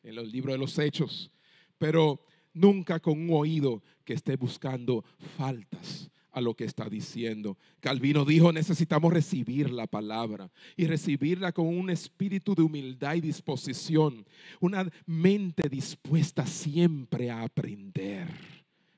en 0.01 0.15
los 0.15 0.31
libros 0.31 0.55
de 0.55 0.57
los 0.57 0.79
hechos, 0.79 1.29
pero 1.77 2.25
nunca 2.53 2.99
con 2.99 3.19
un 3.19 3.29
oído 3.31 3.81
que 4.03 4.13
esté 4.13 4.35
buscando 4.35 5.03
faltas 5.37 6.11
a 6.31 6.41
lo 6.41 6.55
que 6.55 6.63
está 6.63 6.89
diciendo. 6.89 7.57
Calvino 7.79 8.25
dijo, 8.25 8.51
necesitamos 8.51 9.13
recibir 9.13 9.69
la 9.69 9.87
palabra 9.87 10.49
y 10.75 10.85
recibirla 10.85 11.51
con 11.51 11.67
un 11.67 11.89
espíritu 11.89 12.55
de 12.55 12.63
humildad 12.63 13.15
y 13.15 13.21
disposición, 13.21 14.25
una 14.59 14.89
mente 15.05 15.69
dispuesta 15.69 16.45
siempre 16.45 17.29
a 17.29 17.43
aprender. 17.43 18.29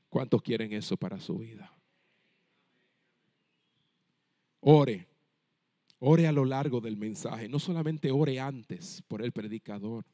¿Cuántos 0.09 0.41
quieren 0.43 0.73
eso 0.73 0.95
para 0.95 1.19
su 1.19 1.39
vida? 1.39 1.71
Ore, 4.59 5.07
ore 5.99 6.27
a 6.27 6.31
lo 6.31 6.45
largo 6.45 6.79
del 6.79 6.97
mensaje, 6.97 7.49
no 7.49 7.59
solamente 7.59 8.11
ore 8.11 8.39
antes 8.39 9.01
por 9.07 9.23
el 9.23 9.31
predicador, 9.31 10.05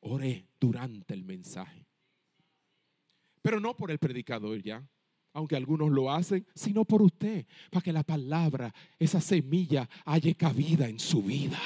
ore 0.00 0.46
durante 0.60 1.14
el 1.14 1.24
mensaje. 1.24 1.85
Pero 3.46 3.60
no 3.60 3.76
por 3.76 3.92
el 3.92 4.00
predicador 4.00 4.60
ya, 4.60 4.84
aunque 5.32 5.54
algunos 5.54 5.88
lo 5.92 6.10
hacen, 6.10 6.44
sino 6.52 6.84
por 6.84 7.00
usted, 7.00 7.46
para 7.70 7.80
que 7.80 7.92
la 7.92 8.02
palabra, 8.02 8.74
esa 8.98 9.20
semilla, 9.20 9.88
haya 10.04 10.34
cabida 10.34 10.88
en 10.88 10.98
su 10.98 11.22
vida. 11.22 11.60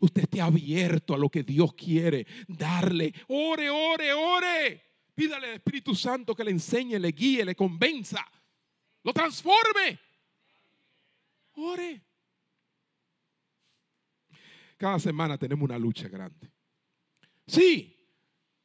Usted 0.00 0.22
esté 0.22 0.40
abierto 0.40 1.12
a 1.12 1.18
lo 1.18 1.28
que 1.28 1.42
Dios 1.42 1.74
quiere 1.74 2.24
darle. 2.46 3.12
Ore, 3.26 3.68
ore, 3.68 4.12
ore. 4.12 4.82
Pídale 5.12 5.48
al 5.48 5.54
Espíritu 5.54 5.92
Santo 5.96 6.36
que 6.36 6.44
le 6.44 6.52
enseñe, 6.52 7.00
le 7.00 7.10
guíe, 7.10 7.44
le 7.44 7.56
convenza, 7.56 8.24
lo 9.02 9.12
transforme. 9.12 9.98
Ore. 11.54 12.00
Cada 14.76 15.00
semana 15.00 15.36
tenemos 15.36 15.64
una 15.64 15.80
lucha 15.80 16.06
grande. 16.06 16.48
Sí, 17.44 17.93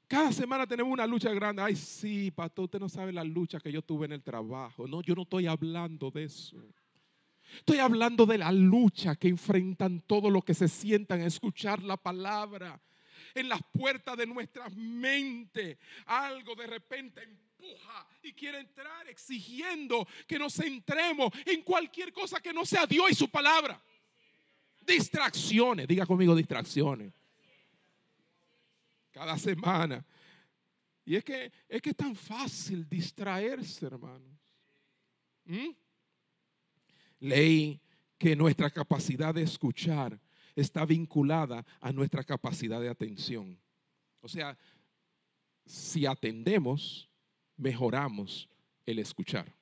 cada 0.10 0.32
semana 0.32 0.66
tenemos 0.66 0.92
una 0.92 1.06
lucha 1.06 1.32
grande. 1.32 1.62
Ay, 1.62 1.76
sí, 1.76 2.32
pastor, 2.32 2.66
usted 2.66 2.80
no 2.80 2.90
sabe 2.90 3.14
la 3.14 3.24
lucha 3.24 3.60
que 3.60 3.72
yo 3.72 3.84
tuve 3.84 4.08
en 4.08 4.14
el 4.14 4.24
trabajo. 4.24 4.88
No, 4.88 5.04
yo 5.04 5.14
no 5.14 5.22
estoy 5.22 5.46
hablando 5.46 6.10
de 6.10 6.24
eso. 6.24 6.58
Estoy 7.60 7.78
hablando 7.78 8.26
de 8.26 8.40
la 8.40 8.52
lucha 8.52 9.16
que 9.16 9.28
enfrentan 9.28 10.02
todos 10.02 10.32
los 10.32 10.44
que 10.44 10.56
se 10.56 10.68
sientan 10.68 11.22
a 11.22 11.28
escuchar 11.28 11.84
la 11.84 11.96
palabra. 11.96 12.82
En 13.36 13.50
las 13.50 13.62
puertas 13.72 14.18
de 14.18 14.26
nuestra 14.26 14.68
mente, 14.70 15.78
algo 16.08 16.56
de 16.56 16.66
repente 16.66 17.22
empuja 17.22 18.08
y 18.24 18.34
quiere 18.34 18.62
entrar 18.62 19.08
exigiendo 19.08 20.08
que 20.26 20.40
nos 20.40 20.56
centremos 20.56 21.32
en 21.46 21.62
cualquier 21.62 22.12
cosa 22.12 22.40
que 22.40 22.52
no 22.52 22.66
sea 22.66 22.88
Dios 22.88 23.12
y 23.12 23.14
su 23.14 23.30
palabra. 23.30 23.80
Distracciones, 24.82 25.88
diga 25.88 26.08
conmigo 26.08 26.36
distracciones 26.36 27.19
cada 29.20 29.38
semana. 29.38 30.06
Y 31.04 31.18
es 31.18 31.26
que 31.26 31.52
es 31.68 31.82
que 31.82 31.90
es 31.90 31.96
tan 31.96 32.16
fácil 32.16 32.88
distraerse, 32.88 33.86
hermanos. 33.86 34.40
¿Mm? 35.44 35.72
Leí 37.20 37.82
que 38.18 38.34
nuestra 38.34 38.70
capacidad 38.70 39.34
de 39.34 39.42
escuchar 39.42 40.18
está 40.56 40.86
vinculada 40.86 41.66
a 41.82 41.92
nuestra 41.92 42.24
capacidad 42.24 42.80
de 42.80 42.88
atención. 42.88 43.60
O 44.22 44.30
sea, 44.30 44.58
si 45.66 46.06
atendemos, 46.06 47.10
mejoramos 47.58 48.48
el 48.86 49.00
escuchar. 49.00 49.54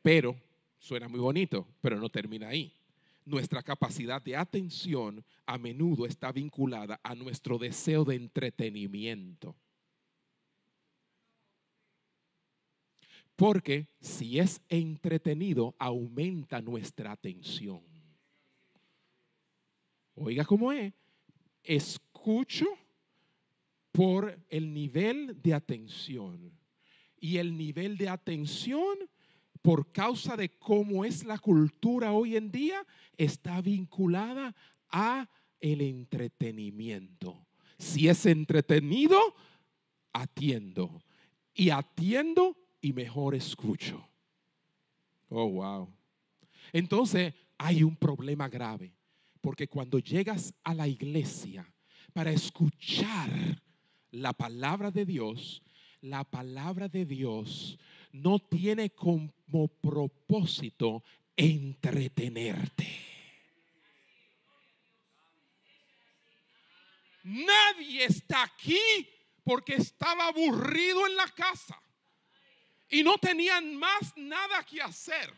Pero, 0.00 0.40
suena 0.78 1.06
muy 1.06 1.20
bonito, 1.20 1.68
pero 1.82 2.00
no 2.00 2.08
termina 2.08 2.48
ahí 2.48 2.74
nuestra 3.24 3.62
capacidad 3.62 4.20
de 4.22 4.36
atención 4.36 5.24
a 5.46 5.58
menudo 5.58 6.06
está 6.06 6.32
vinculada 6.32 7.00
a 7.02 7.14
nuestro 7.14 7.58
deseo 7.58 8.04
de 8.04 8.16
entretenimiento. 8.16 9.56
Porque 13.36 13.88
si 14.00 14.38
es 14.38 14.60
entretenido, 14.68 15.74
aumenta 15.78 16.60
nuestra 16.60 17.12
atención. 17.12 17.82
Oiga 20.14 20.44
cómo 20.44 20.72
es. 20.72 20.92
Escucho 21.64 22.66
por 23.90 24.38
el 24.48 24.72
nivel 24.72 25.40
de 25.42 25.54
atención. 25.54 26.52
Y 27.18 27.38
el 27.38 27.56
nivel 27.56 27.96
de 27.96 28.08
atención 28.08 28.98
por 29.62 29.92
causa 29.92 30.36
de 30.36 30.50
cómo 30.58 31.04
es 31.04 31.24
la 31.24 31.38
cultura 31.38 32.12
hoy 32.12 32.36
en 32.36 32.50
día, 32.50 32.84
está 33.16 33.60
vinculada 33.60 34.54
a 34.90 35.28
el 35.60 35.80
entretenimiento. 35.80 37.46
Si 37.78 38.08
es 38.08 38.26
entretenido, 38.26 39.18
atiendo. 40.12 41.02
Y 41.54 41.70
atiendo 41.70 42.56
y 42.80 42.92
mejor 42.92 43.34
escucho. 43.34 44.06
Oh, 45.28 45.48
wow. 45.48 45.88
Entonces 46.72 47.32
hay 47.56 47.82
un 47.82 47.96
problema 47.96 48.48
grave, 48.48 48.94
porque 49.40 49.68
cuando 49.68 49.98
llegas 49.98 50.52
a 50.64 50.74
la 50.74 50.88
iglesia 50.88 51.72
para 52.12 52.32
escuchar 52.32 53.62
la 54.10 54.32
palabra 54.32 54.90
de 54.90 55.06
Dios, 55.06 55.62
la 56.00 56.24
palabra 56.24 56.88
de 56.88 57.06
Dios 57.06 57.78
no 58.10 58.38
tiene 58.38 58.90
como 59.52 59.68
propósito 59.68 61.04
entretenerte. 61.36 62.88
Nadie 67.24 68.06
está 68.06 68.44
aquí 68.44 68.80
porque 69.44 69.74
estaba 69.74 70.28
aburrido 70.28 71.06
en 71.06 71.16
la 71.16 71.28
casa 71.28 71.80
y 72.88 73.02
no 73.02 73.18
tenían 73.18 73.76
más 73.76 74.16
nada 74.16 74.64
que 74.64 74.80
hacer. 74.80 75.32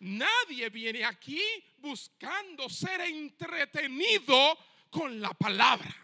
Nadie 0.00 0.68
viene 0.68 1.04
aquí 1.04 1.42
buscando 1.78 2.68
ser 2.68 3.00
entretenido 3.00 4.58
con 4.90 5.20
la 5.20 5.30
palabra. 5.30 5.94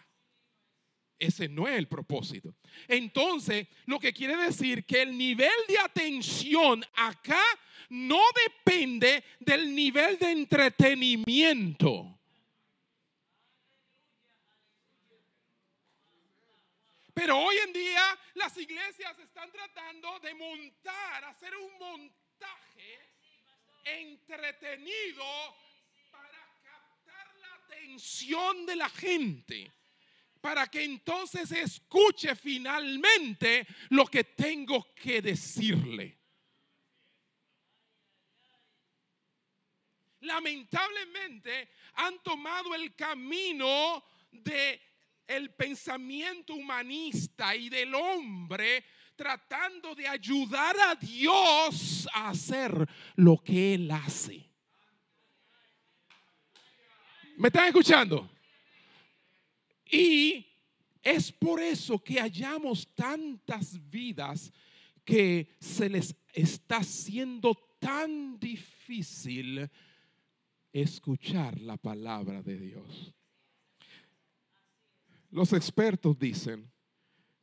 Ese 1.18 1.48
no 1.48 1.68
es 1.68 1.76
el 1.76 1.88
propósito. 1.88 2.54
Entonces, 2.88 3.66
lo 3.86 3.98
que 3.98 4.12
quiere 4.12 4.36
decir 4.36 4.84
que 4.84 5.02
el 5.02 5.16
nivel 5.16 5.52
de 5.68 5.78
atención 5.78 6.84
acá 6.94 7.42
no 7.88 8.20
depende 8.44 9.24
del 9.40 9.74
nivel 9.74 10.18
de 10.18 10.30
entretenimiento. 10.30 12.18
Pero 17.14 17.38
hoy 17.38 17.56
en 17.64 17.72
día 17.72 18.18
las 18.34 18.56
iglesias 18.58 19.18
están 19.18 19.50
tratando 19.50 20.20
de 20.20 20.34
montar, 20.34 21.24
hacer 21.24 21.56
un 21.56 21.78
montaje 21.78 23.00
entretenido 23.84 25.24
para 26.10 26.46
captar 26.62 27.34
la 27.36 27.54
atención 27.54 28.66
de 28.66 28.76
la 28.76 28.90
gente 28.90 29.72
para 30.40 30.66
que 30.66 30.84
entonces 30.84 31.50
escuche 31.52 32.34
finalmente 32.34 33.66
lo 33.90 34.06
que 34.06 34.24
tengo 34.24 34.94
que 34.94 35.22
decirle. 35.22 36.18
Lamentablemente 40.20 41.70
han 41.94 42.22
tomado 42.22 42.74
el 42.74 42.94
camino 42.94 44.04
de 44.30 44.80
el 45.26 45.52
pensamiento 45.54 46.54
humanista 46.54 47.54
y 47.56 47.68
del 47.68 47.94
hombre 47.94 48.84
tratando 49.16 49.94
de 49.94 50.06
ayudar 50.06 50.76
a 50.78 50.94
Dios 50.94 52.06
a 52.12 52.28
hacer 52.28 52.88
lo 53.16 53.38
que 53.38 53.74
él 53.74 53.90
hace. 53.90 54.48
¿Me 57.38 57.48
están 57.48 57.66
escuchando? 57.66 58.30
Y 59.90 60.46
es 61.02 61.30
por 61.30 61.60
eso 61.60 61.98
que 61.98 62.20
hallamos 62.20 62.88
tantas 62.94 63.78
vidas 63.88 64.52
que 65.04 65.48
se 65.60 65.88
les 65.88 66.16
está 66.32 66.78
haciendo 66.78 67.54
tan 67.78 68.38
difícil 68.38 69.70
escuchar 70.72 71.60
la 71.60 71.76
palabra 71.76 72.42
de 72.42 72.58
Dios. 72.58 73.14
Los 75.30 75.52
expertos 75.52 76.18
dicen 76.18 76.70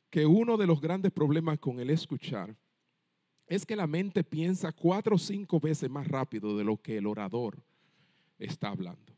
que 0.09 0.25
uno 0.25 0.57
de 0.57 0.67
los 0.67 0.81
grandes 0.81 1.11
problemas 1.11 1.57
con 1.59 1.79
el 1.79 1.89
escuchar 1.89 2.55
es 3.47 3.65
que 3.65 3.75
la 3.75 3.87
mente 3.87 4.23
piensa 4.23 4.71
cuatro 4.71 5.15
o 5.15 5.19
cinco 5.19 5.59
veces 5.59 5.89
más 5.89 6.07
rápido 6.07 6.57
de 6.57 6.63
lo 6.63 6.77
que 6.77 6.97
el 6.97 7.07
orador 7.07 7.63
está 8.37 8.69
hablando. 8.69 9.17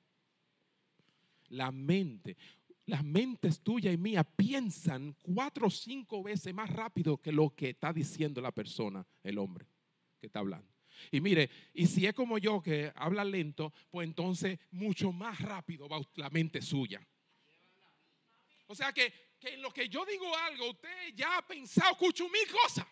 La 1.49 1.71
mente, 1.71 2.37
las 2.85 3.03
mentes 3.03 3.61
tuya 3.61 3.91
y 3.91 3.97
mía 3.97 4.23
piensan 4.23 5.15
cuatro 5.21 5.67
o 5.67 5.71
cinco 5.71 6.21
veces 6.21 6.53
más 6.53 6.69
rápido 6.69 7.17
que 7.17 7.31
lo 7.31 7.55
que 7.55 7.69
está 7.69 7.91
diciendo 7.91 8.41
la 8.41 8.51
persona, 8.51 9.05
el 9.23 9.37
hombre 9.37 9.65
que 10.19 10.27
está 10.27 10.39
hablando. 10.39 10.71
Y 11.11 11.19
mire, 11.19 11.49
y 11.73 11.87
si 11.87 12.05
es 12.05 12.13
como 12.13 12.37
yo 12.37 12.61
que 12.61 12.91
habla 12.95 13.25
lento, 13.25 13.73
pues 13.89 14.07
entonces 14.07 14.59
mucho 14.71 15.11
más 15.11 15.39
rápido 15.39 15.89
va 15.89 15.99
la 16.15 16.29
mente 16.29 16.61
suya. 16.61 17.05
O 18.67 18.75
sea 18.75 18.93
que, 18.93 19.13
que 19.39 19.55
en 19.55 19.61
lo 19.61 19.71
que 19.71 19.89
yo 19.89 20.05
digo 20.05 20.35
algo, 20.37 20.71
usted 20.71 21.13
ya 21.15 21.37
ha 21.37 21.41
pensado 21.45 21.97
mil 21.99 22.51
cosas. 22.63 22.85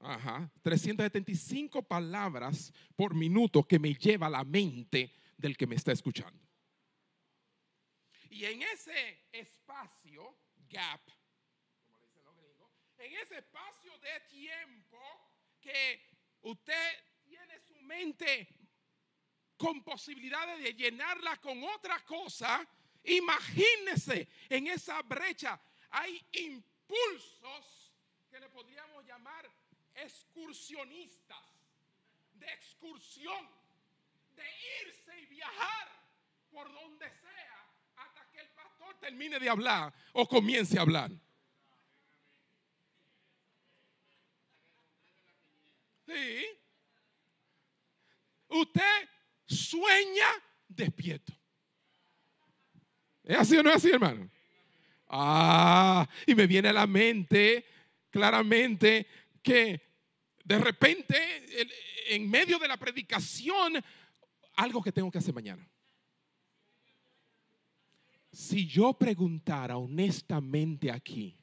ajá, 0.00 0.50
375 0.62 1.82
palabras 1.82 2.72
por 2.96 3.14
minuto 3.14 3.62
que 3.64 3.78
me 3.78 3.92
lleva 3.94 4.26
a 4.28 4.30
la 4.30 4.44
mente 4.44 5.12
del 5.36 5.54
que 5.56 5.66
me 5.66 5.76
está 5.76 5.92
escuchando. 5.92 6.48
Y 8.30 8.44
en 8.44 8.62
ese 8.62 9.26
espacio, 9.32 10.36
gap, 10.68 11.00
como 11.82 11.98
le 11.98 12.06
dicen 12.06 12.24
los 12.24 12.36
gringos, 12.36 12.70
en 12.98 13.16
ese 13.16 13.38
espacio 13.38 13.98
de 13.98 14.20
tiempo 14.28 15.00
que 15.60 16.00
usted 16.42 17.07
con 19.56 19.82
posibilidades 19.82 20.62
de 20.62 20.72
llenarla 20.74 21.36
con 21.38 21.62
otra 21.64 22.04
cosa, 22.04 22.66
imagínese 23.04 24.28
en 24.48 24.68
esa 24.68 25.02
brecha 25.02 25.60
hay 25.90 26.24
impulsos 26.32 27.92
que 28.30 28.38
le 28.38 28.48
podríamos 28.50 29.04
llamar 29.04 29.50
excursionistas, 29.94 31.44
de 32.34 32.46
excursión, 32.46 33.48
de 34.36 34.44
irse 34.86 35.20
y 35.20 35.26
viajar 35.26 35.88
por 36.50 36.72
donde 36.72 37.10
sea 37.10 37.66
hasta 37.96 38.30
que 38.30 38.40
el 38.40 38.48
pastor 38.50 38.98
termine 39.00 39.38
de 39.40 39.48
hablar 39.48 39.92
o 40.12 40.28
comience 40.28 40.78
a 40.78 40.82
hablar. 40.82 41.10
Sí. 46.06 46.46
Usted 48.48 49.08
sueña 49.68 50.26
despierto. 50.68 51.32
¿Es 53.24 53.36
así 53.36 53.56
o 53.56 53.62
no 53.62 53.70
es 53.70 53.76
así, 53.76 53.90
hermano? 53.90 54.30
Ah, 55.08 56.08
y 56.26 56.34
me 56.34 56.46
viene 56.46 56.68
a 56.68 56.72
la 56.72 56.86
mente 56.86 57.64
claramente 58.10 59.06
que 59.42 59.80
de 60.44 60.58
repente, 60.58 61.16
en 62.08 62.30
medio 62.30 62.58
de 62.58 62.68
la 62.68 62.78
predicación, 62.78 63.74
algo 64.56 64.82
que 64.82 64.92
tengo 64.92 65.10
que 65.10 65.18
hacer 65.18 65.34
mañana. 65.34 65.68
Si 68.32 68.66
yo 68.66 68.94
preguntara 68.94 69.76
honestamente 69.76 70.90
aquí, 70.90 71.36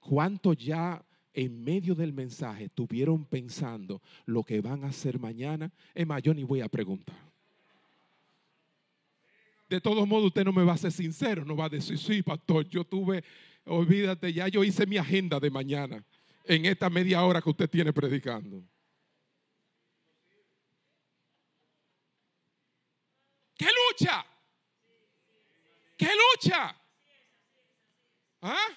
¿cuánto 0.00 0.52
ya 0.52 1.02
en 1.32 1.62
medio 1.62 1.94
del 1.94 2.12
mensaje 2.12 2.64
estuvieron 2.64 3.24
pensando 3.24 4.02
lo 4.26 4.42
que 4.42 4.60
van 4.60 4.84
a 4.84 4.88
hacer 4.88 5.18
mañana? 5.18 5.72
Es 5.94 6.06
más, 6.06 6.22
yo 6.22 6.34
ni 6.34 6.44
voy 6.44 6.60
a 6.60 6.68
preguntar. 6.68 7.35
De 9.68 9.80
todos 9.80 10.06
modos, 10.06 10.26
usted 10.26 10.44
no 10.44 10.52
me 10.52 10.64
va 10.64 10.74
a 10.74 10.78
ser 10.78 10.92
sincero, 10.92 11.44
no 11.44 11.56
va 11.56 11.64
a 11.64 11.68
decir, 11.68 11.98
sí, 11.98 12.22
pastor, 12.22 12.68
yo 12.68 12.84
tuve, 12.84 13.24
olvídate, 13.64 14.32
ya 14.32 14.46
yo 14.46 14.62
hice 14.62 14.86
mi 14.86 14.96
agenda 14.96 15.40
de 15.40 15.50
mañana 15.50 16.04
en 16.44 16.66
esta 16.66 16.88
media 16.88 17.24
hora 17.24 17.42
que 17.42 17.50
usted 17.50 17.68
tiene 17.68 17.92
predicando. 17.92 18.62
¿Qué 23.56 23.66
lucha? 23.66 24.24
¿Qué 25.96 26.08
lucha? 26.14 26.76
¿Ah? 28.42 28.68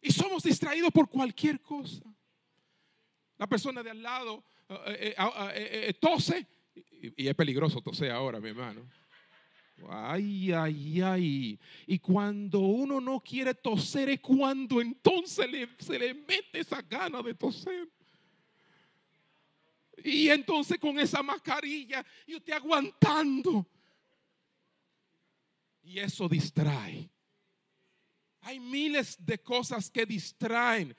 Y 0.00 0.12
somos 0.12 0.44
distraídos 0.44 0.92
por 0.92 1.08
cualquier 1.08 1.60
cosa. 1.60 2.04
La 3.38 3.48
persona 3.48 3.82
de 3.82 3.90
al 3.90 4.02
lado 4.02 4.44
eh, 4.68 5.14
eh, 5.16 5.86
eh, 5.88 5.94
tose 6.00 6.46
y, 6.74 7.24
y 7.24 7.28
es 7.28 7.34
peligroso 7.34 7.80
toser 7.80 8.12
ahora, 8.12 8.38
mi 8.38 8.50
hermano. 8.50 8.88
Ay, 9.88 10.52
ay, 10.52 11.02
ay. 11.02 11.60
Y 11.86 11.98
cuando 11.98 12.60
uno 12.60 13.00
no 13.00 13.20
quiere 13.20 13.54
toser 13.54 14.10
es 14.10 14.20
cuando 14.20 14.80
entonces 14.80 15.68
se 15.78 15.98
le 15.98 16.14
mete 16.14 16.60
esa 16.60 16.80
gana 16.82 17.22
de 17.22 17.34
toser. 17.34 17.88
Y 20.04 20.28
entonces 20.28 20.78
con 20.78 20.98
esa 20.98 21.22
mascarilla 21.22 22.04
y 22.26 22.36
usted 22.36 22.52
aguantando. 22.52 23.66
Y 25.82 25.98
eso 25.98 26.28
distrae. 26.28 27.08
Hay 28.42 28.58
miles 28.58 29.16
de 29.24 29.38
cosas 29.38 29.90
que 29.90 30.06
distraen. 30.06 30.96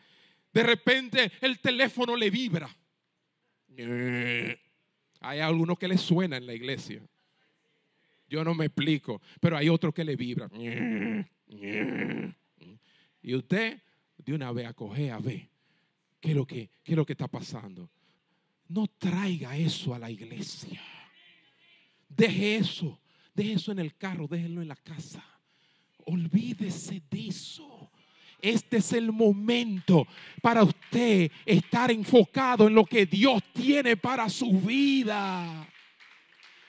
De 0.51 0.63
repente 0.63 1.31
el 1.41 1.59
teléfono 1.59 2.15
le 2.15 2.29
vibra. 2.29 2.69
Hay 5.19 5.39
algunos 5.39 5.79
que 5.79 5.87
le 5.87 5.97
suena 5.97 6.37
en 6.37 6.45
la 6.45 6.53
iglesia. 6.53 7.01
Yo 8.27 8.43
no 8.43 8.53
me 8.53 8.65
explico, 8.65 9.21
pero 9.39 9.57
hay 9.57 9.69
otro 9.69 9.93
que 9.93 10.03
le 10.03 10.15
vibra. 10.15 10.49
Y 13.21 13.35
usted 13.35 13.81
de 14.17 14.33
una 14.33 14.51
vez 14.51 14.67
acoge 14.67 15.11
a 15.11 15.19
ver 15.19 15.49
qué 16.19 16.29
es 16.29 16.35
lo 16.35 16.45
que, 16.45 16.69
qué 16.83 16.93
es 16.93 16.97
lo 16.97 17.05
que 17.05 17.13
está 17.13 17.27
pasando. 17.27 17.89
No 18.67 18.87
traiga 18.87 19.57
eso 19.57 19.93
a 19.93 19.99
la 19.99 20.09
iglesia. 20.09 20.81
Deje 22.07 22.55
eso, 22.57 22.99
deje 23.33 23.53
eso 23.53 23.71
en 23.71 23.79
el 23.79 23.95
carro, 23.95 24.27
déjelo 24.27 24.61
en 24.61 24.67
la 24.67 24.75
casa. 24.75 25.23
Olvídese 26.05 27.01
de 27.09 27.27
eso. 27.27 27.91
Este 28.41 28.77
es 28.77 28.91
el 28.91 29.11
momento 29.11 30.05
para 30.41 30.63
usted 30.63 31.31
estar 31.45 31.89
enfocado 31.91 32.67
en 32.67 32.75
lo 32.75 32.83
que 32.83 33.05
Dios 33.05 33.41
tiene 33.53 33.95
para 33.95 34.27
su 34.27 34.51
vida. 34.59 35.65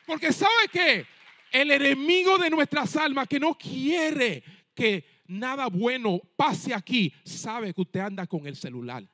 Porque 0.06 0.32
sabe 0.32 0.68
que 0.72 1.06
el 1.54 1.70
enemigo 1.70 2.36
de 2.36 2.50
nuestras 2.50 2.96
almas 2.96 3.28
que 3.28 3.38
no 3.38 3.56
quiere 3.56 4.42
que 4.74 5.22
nada 5.26 5.68
bueno 5.68 6.20
pase 6.36 6.74
aquí, 6.74 7.14
sabe 7.24 7.72
que 7.72 7.80
usted 7.80 8.00
anda 8.00 8.26
con 8.26 8.44
el 8.48 8.56
celular. 8.56 9.08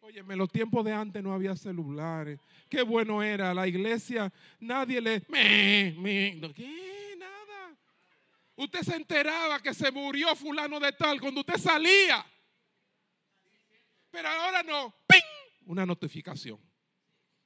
Óyeme, 0.00 0.36
los 0.36 0.50
tiempos 0.52 0.84
de 0.84 0.92
antes 0.92 1.22
no 1.22 1.32
había 1.32 1.56
celulares. 1.56 2.38
Qué 2.68 2.82
bueno 2.82 3.22
era 3.22 3.54
la 3.54 3.66
iglesia. 3.66 4.30
Nadie 4.60 5.00
le... 5.00 5.22
¿Qué? 5.22 7.16
Nada. 7.18 7.74
Usted 8.56 8.80
se 8.82 8.96
enteraba 8.96 9.60
que 9.60 9.72
se 9.72 9.90
murió 9.90 10.36
fulano 10.36 10.78
de 10.78 10.92
tal 10.92 11.18
cuando 11.18 11.40
usted 11.40 11.56
salía. 11.56 12.24
Pero 14.10 14.28
ahora 14.28 14.62
no. 14.62 14.94
¡Ping! 15.06 15.64
Una 15.64 15.86
notificación. 15.86 16.60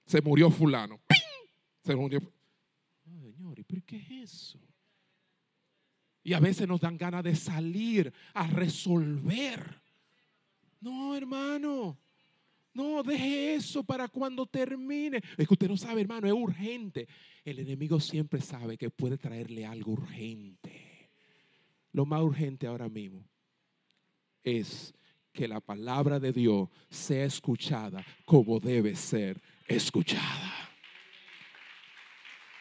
Se 0.04 0.20
murió 0.20 0.50
fulano. 0.50 1.00
¡Ping! 1.06 1.48
Se 1.84 1.94
murió. 1.94 2.20
Señor, 3.48 3.58
¿y 3.60 3.64
por 3.64 3.82
qué 3.84 3.96
es 3.96 4.10
eso? 4.10 4.58
Y 6.22 6.34
a 6.34 6.40
veces 6.40 6.68
nos 6.68 6.80
dan 6.80 6.98
ganas 6.98 7.24
de 7.24 7.34
salir 7.34 8.12
a 8.34 8.46
resolver. 8.46 9.80
No, 10.80 11.16
hermano. 11.16 11.98
No, 12.74 13.02
deje 13.02 13.54
eso 13.54 13.82
para 13.82 14.08
cuando 14.08 14.44
termine. 14.46 15.22
Es 15.38 15.48
que 15.48 15.54
usted 15.54 15.68
no 15.68 15.78
sabe, 15.78 16.02
hermano, 16.02 16.26
es 16.26 16.32
urgente. 16.34 17.08
El 17.42 17.60
enemigo 17.60 17.98
siempre 17.98 18.42
sabe 18.42 18.76
que 18.76 18.90
puede 18.90 19.16
traerle 19.16 19.64
algo 19.64 19.92
urgente. 19.92 21.10
Lo 21.92 22.04
más 22.04 22.20
urgente 22.20 22.66
ahora 22.66 22.90
mismo 22.90 23.24
es 24.42 24.92
que 25.32 25.48
la 25.48 25.60
palabra 25.60 26.20
de 26.20 26.32
Dios 26.32 26.68
sea 26.90 27.24
escuchada 27.24 28.04
como 28.26 28.60
debe 28.60 28.94
ser 28.94 29.40
escuchada. 29.66 30.57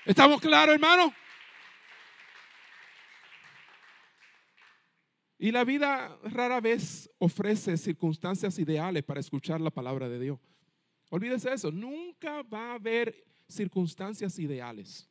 ¿Estamos 0.08 0.40
claros, 0.40 0.74
hermano? 0.74 1.14
Y 5.38 5.52
la 5.52 5.66
vida 5.66 6.18
rara 6.24 6.62
vez 6.62 7.10
ofrece 7.20 7.76
circunstancias 7.76 8.58
ideales 8.58 9.04
para 9.04 9.20
escuchar 9.20 9.60
la 9.60 9.70
palabra 9.70 10.08
de 10.08 10.18
Dios. 10.18 10.40
Olvídese 11.10 11.52
eso, 11.52 11.72
nunca 11.72 12.42
va 12.44 12.72
a 12.72 12.74
haber 12.76 13.22
circunstancias 13.50 14.40
ideales. 14.40 15.10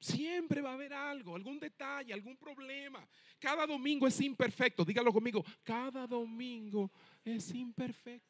Siempre 0.00 0.60
va 0.60 0.70
a 0.70 0.74
haber 0.74 0.92
algo, 0.92 1.36
algún 1.36 1.60
detalle, 1.60 2.12
algún 2.12 2.36
problema. 2.36 3.06
Cada 3.38 3.64
domingo 3.64 4.08
es 4.08 4.20
imperfecto. 4.20 4.84
Dígalo 4.84 5.12
conmigo, 5.12 5.44
cada 5.62 6.08
domingo 6.08 6.90
es 7.24 7.54
imperfecto. 7.54 8.28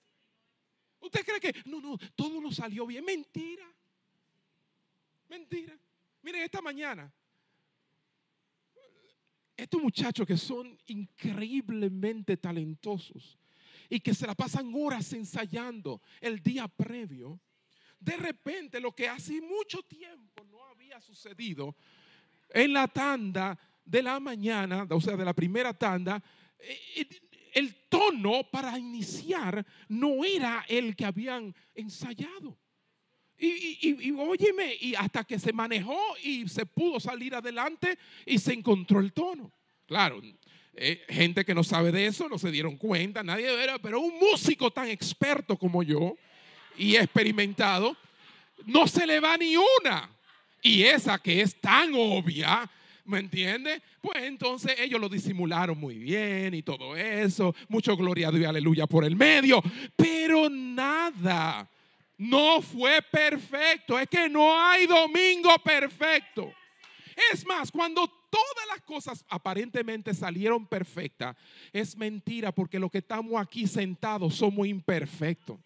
¿Usted 1.01 1.25
cree 1.25 1.41
que 1.41 1.63
no, 1.65 1.81
no, 1.81 1.97
todo 2.15 2.39
nos 2.39 2.57
salió 2.57 2.87
bien? 2.87 3.03
Mentira. 3.03 3.65
Mentira. 5.31 5.79
Miren, 6.23 6.43
esta 6.43 6.61
mañana, 6.61 7.11
estos 9.57 9.81
muchachos 9.81 10.27
que 10.27 10.37
son 10.37 10.77
increíblemente 10.87 12.37
talentosos 12.37 13.39
y 13.89 14.01
que 14.01 14.13
se 14.13 14.27
la 14.27 14.35
pasan 14.35 14.73
horas 14.75 15.13
ensayando 15.13 16.03
el 16.21 16.43
día 16.43 16.67
previo, 16.67 17.41
de 18.01 18.17
repente 18.17 18.81
lo 18.81 18.93
que 18.93 19.09
hace 19.09 19.41
mucho 19.41 19.85
tiempo 19.85 20.45
no 20.51 20.65
había 20.65 21.01
sucedido 21.01 21.77
en 22.49 22.73
la 22.73 22.89
tanda 22.89 23.57
de 23.85 24.03
la 24.03 24.19
mañana, 24.19 24.85
o 24.91 25.01
sea, 25.01 25.17
de 25.17 25.25
la 25.25 25.33
primera 25.33 25.73
tanda, 25.73 26.21
eh, 26.59 27.09
el 27.55 27.89
tono 27.89 28.51
para 28.51 28.77
iniciar 28.77 29.65
no 29.89 30.25
era 30.25 30.65
el 30.69 30.97
que 30.97 31.05
habían 31.05 31.55
ensayado. 31.73 32.59
Y, 33.43 34.13
óyeme, 34.13 34.77
y 34.79 34.95
hasta 34.95 35.25
que 35.25 35.39
se 35.39 35.53
manejó 35.53 35.99
y 36.23 36.47
se 36.47 36.67
pudo 36.67 37.01
salir 37.01 37.35
adelante 37.35 37.99
y 38.27 38.39
se 38.39 38.53
encontró 38.53 39.01
el 39.01 39.13
tono. 39.15 39.51
Claro, 39.87 40.21
eh, 40.75 41.03
gente 41.09 41.45
que 41.45 41.55
no 41.55 41.65
sabe 41.65 41.91
de 41.91 42.07
eso 42.07 42.29
no 42.29 42.39
se 42.39 42.51
dieron 42.51 42.77
cuenta, 42.77 43.23
nadie 43.23 43.51
era, 43.63 43.79
pero 43.79 44.01
un 44.01 44.19
músico 44.19 44.71
tan 44.71 44.89
experto 44.89 45.57
como 45.57 45.83
yo 45.83 46.17
y 46.77 46.97
experimentado, 46.97 47.97
no 48.67 48.87
se 48.87 49.07
le 49.07 49.21
va 49.21 49.39
ni 49.39 49.57
una. 49.57 50.11
Y 50.63 50.83
esa 50.83 51.19
que 51.19 51.41
es 51.41 51.59
tan 51.59 51.93
obvia, 51.95 52.71
¿me 53.07 53.21
entiende? 53.21 53.81
Pues 54.03 54.23
entonces 54.25 54.79
ellos 54.79 55.01
lo 55.01 55.09
disimularon 55.09 55.79
muy 55.79 55.97
bien 55.97 56.53
y 56.53 56.63
todo 56.63 56.95
eso, 56.95 57.55
mucho 57.69 57.97
gloria 57.97 58.29
a 58.29 58.33
Dios, 58.33 58.47
aleluya 58.47 58.87
por 58.87 59.05
el 59.05 59.17
medio, 59.17 59.63
pero 59.97 60.51
nada 60.51 61.69
no 62.21 62.61
fue 62.61 63.01
perfecto. 63.01 63.99
Es 63.99 64.07
que 64.07 64.29
no 64.29 64.55
hay 64.55 64.87
domingo 64.87 65.59
perfecto. 65.61 66.53
Es 67.33 67.47
más, 67.47 67.71
cuando 67.71 68.07
todas 68.07 68.67
las 68.69 68.83
cosas 68.83 69.25
aparentemente 69.27 70.13
salieron 70.13 70.67
perfectas, 70.67 71.35
es 71.73 71.97
mentira 71.97 72.53
porque 72.53 72.79
lo 72.79 72.91
que 72.91 72.99
estamos 72.99 73.41
aquí 73.41 73.67
sentados 73.67 74.35
somos 74.35 74.67
imperfectos. 74.67 75.59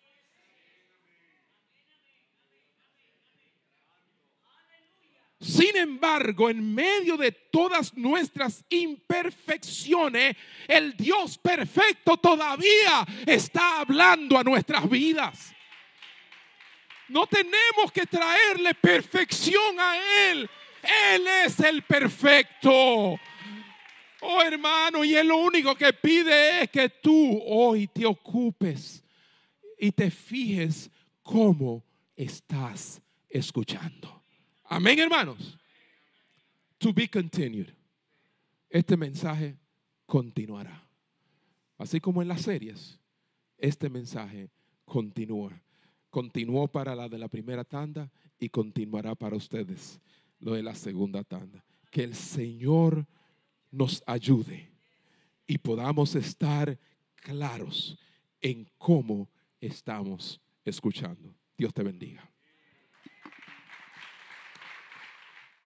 Sin 5.40 5.76
embargo, 5.76 6.48
en 6.48 6.72
medio 6.72 7.16
de 7.16 7.32
todas 7.32 7.92
nuestras 7.94 8.64
imperfecciones, 8.68 10.36
el 10.68 10.96
Dios 10.96 11.36
perfecto 11.36 12.16
todavía 12.16 13.04
está 13.26 13.80
hablando 13.80 14.38
a 14.38 14.44
nuestras 14.44 14.88
vidas. 14.88 15.53
No 17.14 17.28
tenemos 17.28 17.92
que 17.92 18.06
traerle 18.06 18.74
perfección 18.74 19.78
a 19.78 19.96
Él. 20.32 20.50
Él 21.12 21.24
es 21.46 21.60
el 21.60 21.82
perfecto. 21.82 22.70
Oh 24.20 24.42
hermano, 24.44 25.04
y 25.04 25.14
Él 25.14 25.28
lo 25.28 25.36
único 25.36 25.76
que 25.76 25.92
pide 25.92 26.62
es 26.62 26.70
que 26.70 26.88
tú 26.88 27.40
hoy 27.46 27.86
te 27.86 28.04
ocupes 28.04 29.04
y 29.78 29.92
te 29.92 30.10
fijes 30.10 30.90
cómo 31.22 31.84
estás 32.16 33.00
escuchando. 33.28 34.24
Amén, 34.64 34.98
hermanos. 34.98 35.56
To 36.78 36.92
be 36.92 37.08
continued. 37.08 37.68
Este 38.68 38.96
mensaje 38.96 39.54
continuará. 40.04 40.82
Así 41.78 42.00
como 42.00 42.22
en 42.22 42.26
las 42.26 42.42
series, 42.42 42.98
este 43.56 43.88
mensaje 43.88 44.50
continúa 44.84 45.52
continuó 46.14 46.68
para 46.68 46.94
la 46.94 47.08
de 47.08 47.18
la 47.18 47.26
primera 47.26 47.64
tanda 47.64 48.08
y 48.38 48.48
continuará 48.48 49.16
para 49.16 49.34
ustedes 49.34 50.00
lo 50.38 50.52
de 50.52 50.62
la 50.62 50.76
segunda 50.76 51.24
tanda. 51.24 51.64
Que 51.90 52.04
el 52.04 52.14
Señor 52.14 53.04
nos 53.72 54.00
ayude 54.06 54.70
y 55.44 55.58
podamos 55.58 56.14
estar 56.14 56.78
claros 57.16 57.98
en 58.40 58.64
cómo 58.78 59.28
estamos 59.60 60.40
escuchando. 60.64 61.34
Dios 61.58 61.74
te 61.74 61.82
bendiga. 61.82 62.33